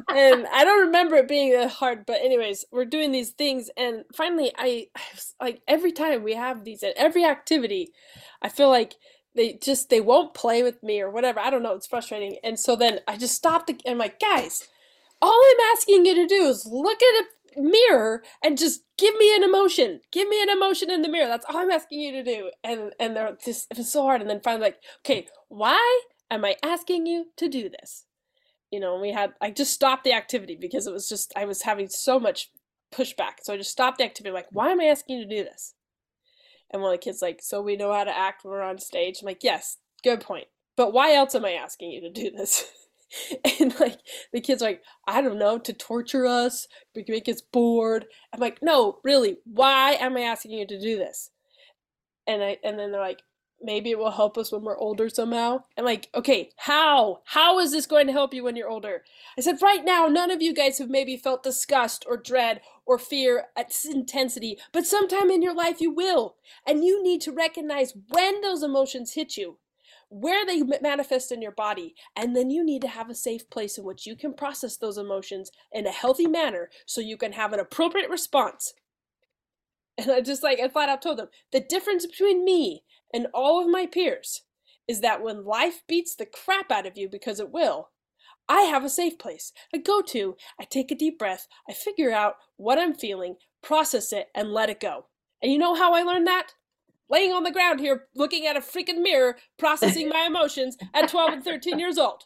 and 0.10 0.48
I 0.52 0.64
don't 0.64 0.88
remember 0.88 1.16
it 1.16 1.28
being 1.28 1.54
that 1.54 1.72
hard, 1.72 2.06
but 2.06 2.22
anyways, 2.22 2.66
we're 2.72 2.86
doing 2.86 3.12
these 3.12 3.32
things, 3.32 3.70
and 3.78 4.04
finally, 4.14 4.52
I, 4.58 4.88
I 4.96 5.02
like 5.42 5.62
every 5.68 5.92
time 5.92 6.24
we 6.24 6.36
have 6.36 6.64
these 6.64 6.84
at 6.84 6.94
every 6.98 7.26
activity, 7.26 7.92
I 8.42 8.50
feel 8.50 8.70
like 8.70 8.96
they 9.36 9.58
just 9.62 9.90
they 9.90 10.02
won't 10.02 10.34
play 10.34 10.64
with 10.64 10.82
me 10.84 11.02
or 11.02 11.10
whatever. 11.10 11.40
I 11.40 11.50
don't 11.50 11.64
know. 11.64 11.74
It's 11.74 11.88
frustrating, 11.88 12.38
and 12.44 12.60
so 12.60 12.76
then 12.76 13.00
I 13.08 13.18
just 13.18 13.36
stop 13.36 13.68
the. 13.68 13.80
I'm 13.88 13.98
like, 13.98 14.20
guys, 14.20 14.68
all 15.22 15.42
I'm 15.52 15.76
asking 15.76 16.06
you 16.06 16.16
to 16.16 16.28
do 16.28 16.46
is 16.46 16.66
look 16.66 17.02
at 17.02 17.24
a 17.24 17.26
mirror 17.58 18.24
and 18.44 18.58
just 18.58 18.82
give 18.98 19.16
me 19.16 19.36
an 19.36 19.44
emotion. 19.44 20.02
Give 20.12 20.28
me 20.28 20.42
an 20.42 20.50
emotion 20.50 20.92
in 20.92 21.02
the 21.02 21.10
mirror. 21.10 21.28
That's 21.28 21.46
all 21.48 21.58
I'm 21.58 21.72
asking 21.72 22.00
you 22.00 22.12
to 22.14 22.24
do. 22.24 22.52
And 22.64 22.94
and 23.00 23.16
they're 23.16 23.38
just 23.44 23.68
it 23.72 23.78
was 23.78 23.92
so 23.92 24.04
hard. 24.04 24.22
And 24.22 24.30
then 24.30 24.42
finally 24.42 24.66
like, 24.66 24.80
okay, 25.06 25.28
why 25.48 26.02
am 26.30 26.46
I 26.46 26.56
asking 26.64 27.06
you 27.06 27.28
to 27.38 27.48
do 27.48 27.70
this? 27.70 28.06
You 28.72 28.80
know, 28.80 28.94
and 28.94 29.02
we 29.02 29.12
had 29.12 29.34
I 29.42 29.52
just 29.52 29.74
stopped 29.74 30.04
the 30.04 30.14
activity 30.14 30.58
because 30.60 30.88
it 30.88 30.94
was 30.94 31.08
just 31.08 31.34
I 31.36 31.46
was 31.46 31.64
having 31.64 31.88
so 31.90 32.20
much 32.20 32.50
pushback. 32.96 33.34
So 33.42 33.54
I 33.54 33.58
just 33.58 33.72
stopped 33.72 33.98
the 33.98 34.06
activity, 34.06 34.34
like, 34.34 34.48
why 34.52 34.70
am 34.70 34.82
I 34.82 34.86
asking 34.86 35.18
you 35.18 35.24
to 35.24 35.36
do 35.36 35.44
this? 35.44 35.74
And 36.72 36.82
one 36.82 36.94
of 36.94 37.00
the 37.00 37.04
kids 37.04 37.22
like, 37.22 37.42
so 37.42 37.62
we 37.62 37.76
know 37.76 37.94
how 37.94 38.04
to 38.04 38.18
act 38.18 38.44
when 38.44 38.52
we're 38.52 38.62
on 38.62 38.80
stage. 38.80 39.20
I'm 39.22 39.26
like, 39.26 39.44
yes, 39.44 39.78
good 40.04 40.22
point. 40.22 40.48
But 40.76 40.94
why 40.94 41.14
else 41.14 41.36
am 41.36 41.46
I 41.46 41.52
asking 41.52 41.92
you 41.92 42.02
to 42.02 42.10
do 42.10 42.32
this? 42.32 42.66
and 43.60 43.80
like 43.80 44.00
the 44.34 44.42
kids 44.42 44.62
like 44.62 44.82
i 45.08 45.22
don't 45.22 45.40
know 45.40 45.58
to 45.58 45.74
torture 45.74 46.26
us 46.26 46.68
make 47.08 47.30
us 47.30 47.42
bored. 47.42 48.06
I'm 48.34 48.40
like 48.40 48.60
no 48.62 49.00
really 49.04 49.38
why 49.46 49.94
am 49.94 50.18
i 50.18 50.22
asking 50.22 50.52
you 50.52 50.68
to 50.68 50.80
do 50.80 50.98
this? 50.98 51.32
And 52.28 52.44
i 52.44 52.58
and 52.64 52.80
then 52.80 52.92
they're 52.92 53.02
like 53.02 53.22
maybe 53.62 53.90
it 53.90 53.98
will 53.98 54.12
help 54.12 54.38
us 54.38 54.52
when 54.52 54.64
we're 54.64 54.78
older 54.78 55.10
somehow. 55.10 55.60
I'm 55.78 55.86
like 55.86 56.10
okay 56.14 56.52
how? 56.58 57.22
How 57.26 57.60
is 57.60 57.72
this 57.72 57.86
going 57.86 58.08
to 58.08 58.14
help 58.14 58.34
you 58.34 58.44
when 58.44 58.56
you're 58.56 58.70
older? 58.70 59.04
I 59.38 59.42
said 59.42 59.62
right 59.62 59.84
now 59.84 60.08
none 60.08 60.32
of 60.32 60.42
you 60.42 60.54
guys 60.54 60.78
have 60.80 60.90
maybe 60.90 61.18
felt 61.18 61.44
disgust 61.44 62.06
or 62.08 62.18
dread 62.18 62.62
or 62.86 62.98
fear 62.98 63.46
at 63.56 63.74
intensity 63.86 64.58
but 64.72 64.86
sometime 64.86 65.32
in 65.32 65.42
your 65.42 65.56
life 65.56 65.82
you 65.82 65.92
will 65.92 66.36
and 66.68 66.84
you 66.84 67.02
need 67.02 67.22
to 67.22 67.32
recognize 67.32 67.94
when 68.10 68.42
those 68.42 68.62
emotions 68.62 69.14
hit 69.14 69.38
you 69.38 69.58
where 70.18 70.46
they 70.46 70.64
manifest 70.82 71.34
in 71.34 71.42
your 71.42 71.52
body. 71.52 71.94
And 72.16 72.34
then 72.34 72.50
you 72.50 72.64
need 72.64 72.82
to 72.84 72.88
have 72.88 73.10
a 73.10 73.16
safe 73.16 73.50
place 73.50 73.78
in 73.78 73.84
which 73.84 74.06
you 74.06 74.16
can 74.16 74.34
process 74.34 74.78
those 74.78 74.98
emotions 74.98 75.52
in 75.74 75.86
a 75.86 75.92
healthy 75.92 76.26
manner 76.26 76.70
so 76.86 77.02
you 77.02 77.18
can 77.18 77.34
have 77.34 77.52
an 77.52 77.60
appropriate 77.60 78.10
response. 78.10 78.74
And 79.98 80.10
I 80.10 80.22
just 80.22 80.42
like, 80.42 80.62
I 80.62 80.70
flat 80.70 80.88
out 80.88 81.02
told 81.02 81.20
them 81.20 81.28
the 81.52 81.60
difference 81.60 82.06
between 82.06 82.46
me 82.46 82.84
and 83.14 83.28
all 83.34 83.62
of 83.62 83.70
my 83.70 83.88
peers 83.88 84.44
is 84.88 85.02
that 85.02 85.22
when 85.22 85.44
life 85.44 85.84
beats 85.86 86.16
the 86.16 86.26
crap 86.26 86.72
out 86.72 86.86
of 86.86 86.98
you, 86.98 87.10
because 87.10 87.42
it 87.42 87.52
will, 87.52 87.90
I 88.48 88.62
have 88.62 88.86
a 88.86 88.90
safe 88.90 89.20
place. 89.20 89.52
I 89.74 89.80
go 89.80 90.02
to, 90.02 90.38
I 90.58 90.64
take 90.64 90.92
a 90.92 90.96
deep 90.96 91.20
breath, 91.20 91.46
I 91.70 91.74
figure 91.74 92.14
out 92.14 92.36
what 92.56 92.80
I'm 92.80 92.94
feeling, 92.94 93.36
process 93.62 94.14
it, 94.14 94.28
and 94.34 94.54
let 94.54 94.70
it 94.70 94.80
go. 94.80 95.08
And 95.42 95.52
you 95.52 95.58
know 95.58 95.76
how 95.76 95.94
I 95.94 96.04
learned 96.04 96.28
that? 96.28 96.54
Laying 97.10 97.32
on 97.34 97.44
the 97.44 97.52
ground 97.52 97.80
here 97.80 98.08
looking 98.16 98.46
at 98.48 98.58
a 98.58 98.62
freaking 98.62 99.02
mirror 99.02 99.38
processing 99.60 100.10
my 100.10 100.26
emotions 100.28 100.78
at 100.94 101.08
12 101.08 101.34
and 101.34 101.44
13 101.44 101.80
years 101.80 101.98
old 101.98 102.24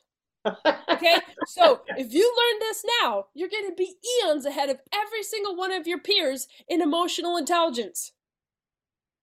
okay 0.91 1.17
so 1.45 1.81
if 1.97 2.13
you 2.13 2.23
learn 2.23 2.59
this 2.61 2.83
now 3.01 3.25
you're 3.35 3.49
going 3.49 3.67
to 3.67 3.75
be 3.75 3.95
eons 4.23 4.45
ahead 4.45 4.69
of 4.69 4.79
every 4.93 5.23
single 5.23 5.55
one 5.55 5.71
of 5.71 5.87
your 5.87 5.99
peers 5.99 6.47
in 6.69 6.81
emotional 6.81 7.37
intelligence 7.37 8.11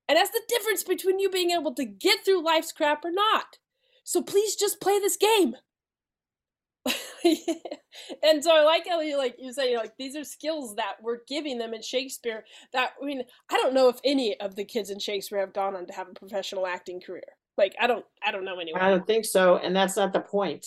And 0.09 0.17
that's 0.19 0.31
the 0.31 0.43
difference 0.49 0.85
between 0.85 1.19
you 1.19 1.31
being 1.31 1.51
able 1.51 1.75
to 1.75 1.85
get 1.85 2.25
through 2.25 2.45
life's 2.45 2.73
crap 2.73 3.05
or 3.05 3.11
not. 3.11 3.59
So 4.05 4.23
please 4.23 4.57
just 4.57 4.81
play 4.81 4.99
this 5.01 5.17
game. 5.17 5.57
and 8.23 8.43
so 8.43 8.55
I 8.55 8.63
like 8.65 8.87
how 8.89 9.01
you 9.01 9.19
like 9.19 9.37
you 9.39 9.53
say 9.53 9.77
like 9.77 9.93
these 9.99 10.17
are 10.17 10.25
skills 10.25 10.75
that 10.77 10.97
we're 11.03 11.19
giving 11.29 11.59
them 11.59 11.75
in 11.75 11.83
Shakespeare 11.83 12.45
that 12.73 12.93
I 13.01 13.05
mean 13.05 13.23
I 13.51 13.57
don't 13.57 13.75
know 13.75 13.89
if 13.89 13.97
any 14.05 14.39
of 14.41 14.55
the 14.57 14.65
kids 14.65 14.91
in 14.91 14.99
Shakespeare 14.99 15.41
have 15.41 15.53
gone 15.53 15.75
on 15.75 15.87
to 15.87 15.93
have 15.93 16.09
a 16.09 16.15
professional 16.19 16.67
acting 16.67 17.01
career. 17.01 17.23
Like 17.59 17.75
I 17.81 17.87
don't 17.87 18.05
I 18.25 18.31
don't 18.31 18.45
know 18.45 18.59
anyone. 18.59 18.81
I 18.81 18.91
don't 18.91 19.07
think 19.07 19.25
so 19.25 19.57
and 19.57 19.75
that's 19.75 19.97
not 19.97 20.13
the 20.13 20.21
point. 20.21 20.67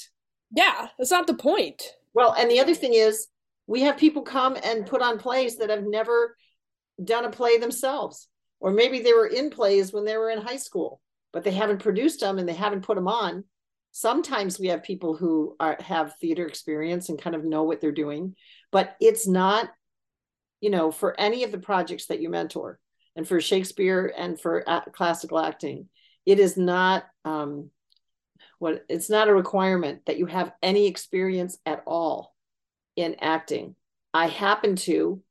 Yeah, 0.52 0.88
that's 0.98 1.12
not 1.12 1.28
the 1.28 1.36
point. 1.36 1.82
Well, 2.14 2.34
and 2.34 2.50
the 2.50 2.60
other 2.60 2.74
thing 2.74 2.94
is 2.94 3.28
we 3.68 3.82
have 3.82 3.98
people 3.98 4.24
come 4.24 4.58
and 4.64 4.86
put 4.86 5.02
on 5.02 5.20
plays 5.20 5.58
that 5.58 5.70
have 5.70 5.84
never 5.84 6.36
done 7.04 7.26
a 7.26 7.30
play 7.30 7.58
themselves 7.58 8.28
or 8.60 8.72
maybe 8.72 9.00
they 9.00 9.14
were 9.14 9.28
in 9.28 9.50
plays 9.50 9.94
when 9.94 10.06
they 10.06 10.18
were 10.18 10.30
in 10.30 10.42
high 10.42 10.58
school 10.58 11.00
but 11.32 11.44
they 11.44 11.52
haven't 11.52 11.82
produced 11.82 12.20
them 12.20 12.40
and 12.40 12.50
they 12.50 12.54
haven't 12.54 12.82
put 12.82 12.96
them 12.96 13.08
on 13.08 13.44
sometimes 14.00 14.60
we 14.60 14.68
have 14.68 14.84
people 14.84 15.16
who 15.16 15.56
are, 15.60 15.78
have 15.80 16.16
theater 16.20 16.46
experience 16.46 17.10
and 17.10 17.22
kind 17.22 17.36
of 17.36 17.44
know 17.44 17.64
what 17.64 17.82
they're 17.82 17.92
doing 17.92 18.36
but 18.72 18.96
it's 19.00 19.28
not 19.28 19.70
you 20.62 20.70
know 20.70 20.92
for 20.92 21.20
any 21.20 21.44
of 21.44 21.52
the 21.52 21.58
projects 21.58 22.08
that 22.08 22.22
you 22.22 22.30
mentor 22.30 22.80
and 23.16 23.28
for 23.28 23.42
shakespeare 23.42 24.14
and 24.18 24.40
for 24.40 24.64
classical 24.94 25.40
acting 25.40 25.88
it 26.26 26.40
is 26.40 26.58
not 26.58 27.06
um, 27.26 27.72
what 28.60 28.86
it's 28.90 29.10
not 29.10 29.30
a 29.30 29.34
requirement 29.34 30.06
that 30.06 30.18
you 30.18 30.26
have 30.26 30.52
any 30.62 30.86
experience 30.88 31.58
at 31.66 31.82
all 31.88 32.36
in 32.96 33.16
acting. 33.22 33.76
I 34.14 34.28
happen 34.28 34.76
to 34.76 35.24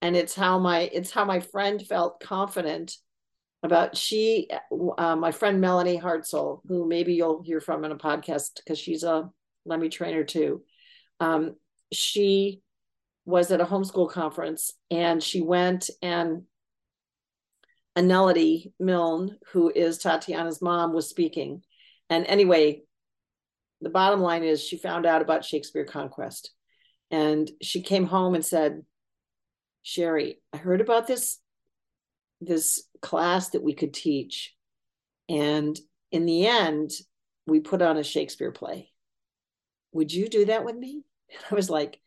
and 0.00 0.16
it's 0.16 0.34
how 0.34 0.58
my 0.58 0.80
it's 0.80 1.10
how 1.10 1.24
my 1.24 1.40
friend 1.40 1.84
felt 1.84 2.20
confident 2.20 2.96
about 3.62 3.96
she 3.96 4.48
uh, 4.98 5.16
my 5.16 5.30
friend 5.30 5.60
melanie 5.60 6.00
hartzell 6.00 6.60
who 6.66 6.86
maybe 6.86 7.14
you'll 7.14 7.42
hear 7.42 7.60
from 7.60 7.84
in 7.84 7.92
a 7.92 7.96
podcast 7.96 8.56
because 8.56 8.78
she's 8.78 9.04
a 9.04 9.30
LEMI 9.68 9.90
trainer 9.90 10.24
too 10.24 10.62
um, 11.20 11.54
she 11.92 12.60
was 13.24 13.50
at 13.52 13.60
a 13.60 13.64
homeschool 13.64 14.10
conference 14.10 14.72
and 14.90 15.22
she 15.22 15.40
went 15.40 15.90
and 16.02 16.42
Aneladee 17.96 18.72
Milne, 18.80 19.38
who 19.52 19.70
is 19.70 19.98
Tatiana's 19.98 20.62
mom, 20.62 20.92
was 20.92 21.08
speaking. 21.08 21.62
And 22.08 22.26
anyway, 22.26 22.82
the 23.80 23.90
bottom 23.90 24.20
line 24.20 24.44
is 24.44 24.62
she 24.62 24.78
found 24.78 25.04
out 25.06 25.22
about 25.22 25.44
Shakespeare 25.44 25.84
Conquest. 25.84 26.50
And 27.10 27.50
she 27.60 27.82
came 27.82 28.06
home 28.06 28.34
and 28.34 28.44
said, 28.44 28.82
Sheree, 29.84 30.36
I 30.52 30.56
heard 30.56 30.80
about 30.80 31.06
this 31.06 31.38
this 32.40 32.82
class 33.02 33.50
that 33.50 33.62
we 33.62 33.74
could 33.74 33.92
teach. 33.92 34.54
And 35.28 35.78
in 36.10 36.24
the 36.24 36.46
end, 36.46 36.92
we 37.46 37.60
put 37.60 37.82
on 37.82 37.96
a 37.96 38.04
Shakespeare 38.04 38.52
play. 38.52 38.90
Would 39.92 40.12
you 40.12 40.28
do 40.28 40.46
that 40.46 40.64
with 40.64 40.76
me? 40.76 41.02
And 41.34 41.40
I 41.50 41.54
was 41.54 41.70
like, 41.70 41.98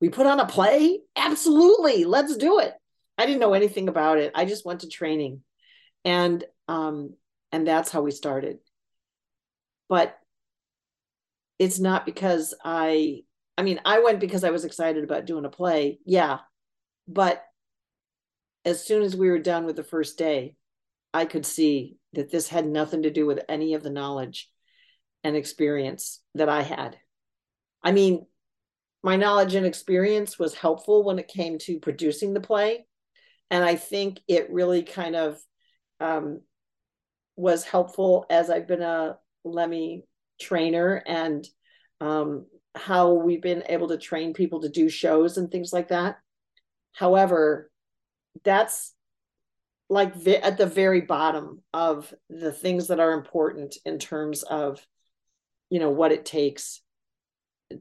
we 0.00 0.08
put 0.08 0.26
on 0.26 0.40
a 0.40 0.46
play? 0.46 1.00
Absolutely. 1.16 2.04
Let's 2.04 2.36
do 2.36 2.58
it. 2.58 2.74
I 3.16 3.26
didn't 3.26 3.40
know 3.40 3.54
anything 3.54 3.88
about 3.88 4.18
it. 4.18 4.32
I 4.34 4.44
just 4.44 4.66
went 4.66 4.80
to 4.80 4.88
training. 4.88 5.42
And 6.04 6.44
um 6.68 7.14
and 7.52 7.66
that's 7.66 7.90
how 7.90 8.02
we 8.02 8.10
started. 8.10 8.58
But 9.88 10.18
it's 11.58 11.78
not 11.78 12.04
because 12.04 12.54
I 12.64 13.22
I 13.56 13.62
mean, 13.62 13.80
I 13.84 14.00
went 14.00 14.18
because 14.18 14.42
I 14.42 14.50
was 14.50 14.64
excited 14.64 15.04
about 15.04 15.26
doing 15.26 15.44
a 15.44 15.50
play. 15.50 16.00
Yeah. 16.04 16.38
But 17.06 17.44
as 18.64 18.84
soon 18.84 19.02
as 19.02 19.16
we 19.16 19.28
were 19.28 19.38
done 19.38 19.64
with 19.64 19.76
the 19.76 19.84
first 19.84 20.18
day, 20.18 20.56
I 21.12 21.26
could 21.26 21.46
see 21.46 21.96
that 22.14 22.30
this 22.30 22.48
had 22.48 22.66
nothing 22.66 23.02
to 23.02 23.10
do 23.10 23.26
with 23.26 23.44
any 23.48 23.74
of 23.74 23.82
the 23.82 23.90
knowledge 23.90 24.50
and 25.22 25.36
experience 25.36 26.20
that 26.34 26.48
I 26.48 26.62
had. 26.62 26.96
I 27.82 27.92
mean, 27.92 28.26
my 29.02 29.16
knowledge 29.16 29.54
and 29.54 29.66
experience 29.66 30.38
was 30.38 30.54
helpful 30.54 31.04
when 31.04 31.18
it 31.18 31.28
came 31.28 31.58
to 31.58 31.78
producing 31.78 32.32
the 32.32 32.40
play. 32.40 32.86
And 33.50 33.62
I 33.62 33.76
think 33.76 34.18
it 34.26 34.50
really 34.50 34.82
kind 34.82 35.14
of 35.14 35.38
um, 36.00 36.40
was 37.36 37.64
helpful 37.64 38.26
as 38.30 38.48
I've 38.48 38.66
been 38.66 38.82
a 38.82 39.18
LEMI 39.46 40.02
trainer 40.40 41.02
and 41.06 41.46
um, 42.00 42.46
how 42.74 43.12
we've 43.12 43.42
been 43.42 43.64
able 43.68 43.88
to 43.88 43.98
train 43.98 44.32
people 44.32 44.62
to 44.62 44.68
do 44.68 44.88
shows 44.88 45.36
and 45.36 45.50
things 45.50 45.72
like 45.72 45.88
that. 45.88 46.16
However, 46.92 47.70
that's 48.42 48.94
like 49.88 50.14
vi- 50.14 50.36
at 50.36 50.58
the 50.58 50.66
very 50.66 51.02
bottom 51.02 51.62
of 51.72 52.12
the 52.28 52.52
things 52.52 52.88
that 52.88 53.00
are 53.00 53.12
important 53.12 53.76
in 53.84 53.98
terms 53.98 54.42
of 54.42 54.84
you 55.70 55.78
know 55.78 55.90
what 55.90 56.12
it 56.12 56.24
takes 56.24 56.80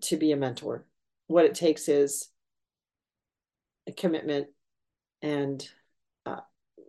to 0.01 0.17
be 0.17 0.31
a 0.31 0.37
mentor. 0.37 0.85
What 1.27 1.45
it 1.45 1.55
takes 1.55 1.87
is 1.87 2.29
a 3.87 3.91
commitment 3.91 4.47
and 5.21 5.67
uh, 6.25 6.41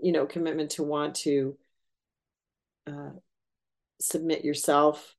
you 0.03 0.13
know 0.13 0.27
commitment 0.27 0.71
to 0.73 0.83
want 0.83 1.15
to 1.17 1.57
uh, 2.87 3.11
submit 4.01 4.45
yourself 4.45 5.15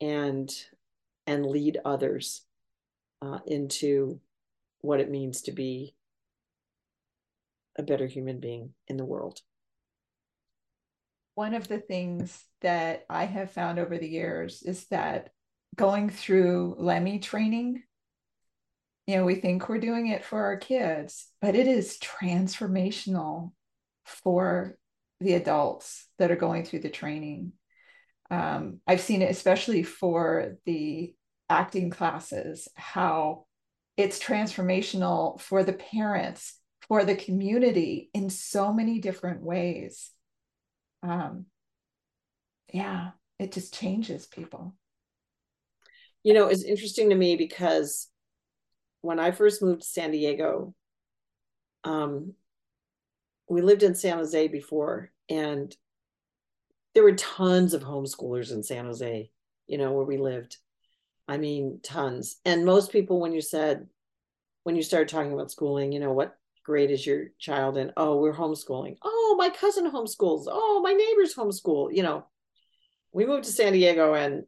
and 0.00 0.50
and 1.26 1.46
lead 1.46 1.78
others 1.84 2.42
uh, 3.22 3.38
into 3.46 4.20
what 4.80 5.00
it 5.00 5.10
means 5.10 5.42
to 5.42 5.52
be 5.52 5.94
a 7.78 7.82
better 7.82 8.06
human 8.06 8.40
being 8.40 8.74
in 8.88 8.96
the 8.96 9.04
world. 9.04 9.40
One 11.34 11.54
of 11.54 11.68
the 11.68 11.78
things 11.78 12.44
that 12.60 13.04
I 13.08 13.24
have 13.24 13.52
found 13.52 13.78
over 13.78 13.96
the 13.96 14.08
years 14.08 14.62
is 14.62 14.86
that 14.88 15.30
going 15.76 16.10
through 16.10 16.76
LEMI 16.80 17.22
training, 17.22 17.82
you 19.06 19.16
know, 19.16 19.24
we 19.24 19.36
think 19.36 19.68
we're 19.68 19.78
doing 19.78 20.08
it 20.08 20.24
for 20.24 20.42
our 20.42 20.56
kids, 20.56 21.28
but 21.40 21.54
it 21.54 21.68
is 21.68 21.98
transformational 21.98 23.52
for 24.04 24.76
the 25.20 25.34
adults 25.34 26.06
that 26.18 26.30
are 26.30 26.36
going 26.36 26.64
through 26.64 26.80
the 26.80 26.90
training. 26.90 27.52
Um, 28.30 28.80
I've 28.86 29.00
seen 29.00 29.22
it 29.22 29.30
especially 29.30 29.82
for 29.84 30.56
the 30.66 31.14
acting 31.48 31.90
classes, 31.90 32.68
how 32.74 33.46
it's 33.96 34.18
transformational 34.22 35.40
for 35.40 35.64
the 35.64 35.72
parents 35.72 36.57
for 36.88 37.04
the 37.04 37.14
community 37.14 38.10
in 38.14 38.30
so 38.30 38.72
many 38.72 38.98
different 38.98 39.42
ways. 39.42 40.10
Um, 41.02 41.46
yeah, 42.72 43.10
it 43.38 43.52
just 43.52 43.78
changes 43.78 44.26
people. 44.26 44.74
You 46.24 46.34
know, 46.34 46.48
it's 46.48 46.64
interesting 46.64 47.10
to 47.10 47.14
me 47.14 47.36
because 47.36 48.08
when 49.02 49.20
I 49.20 49.30
first 49.30 49.62
moved 49.62 49.82
to 49.82 49.88
San 49.88 50.10
Diego, 50.10 50.74
um, 51.84 52.34
we 53.48 53.62
lived 53.62 53.82
in 53.82 53.94
San 53.94 54.18
Jose 54.18 54.48
before, 54.48 55.10
and 55.28 55.74
there 56.94 57.02
were 57.02 57.14
tons 57.14 57.74
of 57.74 57.82
homeschoolers 57.82 58.50
in 58.50 58.62
San 58.62 58.86
Jose, 58.86 59.30
you 59.66 59.78
know, 59.78 59.92
where 59.92 60.04
we 60.04 60.16
lived. 60.16 60.56
I 61.28 61.36
mean, 61.36 61.80
tons. 61.82 62.40
And 62.44 62.64
most 62.64 62.90
people, 62.90 63.20
when 63.20 63.32
you 63.32 63.42
said, 63.42 63.86
when 64.64 64.74
you 64.76 64.82
started 64.82 65.08
talking 65.08 65.32
about 65.32 65.50
schooling, 65.50 65.92
you 65.92 66.00
know, 66.00 66.12
what 66.12 66.37
grade 66.68 66.90
is 66.90 67.06
your 67.06 67.28
child 67.38 67.78
in? 67.78 67.90
Oh, 67.96 68.18
we're 68.18 68.34
homeschooling. 68.34 68.98
Oh, 69.02 69.36
my 69.38 69.48
cousin 69.48 69.90
homeschools. 69.90 70.44
Oh, 70.48 70.82
my 70.84 70.92
neighbors 70.92 71.34
homeschool. 71.34 71.96
You 71.96 72.02
know, 72.02 72.26
we 73.10 73.24
moved 73.24 73.44
to 73.44 73.52
San 73.52 73.72
Diego 73.72 74.12
and 74.12 74.44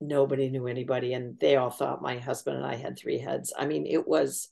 nobody 0.00 0.48
knew 0.48 0.68
anybody. 0.68 1.14
And 1.14 1.36
they 1.40 1.56
all 1.56 1.70
thought 1.70 2.00
my 2.00 2.18
husband 2.18 2.58
and 2.58 2.64
I 2.64 2.76
had 2.76 2.96
three 2.96 3.18
heads. 3.18 3.52
I 3.58 3.66
mean, 3.66 3.86
it 3.86 4.06
was 4.06 4.48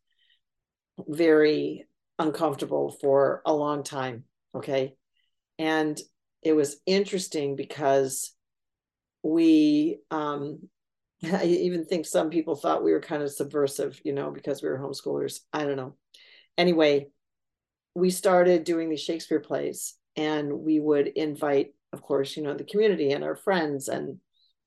very 1.07 1.87
uncomfortable 2.18 2.91
for 3.01 3.41
a 3.47 3.55
long 3.55 3.85
time. 3.85 4.24
Okay. 4.57 4.97
And 5.61 5.97
it 6.43 6.55
was 6.55 6.81
interesting 6.87 7.55
because 7.55 8.35
we 9.22 10.01
um 10.11 10.68
I 11.33 11.45
even 11.45 11.85
think 11.85 12.07
some 12.07 12.31
people 12.31 12.55
thought 12.55 12.85
we 12.85 12.93
were 12.93 13.01
kind 13.01 13.23
of 13.23 13.33
subversive, 13.33 14.01
you 14.05 14.12
know, 14.12 14.31
because 14.31 14.62
we 14.62 14.69
were 14.69 14.79
homeschoolers. 14.79 15.41
I 15.53 15.64
don't 15.64 15.77
know. 15.77 15.95
Anyway, 16.57 17.09
we 17.95 18.11
started 18.11 18.64
doing 18.64 18.89
these 18.89 19.01
Shakespeare 19.01 19.41
plays 19.41 19.95
and 20.16 20.53
we 20.53 20.79
would 20.81 21.09
invite, 21.09 21.75
of 21.93 22.03
course, 22.03 22.37
you 22.37 22.43
know, 22.43 22.55
the 22.55 22.64
community 22.64 23.12
and 23.12 23.25
our 23.25 23.37
friends 23.37 23.89
and 23.89 24.19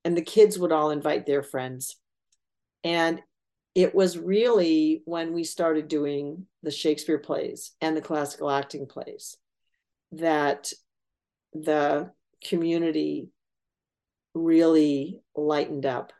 and 0.04 0.18
the 0.18 0.24
kids 0.24 0.58
would 0.58 0.72
all 0.72 0.90
invite 0.90 1.28
their 1.28 1.44
friends. 1.44 1.98
And 2.84 3.22
it 3.76 3.94
was 3.94 4.18
really 4.18 5.04
when 5.06 5.32
we 5.32 5.44
started 5.44 5.88
doing 5.88 6.48
the 6.64 6.72
Shakespeare 6.72 7.20
plays 7.20 7.74
and 7.82 7.96
the 7.96 8.02
classical 8.02 8.50
acting 8.50 8.88
plays 8.88 9.38
that 10.14 10.74
the 11.54 12.12
community 12.44 13.30
really 14.34 15.20
lightened 15.36 15.86
up 15.86 16.12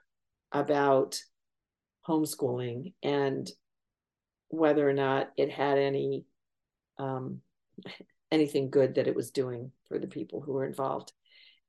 about 0.52 1.22
homeschooling 2.08 2.94
and 3.04 3.50
whether 4.50 4.88
or 4.88 4.94
not 4.94 5.32
it 5.38 5.50
had 5.50 5.78
any 5.78 6.26
um, 6.98 7.42
anything 8.32 8.70
good 8.70 8.96
that 8.96 9.08
it 9.08 9.16
was 9.16 9.32
doing 9.32 9.72
for 9.88 10.00
the 10.00 10.08
people 10.08 10.42
who 10.42 10.54
were 10.54 10.66
involved. 10.66 11.12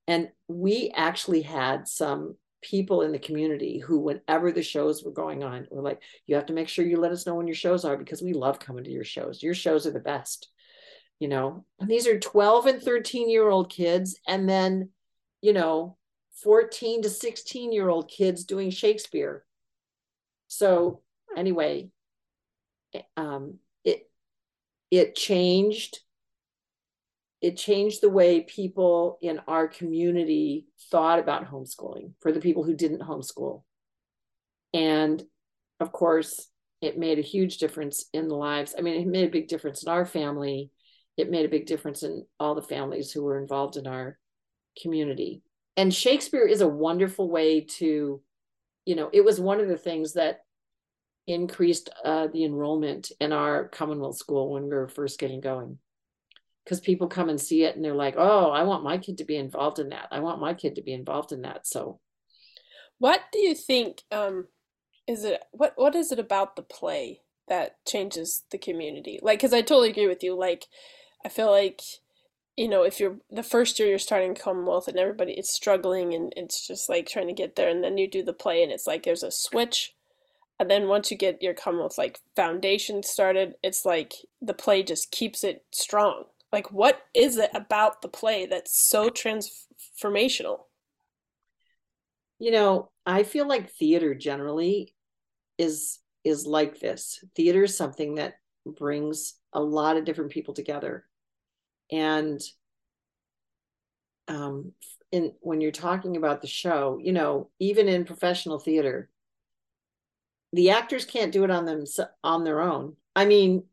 And 0.06 0.28
we 0.46 0.92
actually 0.94 1.42
had 1.42 1.88
some 1.88 2.36
people 2.62 3.02
in 3.02 3.10
the 3.10 3.18
community 3.18 3.78
who, 3.78 3.98
whenever 3.98 4.52
the 4.52 4.62
shows 4.62 5.02
were 5.02 5.10
going 5.10 5.42
on, 5.42 5.66
were 5.70 5.82
like, 5.82 6.00
you 6.26 6.36
have 6.36 6.46
to 6.46 6.52
make 6.52 6.68
sure 6.68 6.86
you 6.86 6.98
let 6.98 7.12
us 7.12 7.26
know 7.26 7.34
when 7.34 7.48
your 7.48 7.56
shows 7.56 7.84
are 7.84 7.96
because 7.96 8.22
we 8.22 8.32
love 8.32 8.60
coming 8.60 8.84
to 8.84 8.90
your 8.90 9.04
shows. 9.04 9.42
Your 9.42 9.54
shows 9.54 9.86
are 9.86 9.92
the 9.92 10.00
best. 10.00 10.48
You 11.18 11.28
know, 11.28 11.64
and 11.78 11.88
these 11.88 12.08
are 12.08 12.18
12 12.18 12.66
and 12.66 12.82
13 12.82 13.30
year 13.30 13.48
old 13.48 13.70
kids. 13.70 14.18
And 14.26 14.48
then, 14.48 14.90
you 15.40 15.52
know, 15.52 15.96
14 16.43 17.03
to 17.03 17.11
16 17.11 17.72
year 17.72 17.88
old 17.88 18.11
kids 18.11 18.45
doing 18.45 18.70
Shakespeare. 18.70 19.45
So, 20.49 21.01
anyway, 21.36 21.90
um, 23.16 23.59
it 23.84 24.11
it 24.90 25.14
changed 25.14 26.01
it 27.40 27.57
changed 27.57 28.01
the 28.01 28.09
way 28.09 28.40
people 28.40 29.18
in 29.20 29.40
our 29.49 29.66
community 29.66 30.66
thought 30.90 31.18
about 31.18 31.51
homeschooling 31.51 32.12
for 32.20 32.30
the 32.30 32.40
people 32.40 32.62
who 32.62 32.74
didn't 32.74 33.01
homeschool. 33.01 33.64
And 34.72 35.20
of 35.80 35.90
course, 35.90 36.49
it 36.80 36.99
made 36.99 37.18
a 37.18 37.22
huge 37.22 37.59
difference 37.59 38.07
in 38.12 38.28
the 38.28 38.36
lives. 38.36 38.76
I 38.78 38.80
mean, 38.80 39.01
it 39.01 39.09
made 39.09 39.26
a 39.26 39.32
big 39.32 39.49
difference 39.49 39.82
in 39.82 39.90
our 39.90 40.07
family. 40.07 40.70
It 41.16 41.30
made 41.30 41.45
a 41.45 41.51
big 41.51 41.66
difference 41.66 42.05
in 42.05 42.24
all 42.38 42.55
the 42.55 42.62
families 42.62 43.11
who 43.11 43.24
were 43.24 43.40
involved 43.40 43.76
in 43.76 43.88
our 43.88 44.18
community. 44.80 45.43
And 45.76 45.94
Shakespeare 45.94 46.46
is 46.46 46.60
a 46.60 46.68
wonderful 46.68 47.30
way 47.30 47.62
to, 47.62 48.20
you 48.84 48.96
know, 48.96 49.08
it 49.12 49.24
was 49.24 49.40
one 49.40 49.60
of 49.60 49.68
the 49.68 49.78
things 49.78 50.14
that 50.14 50.40
increased 51.26 51.88
uh, 52.04 52.26
the 52.26 52.44
enrollment 52.44 53.12
in 53.20 53.32
our 53.32 53.68
Commonwealth 53.68 54.16
school 54.16 54.52
when 54.52 54.64
we 54.64 54.70
were 54.70 54.88
first 54.88 55.18
getting 55.18 55.40
going 55.40 55.78
because 56.64 56.80
people 56.80 57.08
come 57.08 57.28
and 57.28 57.40
see 57.40 57.64
it 57.64 57.74
and 57.74 57.84
they're 57.84 57.94
like, 57.94 58.14
oh, 58.16 58.50
I 58.50 58.62
want 58.64 58.84
my 58.84 58.98
kid 58.98 59.18
to 59.18 59.24
be 59.24 59.36
involved 59.36 59.78
in 59.78 59.90
that. 59.90 60.08
I 60.10 60.20
want 60.20 60.40
my 60.40 60.54
kid 60.54 60.76
to 60.76 60.82
be 60.82 60.92
involved 60.92 61.32
in 61.32 61.42
that. 61.42 61.66
So, 61.66 62.00
what 62.98 63.20
do 63.32 63.38
you 63.38 63.54
think? 63.54 64.02
Um, 64.10 64.46
is 65.08 65.24
it 65.24 65.40
what 65.50 65.72
what 65.76 65.94
is 65.94 66.12
it 66.12 66.18
about 66.18 66.56
the 66.56 66.62
play 66.62 67.20
that 67.48 67.76
changes 67.86 68.44
the 68.50 68.58
community? 68.58 69.18
Like, 69.22 69.40
because 69.40 69.52
I 69.52 69.62
totally 69.62 69.90
agree 69.90 70.06
with 70.06 70.22
you. 70.22 70.38
Like, 70.38 70.66
I 71.24 71.28
feel 71.28 71.50
like 71.50 71.82
you 72.57 72.68
know 72.68 72.82
if 72.82 73.00
you're 73.00 73.16
the 73.30 73.42
first 73.42 73.78
year 73.78 73.88
you're 73.88 73.98
starting 73.98 74.34
Commonwealth 74.34 74.88
and 74.88 74.98
everybody 74.98 75.32
is 75.32 75.50
struggling 75.50 76.14
and 76.14 76.32
it's 76.36 76.66
just 76.66 76.88
like 76.88 77.09
trying 77.09 77.28
to 77.28 77.32
get 77.32 77.57
there, 77.57 77.68
and 77.68 77.82
then 77.82 77.98
you 77.98 78.09
do 78.09 78.22
the 78.22 78.32
play 78.32 78.62
and 78.62 78.72
it's 78.72 78.86
like 78.86 79.03
there's 79.05 79.22
a 79.22 79.30
switch. 79.30 79.94
And 80.61 80.70
then 80.70 80.86
once 80.86 81.11
you 81.11 81.16
get 81.16 81.42
your 81.42 81.55
Commonwealth 81.55 81.98
like 81.98 82.20
foundation 82.36 83.03
started, 83.03 83.55
it's 83.62 83.84
like 83.84 84.14
the 84.40 84.55
play 84.55 84.82
just 84.82 85.11
keeps 85.11 85.42
it 85.42 85.64
strong 85.72 86.24
like, 86.53 86.70
what 86.70 87.00
is 87.14 87.38
it 87.38 87.50
about 87.55 88.03
the 88.03 88.09
play 88.09 88.46
that's 88.46 88.78
so 88.78 89.09
transformational? 89.09 90.61
You 92.38 92.50
know, 92.50 92.90
I 93.07 93.22
feel 93.22 93.48
like 93.48 93.72
theater 93.72 94.14
generally 94.14 94.94
is 95.59 95.98
is 96.24 96.46
like 96.46 96.78
this. 96.78 97.24
Theater 97.34 97.64
is 97.64 97.76
something 97.76 98.16
that 98.16 98.34
brings 98.64 99.34
a 99.53 99.61
lot 99.61 99.96
of 99.96 100.05
different 100.05 100.30
people 100.30 100.55
together. 100.55 101.07
And 101.93 102.40
um, 104.26 104.72
in 105.12 105.32
when 105.40 105.61
you're 105.61 105.70
talking 105.70 106.16
about 106.16 106.40
the 106.40 106.49
show, 106.49 106.99
you 107.01 107.12
know, 107.12 107.51
even 107.61 107.86
in 107.86 108.05
professional 108.05 108.59
theater, 108.59 109.11
the 110.53 110.70
actors 110.70 111.05
can't 111.05 111.32
do 111.32 111.45
it 111.45 111.51
on 111.51 111.66
them 111.66 111.84
on 112.24 112.45
their 112.45 112.61
own. 112.61 112.97
I 113.14 113.26
mean, 113.26 113.64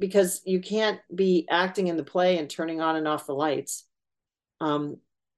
because 0.00 0.40
you 0.44 0.60
can't 0.60 1.00
be 1.14 1.46
acting 1.50 1.88
in 1.88 1.96
the 1.96 2.04
play 2.04 2.38
and 2.38 2.48
turning 2.48 2.80
on 2.80 2.96
and 2.96 3.06
off 3.06 3.26
the 3.26 3.34
lights. 3.34 3.84
Um, 4.60 4.96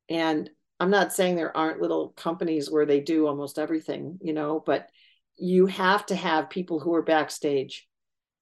and 0.09 0.49
I'm 0.79 0.91
not 0.91 1.13
saying 1.13 1.37
there 1.37 1.57
aren't 1.57 1.81
little 1.81 2.11
companies 2.11 2.71
where 2.71 2.87
they 2.87 3.01
do 3.01 3.27
almost 3.27 3.59
everything, 3.59 4.19
you 4.23 4.33
know, 4.33 4.63
but 4.65 4.89
you 5.37 5.67
have 5.67 6.07
to 6.07 6.15
have 6.15 6.51
people 6.51 6.81
who 6.81 6.95
are 6.95 7.03
backstage. 7.03 7.89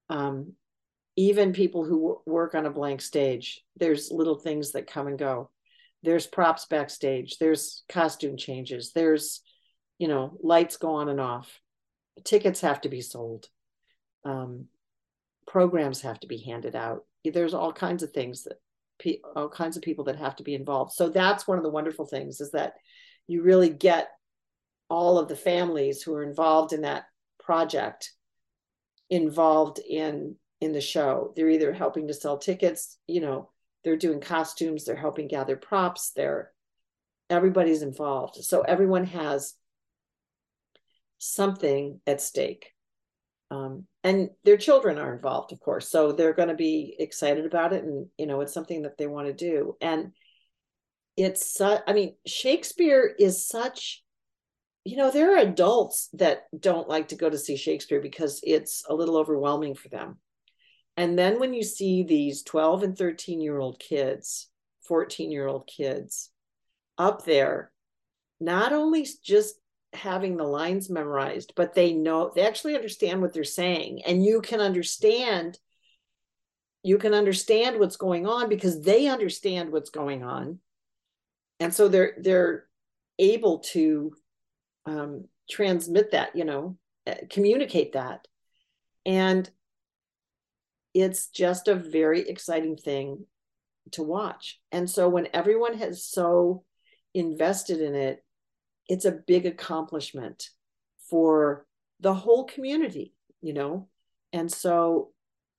Um, 0.08 0.54
even 1.18 1.52
people 1.52 1.84
who 1.84 2.20
work 2.26 2.54
on 2.54 2.66
a 2.66 2.70
blank 2.70 3.00
stage, 3.00 3.62
there's 3.76 4.10
little 4.10 4.38
things 4.38 4.72
that 4.72 4.86
come 4.86 5.06
and 5.06 5.18
go. 5.18 5.50
There's 6.02 6.26
props 6.26 6.66
backstage, 6.66 7.38
there's 7.38 7.82
costume 7.88 8.36
changes, 8.36 8.92
there's, 8.94 9.42
you 9.98 10.08
know, 10.08 10.38
lights 10.42 10.76
go 10.76 10.94
on 10.94 11.08
and 11.08 11.20
off. 11.20 11.60
Tickets 12.24 12.60
have 12.60 12.80
to 12.82 12.88
be 12.88 13.00
sold. 13.00 13.48
Um, 14.24 14.66
programs 15.46 16.02
have 16.02 16.20
to 16.20 16.26
be 16.26 16.38
handed 16.38 16.76
out 16.76 17.04
there's 17.32 17.54
all 17.54 17.72
kinds 17.72 18.02
of 18.02 18.12
things 18.12 18.44
that 18.44 19.18
all 19.36 19.48
kinds 19.48 19.76
of 19.76 19.82
people 19.82 20.04
that 20.04 20.16
have 20.16 20.36
to 20.36 20.42
be 20.42 20.54
involved 20.54 20.92
so 20.92 21.08
that's 21.08 21.46
one 21.46 21.58
of 21.58 21.64
the 21.64 21.70
wonderful 21.70 22.04
things 22.04 22.40
is 22.40 22.50
that 22.50 22.74
you 23.26 23.42
really 23.42 23.70
get 23.70 24.08
all 24.90 25.18
of 25.18 25.28
the 25.28 25.36
families 25.36 26.02
who 26.02 26.14
are 26.14 26.22
involved 26.22 26.72
in 26.72 26.82
that 26.82 27.04
project 27.38 28.12
involved 29.10 29.78
in 29.78 30.34
in 30.60 30.72
the 30.72 30.80
show. 30.80 31.32
They're 31.36 31.50
either 31.50 31.72
helping 31.72 32.08
to 32.08 32.14
sell 32.14 32.38
tickets 32.38 32.98
you 33.06 33.20
know 33.20 33.50
they're 33.84 33.96
doing 33.96 34.20
costumes 34.20 34.84
they're 34.84 34.96
helping 34.96 35.28
gather 35.28 35.56
props 35.56 36.10
they're 36.14 36.52
everybody's 37.30 37.82
involved. 37.82 38.36
So 38.36 38.62
everyone 38.62 39.04
has 39.04 39.54
something 41.18 42.00
at 42.06 42.20
stake. 42.20 42.72
Um, 43.50 43.86
and 44.04 44.30
their 44.44 44.58
children 44.58 44.98
are 44.98 45.14
involved 45.14 45.52
of 45.52 45.60
course 45.60 45.88
so 45.88 46.12
they're 46.12 46.34
going 46.34 46.50
to 46.50 46.54
be 46.54 46.94
excited 46.98 47.46
about 47.46 47.72
it 47.72 47.82
and 47.82 48.06
you 48.18 48.26
know 48.26 48.42
it's 48.42 48.52
something 48.52 48.82
that 48.82 48.98
they 48.98 49.06
want 49.06 49.26
to 49.26 49.32
do. 49.32 49.76
And 49.80 50.12
it's 51.18 51.60
uh, 51.60 51.80
i 51.86 51.92
mean 51.92 52.14
shakespeare 52.26 53.12
is 53.18 53.46
such 53.46 54.04
you 54.84 54.96
know 54.96 55.10
there 55.10 55.34
are 55.34 55.40
adults 55.40 56.08
that 56.12 56.44
don't 56.58 56.88
like 56.88 57.08
to 57.08 57.16
go 57.16 57.28
to 57.28 57.36
see 57.36 57.56
shakespeare 57.56 58.00
because 58.00 58.40
it's 58.44 58.84
a 58.88 58.94
little 58.94 59.16
overwhelming 59.16 59.74
for 59.74 59.88
them 59.88 60.16
and 60.98 61.18
then 61.18 61.40
when 61.40 61.54
you 61.54 61.62
see 61.62 62.02
these 62.02 62.42
12 62.42 62.82
and 62.82 62.98
13 62.98 63.40
year 63.40 63.58
old 63.58 63.78
kids 63.78 64.48
14 64.82 65.30
year 65.30 65.46
old 65.46 65.66
kids 65.66 66.30
up 66.98 67.24
there 67.24 67.72
not 68.40 68.72
only 68.72 69.06
just 69.22 69.56
having 69.92 70.36
the 70.36 70.44
lines 70.44 70.90
memorized, 70.90 71.52
but 71.56 71.74
they 71.74 71.92
know 71.92 72.30
they 72.34 72.46
actually 72.46 72.74
understand 72.74 73.20
what 73.20 73.32
they're 73.32 73.44
saying. 73.44 74.02
And 74.06 74.24
you 74.24 74.40
can 74.40 74.60
understand, 74.60 75.58
you 76.82 76.98
can 76.98 77.14
understand 77.14 77.78
what's 77.78 77.96
going 77.96 78.26
on 78.26 78.48
because 78.48 78.80
they 78.82 79.08
understand 79.08 79.72
what's 79.72 79.90
going 79.90 80.22
on. 80.22 80.58
And 81.60 81.74
so 81.74 81.88
they're 81.88 82.14
they're 82.18 82.66
able 83.18 83.60
to 83.60 84.12
um, 84.86 85.24
transmit 85.50 86.12
that, 86.12 86.36
you 86.36 86.44
know, 86.44 86.76
eh, 87.06 87.22
communicate 87.28 87.94
that. 87.94 88.28
And 89.04 89.50
it's 90.98 91.28
just 91.28 91.68
a 91.68 91.76
very 91.76 92.28
exciting 92.28 92.76
thing 92.76 93.24
to 93.92 94.02
watch. 94.02 94.60
And 94.72 94.90
so 94.90 95.08
when 95.08 95.28
everyone 95.32 95.78
has 95.78 96.02
so 96.02 96.64
invested 97.14 97.80
in 97.80 97.94
it, 97.94 98.24
it's 98.88 99.04
a 99.04 99.20
big 99.26 99.46
accomplishment 99.46 100.48
for 101.08 101.66
the 102.00 102.14
whole 102.14 102.44
community, 102.44 103.14
you 103.40 103.52
know? 103.52 103.88
And 104.32 104.50
so 104.50 105.12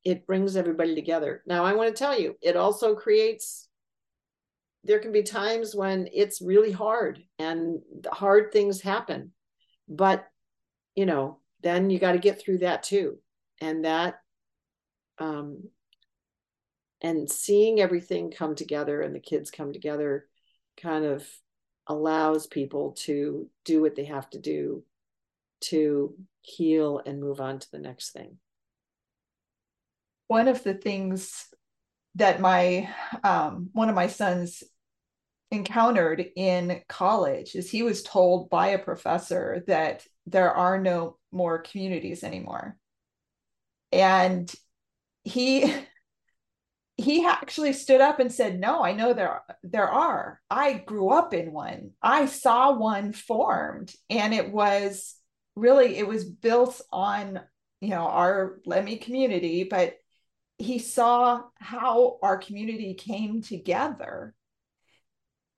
it 0.03 0.27
brings 0.27 0.57
everybody 0.57 0.93
together. 0.93 1.41
Now, 1.45 1.63
I 1.63 1.73
want 1.73 1.95
to 1.95 1.97
tell 1.97 2.19
you, 2.19 2.35
it 2.41 2.57
also 2.57 2.95
creates, 2.95 3.69
there 4.83 4.99
can 4.99 5.13
be 5.13 5.23
times 5.23 5.73
when 5.73 6.09
it's 6.13 6.41
really 6.41 6.71
hard 6.71 7.23
and 7.37 7.79
hard 8.11 8.51
things 8.51 8.81
happen. 8.81 9.31
But, 9.87 10.27
you 10.95 11.05
know, 11.05 11.39
then 11.61 11.89
you 11.89 11.97
got 11.97 12.11
to 12.11 12.19
get 12.19 12.41
through 12.41 12.59
that 12.59 12.83
too. 12.83 13.19
And 13.61 13.85
that, 13.85 14.19
um, 15.19 15.63
and 17.01 17.29
seeing 17.29 17.79
everything 17.79 18.31
come 18.31 18.55
together 18.55 19.01
and 19.01 19.15
the 19.15 19.19
kids 19.19 19.51
come 19.51 19.71
together 19.71 20.27
kind 20.81 21.05
of 21.05 21.27
allows 21.87 22.47
people 22.47 22.91
to 22.91 23.49
do 23.65 23.81
what 23.81 23.95
they 23.95 24.05
have 24.05 24.29
to 24.29 24.39
do 24.39 24.83
to 25.61 26.15
heal 26.41 27.01
and 27.05 27.19
move 27.19 27.39
on 27.41 27.59
to 27.59 27.71
the 27.71 27.79
next 27.79 28.11
thing. 28.11 28.37
One 30.27 30.47
of 30.47 30.63
the 30.63 30.73
things 30.73 31.47
that 32.15 32.39
my 32.39 32.89
um, 33.23 33.69
one 33.73 33.89
of 33.89 33.95
my 33.95 34.07
sons 34.07 34.63
encountered 35.51 36.25
in 36.35 36.81
college 36.87 37.55
is 37.55 37.69
he 37.69 37.81
was 37.81 38.03
told 38.03 38.49
by 38.49 38.67
a 38.67 38.79
professor 38.79 39.63
that 39.67 40.05
there 40.27 40.53
are 40.53 40.79
no 40.79 41.17
more 41.31 41.57
communities 41.59 42.23
anymore 42.23 42.77
and 43.91 44.53
he 45.29 45.73
he 46.97 47.25
actually 47.25 47.71
stood 47.71 48.01
up 48.01 48.19
and 48.19 48.31
said 48.31 48.59
no 48.59 48.83
i 48.83 48.91
know 48.93 49.13
there 49.13 49.41
there 49.63 49.89
are. 49.89 50.41
I 50.49 50.73
grew 50.73 51.09
up 51.09 51.33
in 51.33 51.51
one. 51.51 51.91
I 52.01 52.25
saw 52.25 52.73
one 52.73 53.13
formed. 53.13 53.93
And 54.09 54.33
it 54.33 54.51
was 54.51 55.15
really 55.55 55.97
it 55.97 56.07
was 56.07 56.23
built 56.23 56.81
on 56.91 57.39
you 57.81 57.89
know 57.89 58.07
our 58.07 58.59
LEMI 58.65 59.01
community 59.01 59.65
but 59.65 59.95
he 60.57 60.79
saw 60.79 61.41
how 61.55 62.17
our 62.21 62.37
community 62.37 62.93
came 62.93 63.41
together 63.41 64.33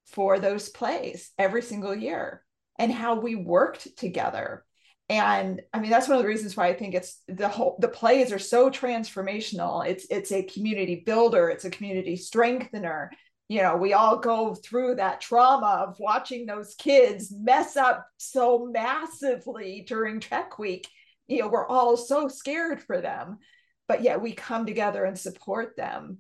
for 0.06 0.40
those 0.40 0.70
plays 0.70 1.32
every 1.38 1.62
single 1.62 1.96
year 1.96 2.44
and 2.80 2.92
how 2.92 3.20
we 3.20 3.36
worked 3.36 3.96
together 3.98 4.66
and 5.12 5.62
i 5.74 5.80
mean 5.80 5.90
that's 5.92 6.08
one 6.08 6.18
of 6.18 6.24
the 6.24 6.28
reasons 6.28 6.56
why 6.56 6.68
i 6.68 6.74
think 6.74 6.94
it's 6.94 7.22
the 7.28 7.48
whole 7.48 7.78
the 7.80 7.88
plays 7.88 8.32
are 8.32 8.40
so 8.40 8.70
transformational. 8.70 9.86
It's 9.86 10.06
it's 10.10 10.32
a 10.32 10.44
community 10.44 11.04
builder. 11.06 11.50
It's 11.50 11.66
a 11.66 11.70
community 11.70 12.16
strengthener. 12.16 13.12
You 13.50 13.62
know 13.62 13.76
we 13.76 13.94
all 13.94 14.18
go 14.18 14.56
through 14.56 14.96
that 14.96 15.22
trauma 15.22 15.86
of 15.88 16.00
watching 16.00 16.46
those 16.46 16.76
kids 16.76 17.32
mess 17.32 17.76
up 17.76 18.08
so 18.18 18.70
massively 18.72 19.84
during 19.88 20.20
tech 20.20 20.60
week. 20.60 20.88
You 21.28 21.40
know 21.40 21.48
we're 21.48 21.68
all 21.68 21.98
so 21.98 22.28
scared 22.28 22.82
for 22.82 23.02
them 23.02 23.40
but 23.88 24.04
yet 24.04 24.22
we 24.22 24.32
come 24.32 24.66
together 24.66 25.04
and 25.04 25.18
support 25.20 25.76
them. 25.76 26.20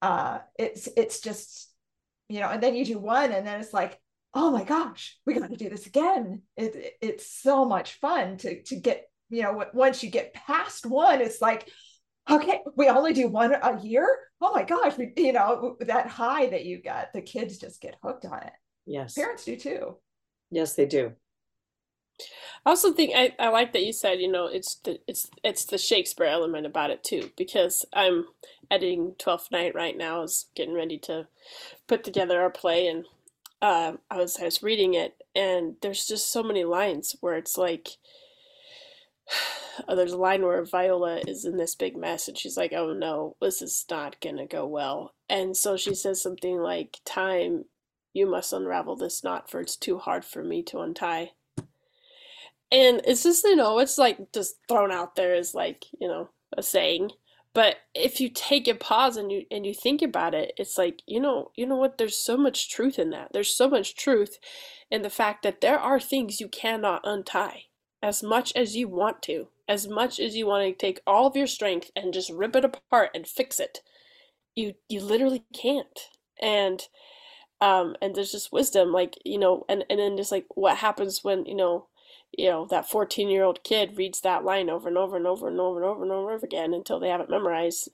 Uh 0.00 0.38
it's 0.58 0.88
it's 0.96 1.20
just 1.20 1.70
you 2.28 2.40
know 2.40 2.48
and 2.48 2.62
then 2.62 2.74
you 2.74 2.84
do 2.84 2.98
one 2.98 3.32
and 3.32 3.46
then 3.46 3.60
it's 3.60 3.72
like 3.74 3.98
oh 4.34 4.50
my 4.50 4.64
gosh, 4.64 5.18
we 5.26 5.34
got 5.34 5.50
to 5.50 5.56
do 5.56 5.68
this 5.68 5.86
again. 5.86 6.42
It, 6.56 6.74
it, 6.74 6.92
it's 7.00 7.26
so 7.26 7.64
much 7.64 7.94
fun 7.94 8.36
to 8.38 8.62
to 8.64 8.76
get 8.76 9.08
you 9.30 9.42
know 9.42 9.64
once 9.74 10.02
you 10.02 10.10
get 10.10 10.34
past 10.34 10.86
one, 10.86 11.20
it's 11.20 11.40
like 11.40 11.68
okay, 12.30 12.60
we 12.76 12.88
only 12.88 13.12
do 13.12 13.28
one 13.28 13.52
a 13.52 13.80
year. 13.82 14.06
Oh 14.40 14.52
my 14.54 14.62
gosh, 14.62 14.96
we, 14.96 15.12
you 15.16 15.32
know 15.32 15.76
that 15.80 16.06
high 16.06 16.46
that 16.46 16.64
you 16.64 16.82
got, 16.82 17.12
the 17.12 17.22
kids 17.22 17.58
just 17.58 17.80
get 17.80 17.96
hooked 18.02 18.24
on 18.24 18.42
it. 18.42 18.52
Yes, 18.86 19.14
parents 19.14 19.44
do 19.44 19.56
too. 19.56 19.96
Yes, 20.50 20.74
they 20.74 20.86
do. 20.86 21.12
I 22.64 22.70
also 22.70 22.92
think 22.92 23.12
I, 23.16 23.32
I 23.38 23.48
like 23.48 23.72
that 23.72 23.84
you 23.84 23.92
said 23.92 24.20
you 24.20 24.30
know 24.30 24.46
it's 24.46 24.76
the 24.84 25.00
it's 25.08 25.28
it's 25.42 25.64
the 25.64 25.78
Shakespeare 25.78 26.26
element 26.26 26.66
about 26.66 26.90
it 26.90 27.02
too 27.02 27.30
because 27.36 27.84
I'm 27.92 28.26
editing 28.70 29.14
Twelfth 29.18 29.50
Night 29.50 29.74
right 29.74 29.96
now 29.96 30.22
is 30.22 30.46
getting 30.54 30.74
ready 30.74 30.98
to 31.00 31.26
put 31.88 32.04
together 32.04 32.40
our 32.40 32.50
play 32.50 32.86
and 32.86 33.06
uh, 33.62 33.92
I 34.10 34.16
was 34.16 34.36
I 34.38 34.44
was 34.44 34.62
reading 34.62 34.94
it, 34.94 35.14
and 35.36 35.76
there's 35.80 36.06
just 36.06 36.32
so 36.32 36.42
many 36.42 36.64
lines 36.64 37.14
where 37.20 37.36
it's 37.36 37.56
like, 37.56 37.90
oh, 39.88 39.94
there's 39.94 40.12
a 40.12 40.18
line 40.18 40.42
where 40.42 40.64
Viola 40.64 41.20
is 41.28 41.44
in 41.44 41.56
this 41.56 41.76
big 41.76 41.96
mess, 41.96 42.26
and 42.26 42.36
she's 42.36 42.56
like, 42.56 42.72
"Oh 42.72 42.92
no, 42.92 43.36
this 43.40 43.62
is 43.62 43.84
not 43.88 44.20
gonna 44.20 44.46
go 44.46 44.66
well." 44.66 45.14
And 45.28 45.56
so 45.56 45.76
she 45.76 45.94
says 45.94 46.20
something 46.20 46.58
like, 46.58 46.98
"Time, 47.04 47.66
you 48.12 48.26
must 48.26 48.52
unravel 48.52 48.96
this 48.96 49.22
knot, 49.22 49.48
for 49.48 49.60
it's 49.60 49.76
too 49.76 49.98
hard 49.98 50.24
for 50.24 50.42
me 50.42 50.64
to 50.64 50.80
untie." 50.80 51.30
And 52.72 53.00
it's 53.04 53.22
just 53.22 53.44
you 53.44 53.54
know, 53.54 53.78
it's 53.78 53.96
like 53.96 54.32
just 54.32 54.56
thrown 54.68 54.90
out 54.90 55.14
there 55.14 55.34
as 55.34 55.54
like 55.54 55.86
you 56.00 56.08
know 56.08 56.30
a 56.56 56.64
saying, 56.64 57.12
but 57.54 57.76
if 57.94 58.20
you 58.20 58.28
take 58.30 58.68
a 58.68 58.74
pause 58.74 59.16
and 59.16 59.32
you 59.32 59.44
and 59.50 59.66
you 59.66 59.74
think 59.74 60.02
about 60.02 60.34
it 60.34 60.52
it's 60.58 60.78
like 60.78 61.02
you 61.06 61.20
know 61.20 61.50
you 61.56 61.66
know 61.66 61.76
what? 61.76 61.98
There's 61.98 62.18
so 62.18 62.36
much 62.36 62.70
truth 62.70 62.98
in 62.98 63.10
that. 63.10 63.32
There's 63.32 63.54
so 63.56 63.68
much 63.68 63.96
truth 63.96 64.38
in 64.90 65.02
the 65.02 65.10
fact 65.10 65.42
that 65.44 65.60
there 65.60 65.78
are 65.78 66.00
things 66.00 66.40
you 66.40 66.48
cannot 66.48 67.02
untie. 67.04 67.64
As 68.02 68.22
much 68.22 68.52
as 68.56 68.76
you 68.76 68.88
want 68.88 69.22
to 69.24 69.48
as 69.68 69.88
much 69.88 70.20
as 70.20 70.36
you 70.36 70.46
want 70.46 70.64
to 70.66 70.74
take 70.86 71.00
all 71.06 71.26
of 71.28 71.36
your 71.36 71.46
strength 71.46 71.90
and 71.96 72.14
just 72.14 72.30
rip 72.30 72.56
it 72.56 72.64
apart 72.64 73.10
and 73.14 73.26
fix 73.26 73.60
it 73.60 73.80
you 74.56 74.74
you 74.88 75.02
literally 75.02 75.44
can't. 75.54 76.10
And 76.42 76.82
um 77.60 77.96
and 78.02 78.14
there's 78.16 78.32
just 78.32 78.52
wisdom 78.52 78.92
like 78.92 79.18
you 79.24 79.38
know 79.38 79.64
and 79.68 79.84
and 79.90 80.00
then 80.00 80.16
just 80.16 80.32
like 80.32 80.46
what 80.56 80.78
happens 80.78 81.24
when 81.24 81.46
you 81.46 81.56
know 81.56 81.88
you 82.36 82.48
know, 82.48 82.66
that 82.70 82.88
14 82.88 83.28
year 83.28 83.44
old 83.44 83.62
kid 83.62 83.96
reads 83.96 84.20
that 84.20 84.44
line 84.44 84.70
over 84.70 84.88
and 84.88 84.96
over 84.96 85.16
and 85.16 85.26
over 85.26 85.48
and 85.48 85.60
over 85.60 85.76
and 85.76 85.84
over 85.84 86.02
and 86.02 86.12
over 86.12 86.34
again 86.42 86.72
until 86.72 86.98
they 86.98 87.08
have 87.08 87.20
it 87.20 87.30
memorized, 87.30 87.90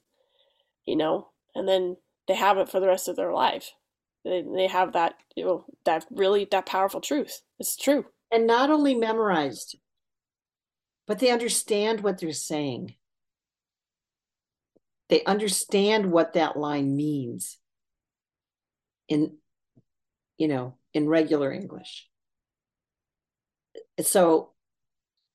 you 0.87 0.97
know, 0.97 1.29
and 1.55 1.67
then 1.67 1.97
they 2.29 2.35
have 2.35 2.59
it 2.59 2.69
for 2.69 2.81
the 2.81 2.87
rest 2.87 3.09
of 3.09 3.17
their 3.17 3.33
life. 3.33 3.73
They, 4.25 4.43
they 4.43 4.67
have 4.69 4.93
that, 4.93 5.15
you 5.35 5.45
know, 5.45 5.65
that 5.85 6.07
really, 6.11 6.47
that 6.51 6.67
powerful 6.67 7.01
truth. 7.01 7.41
It's 7.59 7.77
true. 7.77 8.07
And 8.31 8.47
not 8.47 8.71
only 8.71 8.95
memorized, 8.95 9.77
but 11.07 11.19
they 11.19 11.31
understand 11.31 12.03
what 12.03 12.19
they're 12.19 12.33
saying. 12.33 12.95
They 15.09 15.25
understand 15.25 16.13
what 16.13 16.35
that 16.35 16.57
line 16.59 16.95
means 16.95 17.57
in, 19.09 19.39
you 20.37 20.49
know, 20.49 20.77
in 20.93 21.09
regular 21.09 21.51
English 21.51 22.08
so 24.07 24.51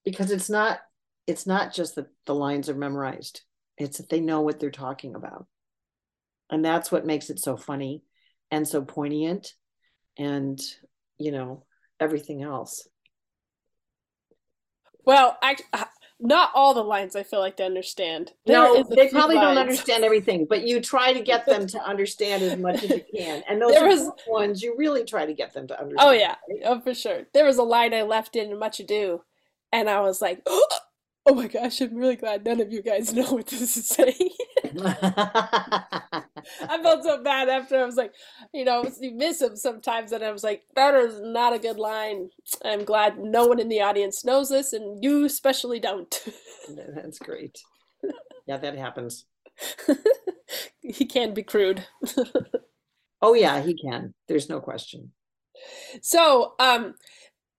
because 0.06 0.32
it's 0.32 0.50
not 0.50 0.80
it's 1.28 1.46
not 1.48 1.74
just 1.74 1.96
that 1.96 2.08
the 2.26 2.36
lines 2.36 2.70
are 2.70 2.76
memorized 2.76 3.42
it's 3.78 3.98
that 3.98 4.10
they 4.10 4.20
know 4.20 4.42
what 4.42 4.60
they're 4.60 4.72
talking 4.72 5.16
about. 5.16 5.48
And 6.50 6.64
that's 6.64 6.92
what 6.92 7.06
makes 7.06 7.30
it 7.30 7.40
so 7.40 7.58
funny 7.58 8.04
and 8.52 8.68
so 8.68 8.84
poignant 8.84 9.54
and 10.18 10.60
you 11.18 11.32
know 11.32 11.66
everything 12.00 12.44
else. 12.44 12.88
Well 15.06 15.38
i 15.42 15.56
not 16.24 16.52
all 16.56 16.74
the 16.74 16.84
lines 16.84 17.18
I 17.18 17.24
feel 17.24 17.42
like 17.42 17.58
they 17.58 17.66
understand. 17.66 18.32
There 18.46 18.58
no, 18.58 18.82
they 18.84 19.10
probably 19.10 19.36
lines. 19.36 19.48
don't 19.48 19.58
understand 19.58 20.06
everything, 20.06 20.46
but 20.46 20.66
you 20.66 20.80
try 20.80 21.12
to 21.12 21.22
get 21.22 21.46
them 21.46 21.68
to 21.68 21.84
understand 21.84 22.42
as 22.44 22.58
much 22.58 22.82
as 22.82 22.90
you 22.90 23.04
can. 23.14 23.44
And 23.48 23.62
those 23.62 23.74
there 23.74 23.86
was, 23.86 24.10
ones 24.26 24.64
you 24.64 24.76
really 24.78 25.04
try 25.04 25.26
to 25.26 25.34
get 25.34 25.54
them 25.54 25.68
to 25.68 25.78
oh, 25.78 25.84
understand. 25.84 26.10
Oh 26.10 26.12
yeah, 26.14 26.36
right? 26.50 26.62
oh 26.66 26.80
for 26.80 26.94
sure. 26.94 27.24
There 27.34 27.46
was 27.46 27.58
a 27.58 27.64
line 27.64 27.94
I 27.94 28.04
left 28.04 28.38
in 28.38 28.58
Much 28.58 28.80
Ado, 28.80 29.22
and 29.74 29.90
I 29.90 30.00
was 30.00 30.22
like, 30.22 30.42
oh 30.48 31.36
my 31.36 31.48
gosh, 31.48 31.82
I'm 31.82 31.96
really 31.96 32.16
glad 32.16 32.46
none 32.46 32.62
of 32.62 32.72
you 32.72 32.82
guys 32.82 33.14
know 33.14 33.34
what 33.34 33.48
this 33.48 33.76
is 33.76 33.88
saying. 33.90 34.30
I 36.62 36.82
felt 36.82 37.04
so 37.04 37.22
bad 37.24 37.50
after. 37.50 37.80
I 37.80 37.86
was 37.86 37.96
like, 37.96 38.14
you 38.54 38.66
know, 38.66 38.86
you 39.00 39.12
miss 39.12 39.40
them 39.40 39.56
sometimes, 39.56 40.12
and 40.12 40.24
I 40.24 40.32
was 40.32 40.44
like, 40.44 40.64
that 40.76 40.94
is 40.96 41.20
not 41.22 41.54
a 41.54 41.60
good 41.60 41.80
line. 41.80 42.30
I'm 42.64 42.84
glad 42.84 43.18
no 43.18 43.48
one 43.48 43.60
in 43.60 43.70
the 43.70 43.82
audience 43.82 44.26
knows 44.26 44.50
this, 44.50 44.74
and 44.74 45.04
you 45.04 45.26
especially 45.26 45.80
don't. 45.80 46.24
That's 46.96 47.20
great. 47.20 47.60
Yeah, 48.48 48.58
that 48.58 48.78
happens. 48.78 49.26
he 50.82 51.06
can 51.06 51.34
be 51.34 51.44
crude. 51.44 51.86
oh 53.22 53.34
yeah, 53.34 53.62
he 53.62 53.78
can. 53.78 54.14
There's 54.28 54.50
no 54.50 54.60
question. 54.60 55.12
So, 56.02 56.56
um, 56.60 56.96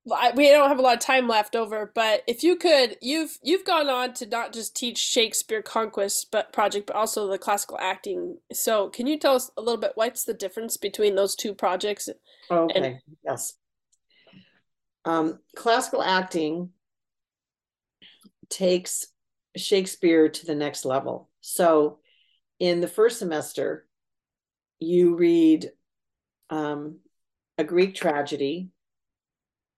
we 0.05 0.49
don't 0.49 0.69
have 0.69 0.79
a 0.79 0.83
lot 0.83 0.95
of 0.95 1.01
time 1.01 1.29
left 1.29 1.57
over, 1.57 1.91
but 1.95 2.23
if 2.27 2.43
you 2.43 2.57
could, 2.57 2.99
you've 3.01 3.39
you've 3.43 3.65
gone 3.65 3.89
on 3.89 4.13
to 4.15 4.27
not 4.27 4.53
just 4.53 4.77
teach 4.77 4.99
Shakespeare 4.99 5.63
Conquest 5.63 6.31
but 6.31 6.53
project, 6.53 6.87
but 6.87 6.97
also 6.97 7.29
the 7.29 7.39
classical 7.39 7.79
acting. 7.81 8.37
So, 8.53 8.91
can 8.91 9.07
you 9.07 9.19
tell 9.19 9.35
us 9.35 9.51
a 9.57 9.63
little 9.63 9.81
bit 9.81 9.93
what's 9.95 10.25
the 10.25 10.35
difference 10.35 10.77
between 10.77 11.15
those 11.15 11.35
two 11.35 11.55
projects? 11.55 12.09
Okay. 12.51 12.81
And- 12.81 12.99
yes. 13.25 13.55
Um, 15.07 15.39
classical 15.55 16.03
acting 16.03 16.71
takes 18.49 19.07
Shakespeare 19.57 20.29
to 20.29 20.47
the 20.47 20.55
next 20.55 20.85
level. 20.85 21.31
So, 21.41 21.99
in 22.59 22.81
the 22.81 22.89
first 22.89 23.19
semester, 23.19 23.87
you 24.81 25.17
read 25.17 25.71
um, 26.51 26.99
a 27.57 27.65
Greek 27.65 27.95
tragedy 27.95 28.71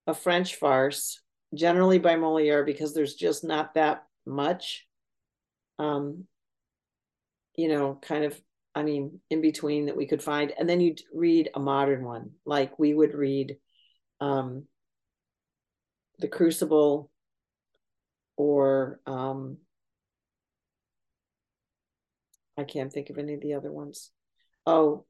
a 0.07 0.15
French 0.15 0.57
farce, 0.57 1.21
generally 1.55 1.99
by 1.99 2.17
Moliere, 2.17 2.65
because 2.65 2.95
there's 2.95 3.15
just 3.15 3.45
not 3.45 3.75
that 3.75 4.05
much, 4.25 4.87
um, 5.79 6.25
you 7.57 7.69
know, 7.69 7.99
kind 8.01 8.25
of, 8.25 8.41
I 8.75 8.83
mean, 8.83 9.21
in 9.31 9.41
between 9.41 9.87
that 9.87 9.97
we 9.97 10.07
could 10.07 10.23
find. 10.23 10.53
And 10.59 10.69
then 10.69 10.81
you'd 10.81 11.01
read 11.13 11.51
a 11.55 11.61
modern 11.61 12.05
one, 12.05 12.31
like 12.45 12.79
we 12.79 12.95
would 12.95 13.15
read 13.15 13.57
um, 14.21 14.65
The 16.19 16.29
Crucible 16.29 17.11
or 18.37 19.01
um, 19.07 19.59
I 22.59 22.65
can't 22.65 22.93
think 22.93 23.11
of 23.11 23.19
any 23.19 23.35
of 23.35 23.41
the 23.41 23.55
other 23.55 23.73
ones. 23.73 24.11
Oh, 24.67 25.05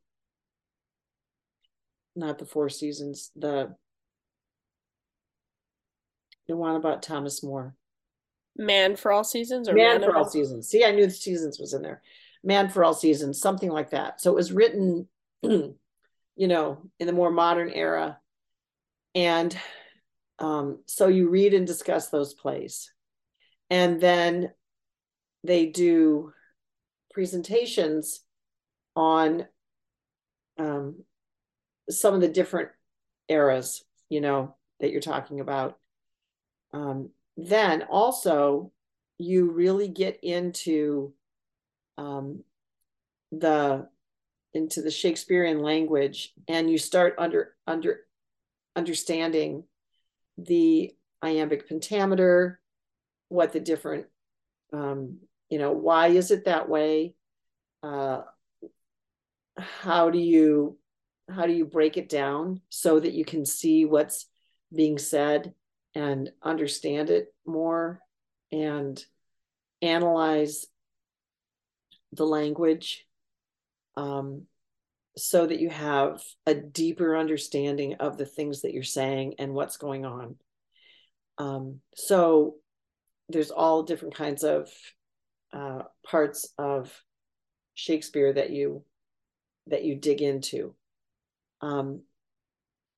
not 2.15 2.39
the 2.39 2.47
Four 2.47 2.69
Seasons, 2.69 3.31
the 3.37 3.75
the 6.49 6.57
one 6.57 6.77
about 6.77 7.03
Thomas 7.03 7.43
More. 7.43 7.75
Man 8.57 8.97
for 8.97 9.13
All 9.13 9.25
Seasons 9.25 9.69
or 9.69 9.75
Man, 9.75 10.01
Man 10.01 10.11
for 10.11 10.17
All 10.17 10.29
Seasons. 10.29 10.69
See, 10.69 10.85
I 10.85 10.93
knew 10.93 11.07
the 11.07 11.13
seasons 11.13 11.59
was 11.59 11.75
in 11.75 11.83
there. 11.83 12.03
Man 12.43 12.69
for 12.69 12.85
All 12.85 12.95
Seasons, 12.95 13.41
something 13.41 13.71
like 13.71 13.91
that. 13.91 14.21
So 14.21 14.31
it 14.31 14.37
was 14.37 14.53
written, 14.53 15.09
you 15.43 15.77
know, 16.37 16.79
in 16.99 17.07
the 17.07 17.13
more 17.13 17.31
modern 17.31 17.71
era. 17.71 18.19
And 19.15 19.57
um, 20.39 20.81
so 20.87 21.09
you 21.09 21.29
read 21.29 21.55
and 21.55 21.67
discuss 21.67 22.09
those 22.09 22.35
plays. 22.35 22.93
And 23.71 24.01
then 24.01 24.53
they 25.45 25.67
do 25.67 26.33
presentations 27.13 28.21
on 28.95 29.47
um, 30.59 31.03
some 31.91 32.15
of 32.15 32.21
the 32.21 32.29
different 32.29 32.71
eras, 33.29 33.85
you 34.09 34.21
know, 34.21 34.55
that 34.81 34.91
you're 34.91 35.01
talking 35.01 35.41
about 35.41 35.79
um, 36.77 37.11
then 37.39 37.85
also 37.85 38.71
you 39.19 39.51
really 39.51 39.89
get 39.89 40.21
into 40.23 41.15
um, 41.97 42.45
the 43.33 43.89
into 44.53 44.83
the 44.83 44.91
Shakespearean 44.91 45.61
language, 45.63 46.35
and 46.49 46.71
you 46.71 46.77
start 46.77 47.15
under 47.19 47.55
under 47.67 48.01
understanding 48.75 49.65
the 50.37 50.95
iambic 51.23 51.67
pentameter, 51.67 52.61
what 53.29 53.55
the 53.55 53.61
different, 53.61 54.07
um, 54.75 55.19
you 55.49 55.59
know, 55.59 55.73
why 55.73 56.09
is 56.09 56.31
it 56.31 56.45
that 56.45 56.69
way? 56.69 57.15
Uh, 57.83 58.21
how 59.57 60.11
do 60.11 60.19
you 60.19 60.77
how 61.31 61.47
do 61.47 61.53
you 61.55 61.65
break 61.65 61.97
it 61.97 62.11
down 62.11 62.61
so 62.69 63.01
that 63.01 63.15
you 63.15 63.25
can 63.25 63.47
see 63.47 63.87
what's 63.87 64.27
being 64.75 64.99
said 64.99 65.55
and 65.97 66.31
understand 66.43 67.09
it 67.09 67.35
more 67.47 68.01
and 68.53 69.03
analyze 69.81 70.67
the 72.13 72.27
language 72.27 73.07
um, 73.97 74.43
so 75.17 75.47
that 75.47 75.59
you 75.59 75.71
have 75.71 76.23
a 76.47 76.55
deeper 76.55 77.17
understanding 77.17 77.95
of 77.95 78.19
the 78.19 78.27
things 78.27 78.61
that 78.61 78.75
you're 78.75 78.83
saying 78.83 79.37
and 79.39 79.55
what's 79.55 79.79
going 79.79 80.05
on. 80.05 80.37
Um, 81.39 81.81
so 81.95 82.57
there's 83.31 83.51
all 83.51 83.83
different 83.83 84.15
kinds 84.15 84.45
of 84.45 84.69
uh, 85.55 85.85
parts 86.07 86.53
of 86.59 86.93
Shakespeare 87.75 88.35
that 88.35 88.51
you 88.51 88.85
that 89.69 89.83
you 89.83 89.97
dig 89.97 90.21
into 90.21 90.75
um, 91.63 92.03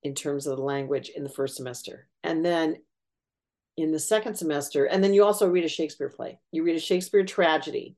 in 0.03 0.15
terms 0.15 0.47
of 0.47 0.57
the 0.57 0.63
language 0.63 1.09
in 1.15 1.23
the 1.23 1.29
first 1.29 1.55
semester, 1.55 2.07
and 2.23 2.43
then 2.43 2.75
in 3.83 3.91
the 3.91 3.99
second 3.99 4.35
semester, 4.35 4.85
and 4.85 5.03
then 5.03 5.13
you 5.13 5.23
also 5.23 5.47
read 5.47 5.63
a 5.63 5.69
Shakespeare 5.69 6.09
play. 6.09 6.39
You 6.51 6.63
read 6.63 6.75
a 6.75 6.81
Shakespeare 6.81 7.23
tragedy. 7.23 7.95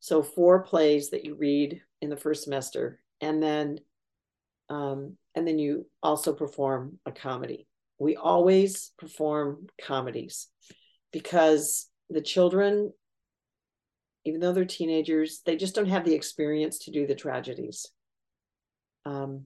So 0.00 0.22
four 0.22 0.62
plays 0.62 1.10
that 1.10 1.24
you 1.24 1.34
read 1.34 1.80
in 2.00 2.10
the 2.10 2.16
first 2.16 2.44
semester, 2.44 3.00
and 3.20 3.42
then 3.42 3.78
um, 4.68 5.16
and 5.34 5.46
then 5.46 5.58
you 5.58 5.86
also 6.02 6.32
perform 6.32 6.98
a 7.06 7.12
comedy. 7.12 7.66
We 7.98 8.16
always 8.16 8.92
perform 8.98 9.68
comedies 9.80 10.48
because 11.12 11.88
the 12.10 12.20
children, 12.20 12.92
even 14.24 14.40
though 14.40 14.52
they're 14.52 14.64
teenagers, 14.64 15.40
they 15.46 15.56
just 15.56 15.74
don't 15.74 15.88
have 15.88 16.04
the 16.04 16.14
experience 16.14 16.80
to 16.80 16.90
do 16.90 17.06
the 17.06 17.14
tragedies. 17.14 17.86
Um, 19.04 19.44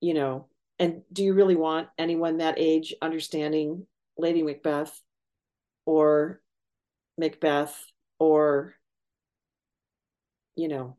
you 0.00 0.14
know, 0.14 0.46
and 0.78 1.02
do 1.12 1.24
you 1.24 1.34
really 1.34 1.56
want 1.56 1.88
anyone 1.98 2.38
that 2.38 2.58
age 2.58 2.94
understanding 3.02 3.86
Lady 4.18 4.42
Macbeth 4.42 5.00
or 5.86 6.40
Macbeth 7.16 7.86
or 8.18 8.74
you 10.56 10.68
know 10.68 10.96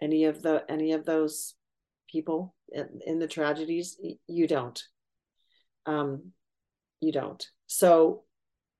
any 0.00 0.24
of 0.24 0.42
the 0.42 0.64
any 0.68 0.92
of 0.92 1.04
those 1.04 1.54
people 2.10 2.54
in, 2.70 3.00
in 3.06 3.18
the 3.18 3.28
tragedies 3.28 3.98
you 4.26 4.48
don't. 4.48 4.82
Um 5.84 6.32
you 7.00 7.12
don't. 7.12 7.46
So 7.66 8.24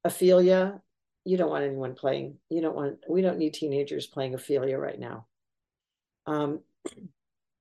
ophelia 0.05 0.81
you 1.25 1.37
don't 1.37 1.51
want 1.51 1.65
anyone 1.65 1.95
playing 1.95 2.37
you 2.49 2.63
don't 2.63 2.77
want 2.77 2.99
we 3.09 3.21
don't 3.21 3.39
need 3.39 3.55
teenagers 3.55 4.07
playing 4.07 4.35
ophelia 4.35 4.79
right 4.79 4.99
now. 4.99 5.27
Um 6.27 6.61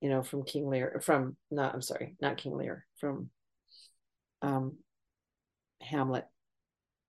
you 0.02 0.10
know 0.10 0.22
from 0.22 0.44
king 0.44 0.70
lear 0.70 1.02
from 1.04 1.36
not 1.50 1.74
i'm 1.74 1.82
sorry 1.82 2.16
not 2.22 2.38
king 2.38 2.56
lear 2.56 2.86
from 3.00 3.30
um 4.42 4.78
hamlet 5.90 6.26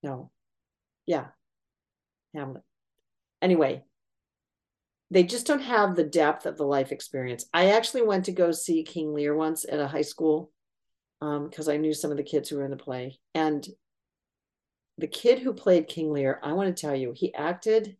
no 0.02 0.30
yeah 1.06 1.26
hamlet 2.34 2.62
anyway 3.42 3.82
they 5.10 5.22
just 5.22 5.46
don't 5.46 5.62
have 5.62 5.94
the 5.94 6.04
depth 6.04 6.46
of 6.46 6.56
the 6.56 6.64
life 6.64 6.90
experience. 6.90 7.46
I 7.52 7.70
actually 7.70 8.02
went 8.02 8.24
to 8.24 8.32
go 8.32 8.50
see 8.50 8.82
King 8.82 9.14
Lear 9.14 9.34
once 9.34 9.64
at 9.64 9.78
a 9.78 9.86
high 9.86 10.02
school 10.02 10.50
because 11.20 11.68
um, 11.68 11.74
I 11.74 11.76
knew 11.76 11.94
some 11.94 12.10
of 12.10 12.16
the 12.16 12.22
kids 12.22 12.48
who 12.48 12.56
were 12.56 12.64
in 12.64 12.70
the 12.70 12.76
play. 12.76 13.18
And 13.34 13.66
the 14.98 15.06
kid 15.06 15.38
who 15.38 15.52
played 15.52 15.88
King 15.88 16.12
Lear, 16.12 16.40
I 16.42 16.52
want 16.52 16.74
to 16.74 16.80
tell 16.80 16.94
you, 16.94 17.12
he 17.14 17.32
acted 17.34 17.96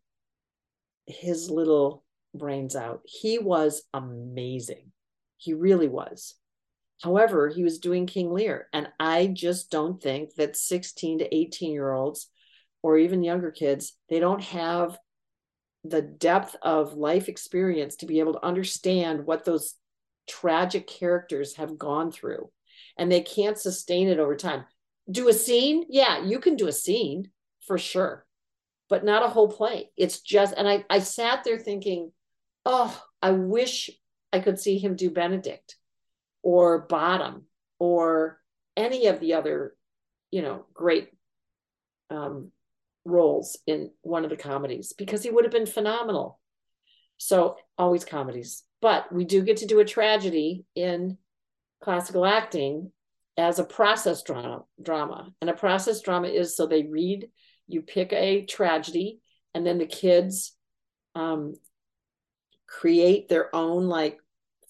his 1.05 1.49
little 1.49 2.03
brains 2.33 2.75
out. 2.75 3.01
He 3.05 3.39
was 3.39 3.83
amazing. 3.93 4.91
He 5.37 5.53
really 5.53 5.87
was. 5.87 6.35
However, 7.01 7.49
he 7.49 7.63
was 7.63 7.79
doing 7.79 8.05
King 8.07 8.33
Lear. 8.33 8.67
And 8.73 8.89
I 8.99 9.27
just 9.27 9.69
don't 9.69 10.01
think 10.01 10.35
that 10.35 10.57
16 10.57 11.19
to 11.19 11.35
18 11.35 11.71
year 11.71 11.91
olds 11.91 12.29
or 12.81 12.97
even 12.97 13.23
younger 13.23 13.51
kids, 13.51 13.93
they 14.09 14.19
don't 14.19 14.43
have 14.43 14.97
the 15.83 16.01
depth 16.01 16.55
of 16.61 16.93
life 16.93 17.29
experience 17.29 17.97
to 17.97 18.05
be 18.05 18.19
able 18.19 18.33
to 18.33 18.45
understand 18.45 19.25
what 19.25 19.45
those 19.45 19.75
tragic 20.27 20.87
characters 20.87 21.55
have 21.55 21.77
gone 21.77 22.11
through. 22.11 22.49
And 22.97 23.11
they 23.11 23.21
can't 23.21 23.57
sustain 23.57 24.07
it 24.07 24.19
over 24.19 24.35
time. 24.35 24.65
Do 25.09 25.29
a 25.29 25.33
scene? 25.33 25.85
Yeah 25.89 26.25
you 26.25 26.39
can 26.39 26.55
do 26.55 26.67
a 26.67 26.73
scene 26.73 27.29
for 27.65 27.77
sure 27.77 28.27
but 28.89 29.03
not 29.03 29.23
a 29.23 29.29
whole 29.29 29.49
play. 29.49 29.91
It's 29.97 30.21
just 30.21 30.53
and 30.55 30.67
i 30.67 30.85
i 30.89 30.99
sat 30.99 31.43
there 31.43 31.57
thinking 31.57 32.11
oh 32.65 33.01
i 33.21 33.31
wish 33.31 33.89
i 34.33 34.39
could 34.39 34.59
see 34.59 34.77
him 34.77 34.95
do 34.95 35.09
benedick 35.09 35.59
or 36.47 36.87
bottom 36.87 37.43
or 37.77 38.39
any 38.77 39.07
of 39.07 39.19
the 39.19 39.33
other 39.33 39.75
you 40.31 40.41
know 40.41 40.65
great 40.73 41.09
um 42.09 42.53
roles 43.03 43.57
in 43.67 43.91
one 44.01 44.23
of 44.23 44.29
the 44.29 44.37
comedies 44.37 44.93
because 44.97 45.23
he 45.23 45.29
would 45.29 45.43
have 45.43 45.51
been 45.51 45.65
phenomenal. 45.65 46.39
So 47.17 47.57
always 47.77 48.05
comedies. 48.05 48.63
But 48.81 49.11
we 49.11 49.25
do 49.25 49.41
get 49.41 49.57
to 49.57 49.65
do 49.65 49.79
a 49.79 49.85
tragedy 49.85 50.63
in 50.73 51.17
classical 51.83 52.25
acting 52.25 52.93
as 53.37 53.59
a 53.59 53.65
process 53.65 54.23
drama 54.23 54.63
drama. 54.81 55.33
And 55.41 55.49
a 55.49 55.53
process 55.53 56.01
drama 56.01 56.29
is 56.29 56.55
so 56.55 56.65
they 56.65 56.83
read, 56.83 57.27
you 57.67 57.81
pick 57.81 58.13
a 58.13 58.45
tragedy, 58.45 59.19
and 59.53 59.65
then 59.65 59.79
the 59.79 59.85
kids 59.85 60.55
um, 61.13 61.55
create 62.67 63.27
their 63.27 63.53
own 63.53 63.87
like 63.87 64.19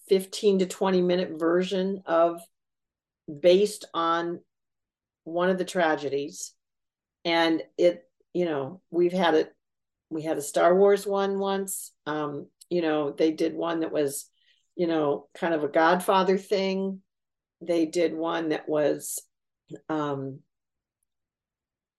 15 0.09 0.59
to 0.59 0.65
20 0.65 1.01
minute 1.01 1.31
version 1.37 2.03
of 2.05 2.41
based 3.41 3.85
on 3.93 4.39
one 5.23 5.49
of 5.49 5.57
the 5.57 5.65
tragedies 5.65 6.53
and 7.25 7.61
it 7.77 8.07
you 8.37 8.45
know, 8.45 8.81
we've 8.91 9.13
had 9.13 9.33
it, 9.33 9.51
we 10.11 10.21
had 10.21 10.37
a 10.37 10.43
Star 10.43 10.75
Wars 10.75 11.07
one 11.07 11.39
once. 11.39 11.91
Um, 12.05 12.45
you 12.69 12.83
know, 12.83 13.09
they 13.09 13.31
did 13.31 13.55
one 13.55 13.79
that 13.79 13.91
was, 13.91 14.29
you 14.75 14.85
know, 14.85 15.27
kind 15.33 15.55
of 15.55 15.63
a 15.63 15.67
Godfather 15.67 16.37
thing. 16.37 17.01
They 17.61 17.87
did 17.87 18.13
one 18.13 18.49
that 18.49 18.69
was, 18.69 19.19
um, 19.89 20.41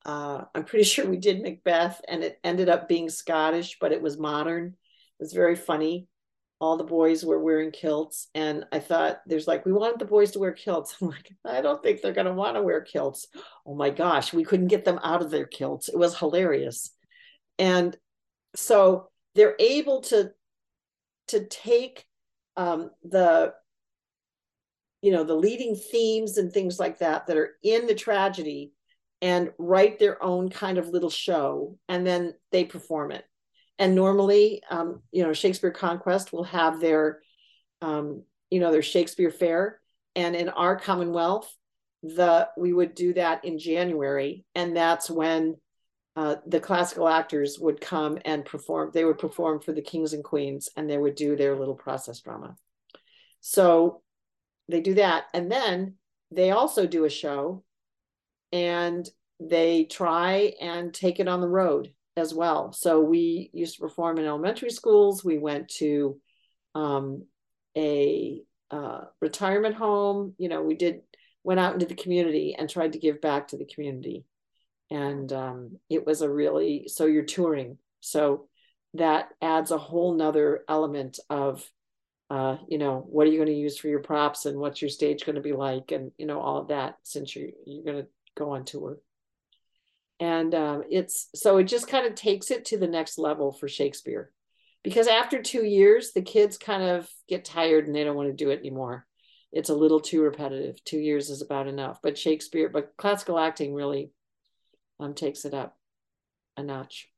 uh, 0.06 0.44
I'm 0.54 0.62
pretty 0.62 0.84
sure 0.88 1.08
we 1.08 1.16
did 1.16 1.42
Macbeth 1.42 2.00
and 2.06 2.22
it 2.22 2.38
ended 2.44 2.68
up 2.68 2.88
being 2.88 3.10
Scottish, 3.10 3.78
but 3.80 3.90
it 3.90 4.00
was 4.00 4.16
modern. 4.16 4.66
It 4.66 5.22
was 5.22 5.32
very 5.32 5.56
funny 5.56 6.06
all 6.60 6.76
the 6.76 6.84
boys 6.84 7.24
were 7.24 7.38
wearing 7.38 7.70
kilts 7.70 8.28
and 8.34 8.64
i 8.72 8.78
thought 8.78 9.20
there's 9.26 9.46
like 9.46 9.64
we 9.64 9.72
wanted 9.72 9.98
the 9.98 10.04
boys 10.04 10.32
to 10.32 10.38
wear 10.38 10.52
kilts. 10.52 10.96
I'm 11.02 11.08
like 11.08 11.32
i 11.44 11.60
don't 11.60 11.82
think 11.82 12.00
they're 12.00 12.12
going 12.12 12.26
to 12.26 12.32
want 12.32 12.56
to 12.56 12.62
wear 12.62 12.80
kilts. 12.80 13.26
Oh 13.66 13.74
my 13.74 13.90
gosh 13.90 14.32
we 14.32 14.44
couldn't 14.44 14.68
get 14.68 14.84
them 14.84 15.00
out 15.02 15.22
of 15.22 15.30
their 15.30 15.46
kilts. 15.46 15.88
It 15.88 15.98
was 15.98 16.18
hilarious. 16.18 16.90
And 17.58 17.96
so 18.54 19.08
they're 19.34 19.56
able 19.58 20.00
to 20.02 20.32
to 21.28 21.44
take 21.44 22.04
um, 22.56 22.90
the 23.04 23.54
you 25.00 25.12
know 25.12 25.22
the 25.22 25.34
leading 25.34 25.76
themes 25.76 26.38
and 26.38 26.52
things 26.52 26.80
like 26.80 26.98
that 26.98 27.26
that 27.26 27.36
are 27.36 27.56
in 27.62 27.86
the 27.86 27.94
tragedy 27.94 28.72
and 29.20 29.52
write 29.58 29.98
their 29.98 30.22
own 30.22 30.48
kind 30.48 30.78
of 30.78 30.88
little 30.88 31.10
show 31.10 31.76
and 31.88 32.06
then 32.06 32.34
they 32.50 32.64
perform 32.64 33.12
it 33.12 33.24
and 33.78 33.94
normally 33.94 34.62
um, 34.70 35.02
you 35.12 35.22
know 35.22 35.32
shakespeare 35.32 35.70
conquest 35.70 36.32
will 36.32 36.44
have 36.44 36.80
their 36.80 37.20
um, 37.80 38.22
you 38.50 38.60
know 38.60 38.72
their 38.72 38.82
shakespeare 38.82 39.30
fair. 39.30 39.80
And 40.16 40.34
in 40.34 40.48
our 40.48 40.78
commonwealth 40.78 41.54
the 42.02 42.48
we 42.56 42.72
would 42.72 42.94
do 42.94 43.12
that 43.14 43.44
in 43.44 43.58
january. 43.58 44.44
And 44.54 44.76
that's 44.76 45.10
when 45.10 45.56
uh, 46.16 46.36
the 46.46 46.60
classical 46.60 47.08
actors 47.08 47.58
would 47.60 47.80
come 47.80 48.18
and 48.24 48.44
perform 48.44 48.90
they 48.92 49.04
would 49.04 49.18
perform 49.18 49.60
for 49.60 49.72
the 49.72 49.82
kings 49.82 50.12
and 50.12 50.24
queens 50.24 50.68
and 50.76 50.88
they 50.88 50.98
would 50.98 51.14
do 51.14 51.36
their 51.36 51.56
little 51.56 51.74
process 51.74 52.20
drama. 52.20 52.56
So 53.40 54.02
they 54.68 54.80
do 54.80 54.94
that. 54.94 55.24
And 55.32 55.50
then 55.50 55.94
they 56.30 56.50
also 56.50 56.86
do 56.86 57.04
a 57.04 57.10
show 57.10 57.64
and 58.52 59.08
they 59.40 59.84
try 59.84 60.54
and 60.60 60.92
take 60.92 61.20
it 61.20 61.28
on 61.28 61.40
the 61.40 61.48
road 61.48 61.92
as 62.18 62.34
well. 62.34 62.72
So 62.72 63.00
we 63.00 63.50
used 63.52 63.76
to 63.76 63.82
perform 63.82 64.18
in 64.18 64.26
elementary 64.26 64.70
schools. 64.70 65.24
We 65.24 65.38
went 65.38 65.68
to 65.78 66.20
um, 66.74 67.24
a 67.76 68.42
uh, 68.70 69.02
retirement 69.20 69.74
home. 69.74 70.34
You 70.38 70.48
know, 70.48 70.62
we 70.62 70.74
did 70.74 71.00
went 71.44 71.60
out 71.60 71.74
into 71.74 71.86
the 71.86 71.94
community 71.94 72.54
and 72.58 72.68
tried 72.68 72.92
to 72.92 72.98
give 72.98 73.20
back 73.20 73.48
to 73.48 73.56
the 73.56 73.64
community. 73.64 74.24
And 74.90 75.32
um, 75.32 75.78
it 75.88 76.06
was 76.06 76.22
a 76.22 76.30
really 76.30 76.88
so 76.88 77.06
you're 77.06 77.24
touring. 77.24 77.78
So 78.00 78.48
that 78.94 79.28
adds 79.40 79.70
a 79.70 79.78
whole 79.78 80.14
nother 80.14 80.64
element 80.68 81.18
of 81.30 81.68
uh, 82.30 82.58
you 82.68 82.76
know, 82.76 83.06
what 83.08 83.26
are 83.26 83.30
you 83.30 83.38
going 83.38 83.48
to 83.48 83.54
use 83.54 83.78
for 83.78 83.88
your 83.88 84.02
props 84.02 84.44
and 84.44 84.58
what's 84.58 84.82
your 84.82 84.90
stage 84.90 85.24
going 85.24 85.36
to 85.36 85.40
be 85.40 85.54
like 85.54 85.92
and 85.92 86.12
you 86.18 86.26
know 86.26 86.40
all 86.40 86.58
of 86.58 86.68
that 86.68 86.96
since 87.02 87.34
you're 87.34 87.48
you're 87.66 87.84
going 87.84 88.02
to 88.02 88.08
go 88.36 88.50
on 88.50 88.64
tour. 88.64 88.98
And 90.20 90.54
um, 90.54 90.82
it's 90.90 91.28
so 91.34 91.58
it 91.58 91.64
just 91.64 91.88
kind 91.88 92.06
of 92.06 92.14
takes 92.14 92.50
it 92.50 92.64
to 92.66 92.78
the 92.78 92.88
next 92.88 93.18
level 93.18 93.52
for 93.52 93.68
Shakespeare. 93.68 94.30
Because 94.82 95.06
after 95.06 95.42
two 95.42 95.64
years, 95.64 96.12
the 96.12 96.22
kids 96.22 96.56
kind 96.56 96.82
of 96.82 97.08
get 97.28 97.44
tired 97.44 97.86
and 97.86 97.94
they 97.94 98.04
don't 98.04 98.16
want 98.16 98.28
to 98.28 98.44
do 98.44 98.50
it 98.50 98.60
anymore. 98.60 99.06
It's 99.52 99.70
a 99.70 99.74
little 99.74 100.00
too 100.00 100.22
repetitive. 100.22 100.82
Two 100.84 100.98
years 100.98 101.30
is 101.30 101.42
about 101.42 101.68
enough. 101.68 102.00
But 102.02 102.18
Shakespeare, 102.18 102.68
but 102.68 102.92
classical 102.96 103.38
acting 103.38 103.74
really 103.74 104.10
um, 105.00 105.14
takes 105.14 105.44
it 105.44 105.54
up 105.54 105.76
a 106.56 106.62
notch. 106.62 107.08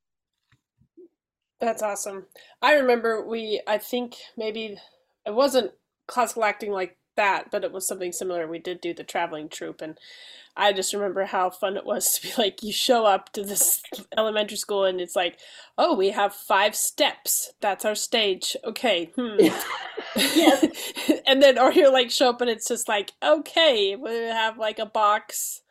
That's 1.61 1.83
awesome. 1.83 2.27
I 2.63 2.75
remember 2.75 3.27
we, 3.27 3.61
I 3.67 3.79
think 3.79 4.17
maybe 4.37 4.77
it 5.27 5.35
wasn't 5.35 5.73
classical 6.07 6.45
acting 6.45 6.73
like 6.73 6.97
that, 7.17 7.51
but 7.51 7.65
it 7.65 7.73
was 7.73 7.87
something 7.87 8.13
similar. 8.13 8.47
We 8.47 8.59
did 8.59 8.81
do 8.81 8.95
the 8.95 9.05
traveling 9.05 9.49
troupe, 9.49 9.81
and 9.81 9.99
I 10.57 10.73
just 10.73 10.93
remember 10.93 11.25
how 11.25 11.51
fun 11.51 11.77
it 11.77 11.87
was 11.87 12.13
to 12.19 12.29
be 12.29 12.35
like, 12.37 12.63
you 12.63 12.73
show 12.73 13.07
up 13.07 13.33
to 13.33 13.43
this 13.43 13.83
elementary 14.17 14.57
school, 14.57 14.85
and 14.85 15.01
it's 15.01 15.17
like, 15.17 15.39
oh, 15.79 15.95
we 15.95 16.11
have 16.11 16.35
five 16.35 16.75
steps. 16.75 17.53
That's 17.61 17.85
our 17.85 17.95
stage. 17.95 18.57
Okay. 18.65 19.13
Hmm. 19.17 19.37
And 21.27 21.41
then, 21.41 21.59
or 21.59 21.73
you're 21.73 21.93
like, 21.93 22.11
show 22.11 22.31
up, 22.31 22.41
and 22.41 22.51
it's 22.51 22.67
just 22.67 22.89
like, 22.89 23.13
okay, 23.23 23.95
we 23.95 24.11
have 24.11 24.59
like 24.59 24.81
a 24.81 24.87
box 24.87 25.63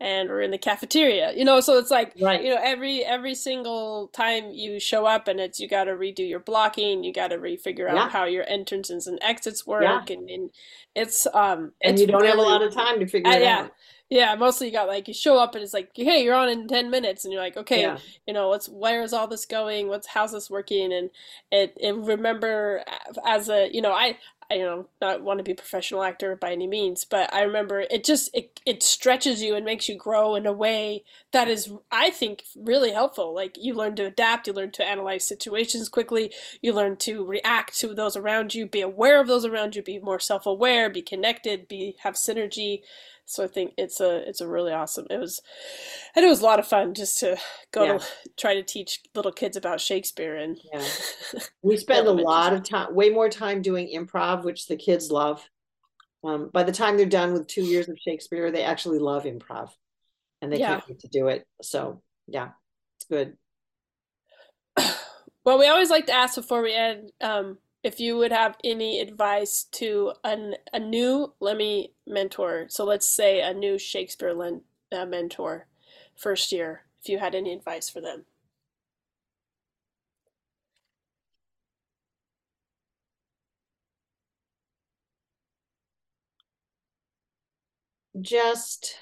and 0.00 0.28
we're 0.28 0.40
in 0.40 0.50
the 0.50 0.58
cafeteria 0.58 1.32
you 1.34 1.44
know 1.44 1.60
so 1.60 1.76
it's 1.78 1.90
like 1.90 2.12
right. 2.20 2.42
you 2.42 2.50
know 2.50 2.60
every 2.62 3.04
every 3.04 3.34
single 3.34 4.08
time 4.08 4.50
you 4.50 4.78
show 4.78 5.06
up 5.06 5.26
and 5.26 5.40
it's 5.40 5.58
you 5.58 5.68
got 5.68 5.84
to 5.84 5.92
redo 5.92 6.26
your 6.28 6.40
blocking 6.40 7.02
you 7.02 7.12
got 7.12 7.28
to 7.28 7.36
refigure 7.36 7.88
out 7.88 7.96
yeah. 7.96 8.08
how 8.08 8.24
your 8.24 8.44
entrances 8.48 9.06
and 9.06 9.18
exits 9.22 9.66
work 9.66 9.82
yeah. 9.82 10.16
and, 10.16 10.30
and 10.30 10.50
it's 10.94 11.26
um 11.34 11.72
and 11.82 11.94
it's 11.94 12.00
you 12.00 12.06
don't 12.06 12.22
really, 12.22 12.28
have 12.28 12.38
a 12.38 12.42
lot 12.42 12.62
of 12.62 12.72
time 12.72 13.00
to 13.00 13.06
figure 13.06 13.30
uh, 13.30 13.36
it 13.36 13.42
yeah. 13.42 13.58
out 13.58 13.72
yeah, 14.10 14.34
mostly 14.36 14.68
you 14.68 14.72
got 14.72 14.88
like 14.88 15.06
you 15.06 15.12
show 15.12 15.36
up 15.38 15.54
and 15.54 15.62
it's 15.62 15.74
like, 15.74 15.90
hey, 15.94 16.24
you're 16.24 16.34
on 16.34 16.48
in 16.48 16.66
ten 16.66 16.90
minutes, 16.90 17.24
and 17.24 17.32
you're 17.32 17.42
like, 17.42 17.58
okay, 17.58 17.82
yeah. 17.82 17.98
you 18.26 18.32
know, 18.32 18.48
what's 18.48 18.66
where 18.66 19.02
is 19.02 19.12
all 19.12 19.28
this 19.28 19.44
going? 19.44 19.88
What's 19.88 20.06
how's 20.06 20.32
this 20.32 20.48
working? 20.48 20.94
And 20.94 21.10
it, 21.52 21.76
it 21.78 21.94
remember 21.94 22.82
as 23.26 23.50
a 23.50 23.68
you 23.70 23.82
know 23.82 23.92
I 23.92 24.16
I 24.37 24.37
you 24.50 24.60
know 24.60 24.88
not 25.00 25.22
want 25.22 25.38
to 25.38 25.44
be 25.44 25.52
a 25.52 25.56
professional 25.56 26.02
actor 26.02 26.34
by 26.36 26.52
any 26.52 26.66
means, 26.66 27.04
but 27.04 27.32
I 27.32 27.42
remember 27.42 27.80
it 27.80 28.04
just 28.04 28.30
it 28.34 28.60
it 28.64 28.82
stretches 28.82 29.42
you 29.42 29.54
and 29.54 29.64
makes 29.64 29.88
you 29.88 29.96
grow 29.96 30.34
in 30.34 30.46
a 30.46 30.52
way 30.52 31.04
that 31.32 31.48
is 31.48 31.72
I 31.90 32.10
think 32.10 32.44
really 32.56 32.92
helpful. 32.92 33.34
Like 33.34 33.56
you 33.60 33.74
learn 33.74 33.96
to 33.96 34.06
adapt, 34.06 34.46
you 34.46 34.52
learn 34.52 34.70
to 34.72 34.84
analyze 34.84 35.26
situations 35.26 35.88
quickly, 35.88 36.32
you 36.62 36.72
learn 36.72 36.96
to 36.98 37.24
react 37.24 37.78
to 37.80 37.94
those 37.94 38.16
around 38.16 38.54
you, 38.54 38.66
be 38.66 38.80
aware 38.80 39.20
of 39.20 39.26
those 39.26 39.44
around 39.44 39.76
you, 39.76 39.82
be 39.82 39.98
more 39.98 40.20
self 40.20 40.46
aware, 40.46 40.88
be 40.88 41.02
connected, 41.02 41.68
be 41.68 41.96
have 42.00 42.14
synergy. 42.14 42.82
So 43.28 43.44
I 43.44 43.46
think 43.46 43.74
it's 43.76 44.00
a 44.00 44.26
it's 44.26 44.40
a 44.40 44.48
really 44.48 44.72
awesome. 44.72 45.06
It 45.10 45.18
was, 45.18 45.42
and 46.16 46.24
it 46.24 46.28
was 46.30 46.40
a 46.40 46.44
lot 46.44 46.58
of 46.58 46.66
fun 46.66 46.94
just 46.94 47.18
to 47.18 47.36
go 47.72 47.84
yeah. 47.84 47.98
to 47.98 48.06
try 48.38 48.54
to 48.54 48.62
teach 48.62 49.02
little 49.14 49.32
kids 49.32 49.54
about 49.54 49.82
Shakespeare 49.82 50.34
and. 50.34 50.58
Yeah, 50.72 50.82
we 51.62 51.76
spend 51.76 52.06
a 52.06 52.12
lot 52.12 52.54
of 52.54 52.62
time, 52.62 52.94
way 52.94 53.10
more 53.10 53.28
time 53.28 53.60
doing 53.60 53.92
improv, 53.94 54.44
which 54.44 54.66
the 54.66 54.76
kids 54.76 55.10
love. 55.10 55.46
Um, 56.24 56.48
by 56.54 56.62
the 56.62 56.72
time 56.72 56.96
they're 56.96 57.04
done 57.04 57.34
with 57.34 57.46
two 57.46 57.62
years 57.62 57.86
of 57.90 57.98
Shakespeare, 58.02 58.50
they 58.50 58.62
actually 58.62 58.98
love 58.98 59.24
improv, 59.24 59.72
and 60.40 60.50
they 60.50 60.60
yeah. 60.60 60.68
can't 60.68 60.88
wait 60.88 61.00
to 61.00 61.08
do 61.08 61.28
it. 61.28 61.46
So 61.60 62.00
yeah, 62.26 62.52
it's 62.96 63.04
good. 63.04 63.36
Well, 65.44 65.58
we 65.58 65.66
always 65.66 65.88
like 65.88 66.04
to 66.06 66.12
ask 66.12 66.34
before 66.34 66.60
we 66.60 66.74
end. 66.74 67.10
Um, 67.22 67.56
if 67.88 67.98
you 67.98 68.18
would 68.18 68.32
have 68.32 68.54
any 68.62 69.00
advice 69.00 69.64
to 69.72 70.12
an, 70.22 70.54
a 70.74 70.78
new 70.78 71.32
LEMI 71.40 71.88
mentor, 72.06 72.66
so 72.68 72.84
let's 72.84 73.08
say 73.08 73.40
a 73.40 73.54
new 73.54 73.78
Shakespeare 73.78 74.34
len, 74.34 74.60
uh, 74.92 75.06
mentor, 75.06 75.66
first 76.14 76.52
year, 76.52 76.82
if 77.00 77.08
you 77.08 77.18
had 77.18 77.34
any 77.34 77.50
advice 77.54 77.88
for 77.88 78.02
them. 78.02 78.26
Just 88.20 88.96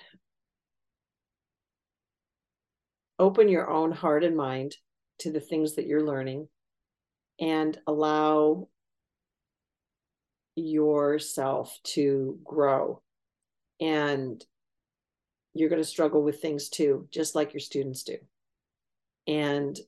open 3.18 3.48
your 3.48 3.68
own 3.68 3.90
heart 3.90 4.22
and 4.22 4.36
mind 4.36 4.76
to 5.18 5.32
the 5.32 5.40
things 5.40 5.74
that 5.74 5.86
you're 5.86 6.06
learning 6.06 6.46
and 7.40 7.80
allow 7.88 8.68
yourself 10.56 11.78
to 11.84 12.38
grow. 12.42 13.00
And 13.80 14.44
you're 15.54 15.68
going 15.68 15.82
to 15.82 15.88
struggle 15.88 16.22
with 16.22 16.40
things 16.40 16.68
too, 16.68 17.06
just 17.10 17.34
like 17.34 17.52
your 17.52 17.60
students 17.60 18.02
do. 18.02 18.16
And 19.26 19.78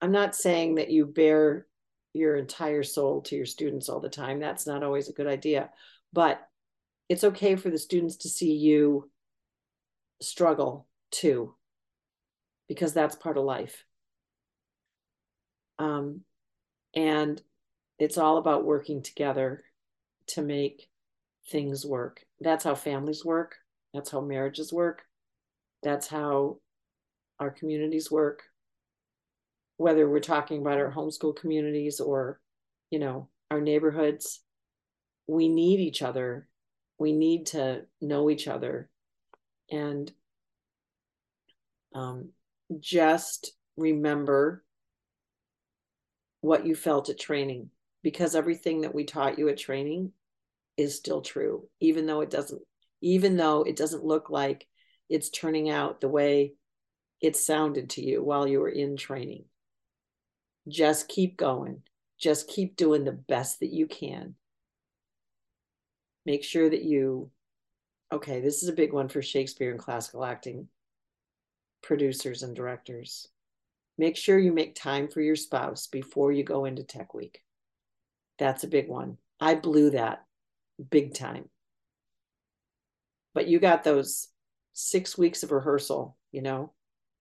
I'm 0.00 0.12
not 0.12 0.34
saying 0.34 0.76
that 0.76 0.90
you 0.90 1.06
bear 1.06 1.66
your 2.12 2.36
entire 2.36 2.82
soul 2.82 3.22
to 3.22 3.36
your 3.36 3.46
students 3.46 3.88
all 3.88 4.00
the 4.00 4.08
time. 4.08 4.40
That's 4.40 4.66
not 4.66 4.82
always 4.82 5.08
a 5.08 5.12
good 5.12 5.26
idea. 5.26 5.70
But 6.12 6.40
it's 7.08 7.24
okay 7.24 7.56
for 7.56 7.70
the 7.70 7.78
students 7.78 8.16
to 8.18 8.28
see 8.28 8.52
you 8.52 9.10
struggle 10.22 10.86
too, 11.10 11.54
because 12.68 12.92
that's 12.92 13.16
part 13.16 13.36
of 13.36 13.44
life. 13.44 13.84
Um, 15.78 16.20
and 16.94 17.40
it's 18.00 18.16
all 18.16 18.38
about 18.38 18.64
working 18.64 19.02
together 19.02 19.62
to 20.28 20.40
make 20.40 20.88
things 21.50 21.84
work. 21.84 22.24
That's 22.40 22.64
how 22.64 22.74
families 22.74 23.24
work. 23.24 23.56
That's 23.92 24.10
how 24.10 24.22
marriages 24.22 24.72
work. 24.72 25.02
That's 25.82 26.08
how 26.08 26.56
our 27.38 27.50
communities 27.50 28.10
work. 28.10 28.42
Whether 29.76 30.08
we're 30.08 30.20
talking 30.20 30.62
about 30.62 30.78
our 30.78 30.90
homeschool 30.90 31.36
communities 31.36 32.00
or, 32.00 32.40
you 32.90 32.98
know, 32.98 33.28
our 33.50 33.60
neighborhoods, 33.60 34.40
we 35.26 35.48
need 35.48 35.80
each 35.80 36.00
other. 36.00 36.48
We 36.98 37.12
need 37.12 37.46
to 37.46 37.82
know 38.00 38.30
each 38.30 38.48
other. 38.48 38.88
And 39.70 40.10
um, 41.94 42.30
just 42.78 43.52
remember 43.76 44.64
what 46.40 46.66
you 46.66 46.74
felt 46.74 47.10
at 47.10 47.18
training 47.18 47.70
because 48.02 48.34
everything 48.34 48.82
that 48.82 48.94
we 48.94 49.04
taught 49.04 49.38
you 49.38 49.48
at 49.48 49.58
training 49.58 50.12
is 50.76 50.96
still 50.96 51.20
true 51.20 51.68
even 51.80 52.06
though 52.06 52.20
it 52.20 52.30
doesn't 52.30 52.62
even 53.02 53.36
though 53.36 53.62
it 53.62 53.76
doesn't 53.76 54.04
look 54.04 54.30
like 54.30 54.66
it's 55.08 55.30
turning 55.30 55.68
out 55.70 56.00
the 56.00 56.08
way 56.08 56.54
it 57.20 57.36
sounded 57.36 57.90
to 57.90 58.02
you 58.02 58.22
while 58.22 58.46
you 58.46 58.60
were 58.60 58.68
in 58.68 58.96
training. 58.96 59.44
Just 60.68 61.08
keep 61.08 61.36
going. 61.36 61.82
Just 62.18 62.48
keep 62.48 62.76
doing 62.76 63.04
the 63.04 63.12
best 63.12 63.60
that 63.60 63.72
you 63.72 63.86
can. 63.86 64.34
Make 66.26 66.44
sure 66.44 66.68
that 66.68 66.82
you 66.82 67.30
okay 68.12 68.40
this 68.40 68.62
is 68.62 68.68
a 68.68 68.74
big 68.74 68.92
one 68.92 69.08
for 69.08 69.22
shakespeare 69.22 69.70
and 69.70 69.78
classical 69.78 70.24
acting 70.24 70.68
producers 71.82 72.42
and 72.42 72.54
directors. 72.54 73.28
Make 73.96 74.16
sure 74.16 74.38
you 74.38 74.52
make 74.52 74.74
time 74.74 75.08
for 75.08 75.20
your 75.20 75.36
spouse 75.36 75.86
before 75.86 76.32
you 76.32 76.44
go 76.44 76.66
into 76.66 76.84
tech 76.84 77.14
week. 77.14 77.42
That's 78.40 78.64
a 78.64 78.68
big 78.68 78.88
one. 78.88 79.18
I 79.38 79.54
blew 79.54 79.90
that 79.90 80.24
big 80.90 81.14
time. 81.14 81.48
But 83.34 83.46
you 83.46 83.60
got 83.60 83.84
those 83.84 84.28
six 84.72 85.16
weeks 85.16 85.42
of 85.42 85.52
rehearsal, 85.52 86.16
you 86.32 86.40
know, 86.40 86.72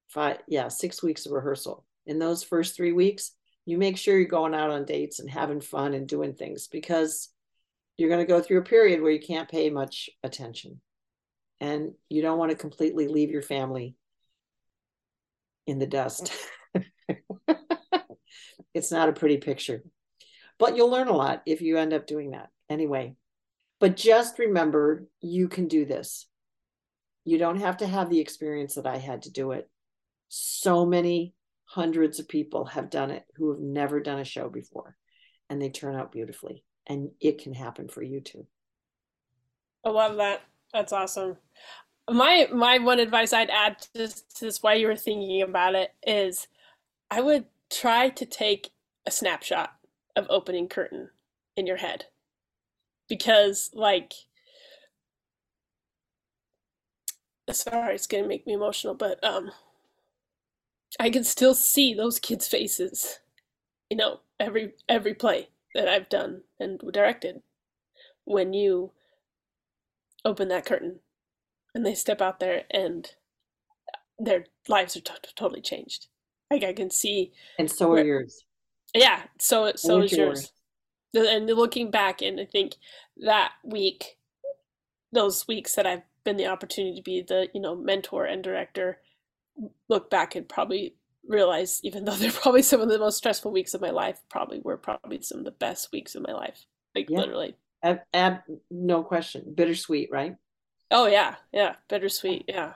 five, 0.08 0.38
yeah, 0.48 0.70
six 0.70 1.04
weeks 1.04 1.26
of 1.26 1.34
rehearsal. 1.34 1.86
In 2.08 2.20
those 2.20 2.42
first 2.42 2.76
three 2.76 2.94
weeks, 2.94 3.34
you 3.66 3.78
make 3.78 3.98
sure 3.98 4.18
you're 4.18 4.30
going 4.30 4.56
out 4.56 4.72
on 4.72 4.86
dates 4.86 5.20
and 5.20 5.30
having 5.30 5.60
fun 5.60 5.94
and 5.94 6.08
doing 6.08 6.34
things 6.34 6.68
because 6.68 7.30
you're 7.98 8.10
going 8.10 8.26
to 8.26 8.34
go 8.34 8.42
through 8.42 8.60
a 8.60 8.64
period 8.64 9.02
where 9.02 9.12
you 9.12 9.20
can't 9.20 9.52
pay 9.52 9.70
much 9.70 10.10
attention. 10.24 10.80
And 11.60 11.92
you 12.08 12.22
don't 12.22 12.40
want 12.40 12.52
to 12.52 12.58
completely 12.58 13.10
leave 13.10 13.30
your 13.30 13.42
family 13.42 13.96
in 15.68 15.80
the 15.80 15.86
dust. 15.86 16.32
it's 18.74 18.92
not 18.92 19.10
a 19.10 19.14
pretty 19.14 19.38
picture. 19.38 19.84
But 20.60 20.76
you'll 20.76 20.92
learn 20.92 21.08
a 21.08 21.16
lot 21.16 21.42
if 21.46 21.62
you 21.62 21.78
end 21.78 21.94
up 21.94 22.06
doing 22.06 22.32
that 22.32 22.50
anyway. 22.70 23.16
But 23.80 23.96
just 23.96 24.38
remember, 24.38 25.08
you 25.22 25.48
can 25.48 25.68
do 25.68 25.86
this. 25.86 26.28
You 27.24 27.38
don't 27.38 27.62
have 27.62 27.78
to 27.78 27.88
have 27.88 28.10
the 28.10 28.20
experience 28.20 28.76
that 28.76 28.86
I 28.86 28.98
had 28.98 29.24
to 29.24 29.32
do 29.32 29.52
it. 29.52 29.70
So 30.28 30.86
many 30.86 31.34
hundreds 31.66 32.20
of 32.20 32.28
people 32.28 32.66
have 32.66 32.90
done 32.90 33.12
it 33.12 33.24
who 33.36 33.52
have 33.52 33.62
never 33.62 34.00
done 34.00 34.20
a 34.20 34.26
show 34.26 34.50
before, 34.50 34.96
and 35.50 35.62
they 35.62 35.70
turn 35.70 35.96
out 35.96 36.12
beautifully. 36.12 36.64
And 36.88 37.12
it 37.22 37.42
can 37.42 37.54
happen 37.54 37.88
for 37.88 38.02
you 38.02 38.20
too. 38.20 38.46
I 39.86 39.90
love 39.90 40.18
that. 40.18 40.42
That's 40.74 40.92
awesome. 40.92 41.38
My 42.10 42.48
my 42.52 42.80
one 42.80 43.00
advice 43.00 43.32
I'd 43.34 43.52
add 43.52 43.80
to 43.80 43.90
this, 44.40 44.62
while 44.62 44.76
you 44.76 44.88
were 44.88 44.96
thinking 44.96 45.42
about 45.42 45.76
it 45.76 45.92
is 46.06 46.48
I 47.12 47.22
would 47.22 47.46
try 47.72 48.10
to 48.10 48.26
take 48.26 48.72
a 49.06 49.12
snapshot 49.12 49.72
of 50.20 50.28
opening 50.30 50.68
curtain 50.68 51.10
in 51.56 51.66
your 51.66 51.78
head. 51.78 52.06
Because 53.08 53.72
like 53.74 54.14
sorry 57.52 57.96
it's 57.96 58.06
going 58.06 58.22
to 58.24 58.28
make 58.30 58.46
me 58.46 58.54
emotional 58.54 58.94
but 58.94 59.18
um 59.24 59.50
i 61.00 61.10
can 61.10 61.24
still 61.24 61.56
see 61.56 61.96
those 61.96 62.20
kids 62.20 62.48
faces 62.48 63.22
you 63.90 63.98
know 63.98 64.20
every 64.40 64.74
every 64.88 65.16
play 65.16 65.50
that 65.74 65.88
i've 65.88 66.10
done 66.10 66.42
and 66.60 66.80
directed. 66.92 67.42
When 68.26 68.54
you 68.54 68.92
open 70.24 70.50
that 70.50 70.66
curtain 70.66 71.00
and 71.74 71.86
they 71.86 71.96
step 71.96 72.22
out 72.22 72.40
there 72.40 72.64
and 72.70 73.10
their 74.20 74.46
lives 74.68 74.96
are 74.98 75.02
t- 75.02 75.14
totally 75.36 75.62
changed. 75.62 76.08
Like 76.52 76.64
i 76.64 76.74
can 76.74 76.90
see 76.90 77.32
and 77.58 77.70
so 77.70 77.92
are 77.92 78.04
yours 78.04 78.44
yeah 78.94 79.24
so 79.40 79.72
so 79.76 80.02
is 80.02 80.12
yours. 80.12 80.52
And 81.14 81.48
looking 81.48 81.90
back 81.90 82.22
and 82.22 82.40
i 82.40 82.46
think 82.46 82.76
that 83.18 83.52
week 83.64 84.18
those 85.12 85.48
weeks 85.48 85.76
that 85.76 85.88
i've 85.88 86.04
been 86.24 86.38
the 86.38 86.48
opportunity 86.48 86.96
to 86.96 87.02
be 87.02 87.22
the 87.22 87.50
you 87.54 87.62
know 87.62 87.76
mentor 87.76 88.26
and 88.26 88.44
director 88.44 89.00
look 89.88 90.10
back 90.10 90.36
and 90.36 90.48
probably 90.48 90.96
realize 91.28 91.80
even 91.84 92.04
though 92.06 92.16
they're 92.16 92.32
probably 92.32 92.62
some 92.62 92.82
of 92.82 92.90
the 92.90 93.00
most 93.00 93.18
stressful 93.18 93.52
weeks 93.52 93.74
of 93.74 93.82
my 93.82 93.92
life 93.92 94.20
probably 94.30 94.60
were 94.60 94.78
probably 94.78 95.22
some 95.22 95.40
of 95.40 95.46
the 95.46 95.52
best 95.52 95.92
weeks 95.94 96.16
of 96.16 96.24
my 96.24 96.34
life. 96.34 96.66
Like 96.96 97.10
yeah. 97.10 97.20
literally. 97.20 97.56
Ab, 97.84 98.00
ab, 98.14 98.40
no 98.70 99.04
question. 99.04 99.54
Bittersweet 99.56 100.10
right? 100.12 100.36
Oh 100.92 101.08
yeah. 101.08 101.36
Yeah 101.54 101.76
bittersweet 101.88 102.46
yeah. 102.48 102.74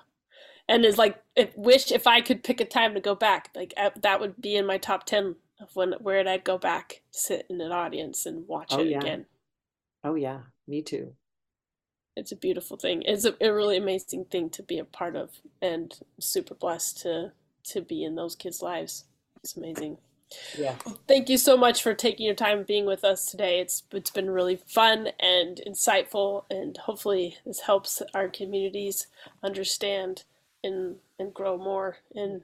And 0.70 0.86
it's 0.86 0.98
like 0.98 1.22
if 1.36 1.56
wish 1.58 1.92
if 1.92 2.08
i 2.08 2.22
could 2.22 2.44
pick 2.44 2.62
a 2.62 2.66
time 2.66 2.94
to 2.94 3.02
go 3.02 3.16
back 3.16 3.50
like 3.56 3.74
that 4.02 4.20
would 4.22 4.40
be 4.40 4.56
in 4.56 4.66
my 4.66 4.78
top 4.78 5.06
10 5.06 5.36
of 5.64 5.76
when 5.76 5.94
where 6.00 6.28
i'd 6.28 6.44
go 6.44 6.58
back 6.58 7.02
sit 7.12 7.46
in 7.50 7.62
an 7.62 7.72
audience 7.72 8.26
and 8.26 8.48
watch 8.48 8.70
oh, 8.72 8.80
it 8.80 8.88
yeah. 8.88 8.98
again 9.00 9.26
oh 10.04 10.16
yeah 10.16 10.40
me 10.68 10.82
too 10.82 11.14
it's 12.16 12.32
a 12.32 12.36
beautiful 12.36 12.78
thing. 12.78 13.02
It's 13.06 13.26
a, 13.26 13.36
a, 13.42 13.54
really 13.54 13.78
amazing 13.78 14.26
thing 14.26 14.50
to 14.52 14.64
be 14.64 14.78
a 14.78 14.86
part 14.86 15.16
of, 15.16 15.32
and 15.62 15.98
super 16.20 16.54
blessed 16.54 17.02
to 17.02 17.32
to 17.66 17.82
be 17.82 18.04
in 18.04 18.16
those 18.16 18.36
kids' 18.36 18.62
lives. 18.62 19.06
It's 19.38 19.58
amazing. 19.58 19.98
Yeah. 20.58 20.76
thank 21.08 21.30
you 21.30 21.38
so 21.38 21.56
much 21.56 21.84
for 21.84 21.94
taking 21.94 22.26
your 22.26 22.34
time 22.34 22.64
being 22.64 22.88
with 22.88 23.04
us 23.04 23.26
today. 23.26 23.60
It's 23.60 23.84
it's 23.92 24.10
been 24.10 24.30
really 24.30 24.56
fun 24.56 25.10
and 25.20 25.62
insightful, 25.68 26.46
and 26.50 26.78
hopefully 26.78 27.38
this 27.46 27.62
helps 27.62 28.02
our 28.14 28.28
communities 28.28 29.08
understand 29.44 30.24
and 30.64 30.98
and 31.20 31.34
grow 31.34 31.58
more 31.58 31.98
in 32.14 32.44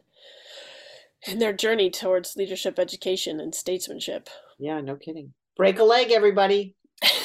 in 1.28 1.40
their 1.40 1.54
journey 1.54 1.90
towards 1.90 2.36
leadership 2.36 2.80
education 2.80 3.40
and 3.40 3.54
statesmanship. 3.54 4.30
Yeah, 4.58 4.82
no 4.82 4.96
kidding. 4.96 5.34
Break 5.56 5.80
a 5.80 5.84
leg, 5.84 6.12
everybody. 6.12 6.76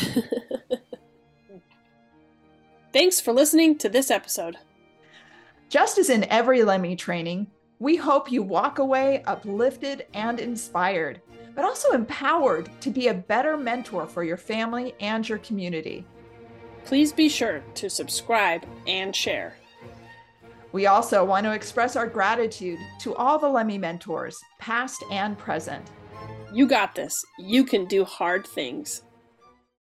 Thanks 2.92 3.20
for 3.20 3.32
listening 3.32 3.78
to 3.78 3.88
this 3.88 4.10
episode. 4.10 4.56
Just 5.68 5.98
as 5.98 6.10
in 6.10 6.24
every 6.24 6.60
LEMI 6.60 6.96
training, 6.96 7.48
we 7.80 7.96
hope 7.96 8.30
you 8.30 8.42
walk 8.42 8.78
away 8.78 9.22
uplifted 9.26 10.06
and 10.14 10.38
inspired, 10.38 11.20
but 11.54 11.64
also 11.64 11.90
empowered 11.90 12.70
to 12.80 12.90
be 12.90 13.08
a 13.08 13.14
better 13.14 13.56
mentor 13.56 14.06
for 14.06 14.22
your 14.22 14.36
family 14.36 14.94
and 15.00 15.28
your 15.28 15.38
community. 15.38 16.04
Please 16.84 17.12
be 17.12 17.28
sure 17.28 17.62
to 17.74 17.90
subscribe 17.90 18.64
and 18.86 19.14
share. 19.14 19.56
We 20.74 20.86
also 20.88 21.24
want 21.24 21.44
to 21.44 21.52
express 21.52 21.94
our 21.94 22.08
gratitude 22.08 22.80
to 23.02 23.14
all 23.14 23.38
the 23.38 23.46
LEMI 23.46 23.78
mentors, 23.78 24.36
past 24.58 25.04
and 25.08 25.38
present. 25.38 25.88
You 26.52 26.66
got 26.66 26.96
this. 26.96 27.24
You 27.38 27.62
can 27.62 27.84
do 27.84 28.04
hard 28.04 28.44
things. 28.44 29.02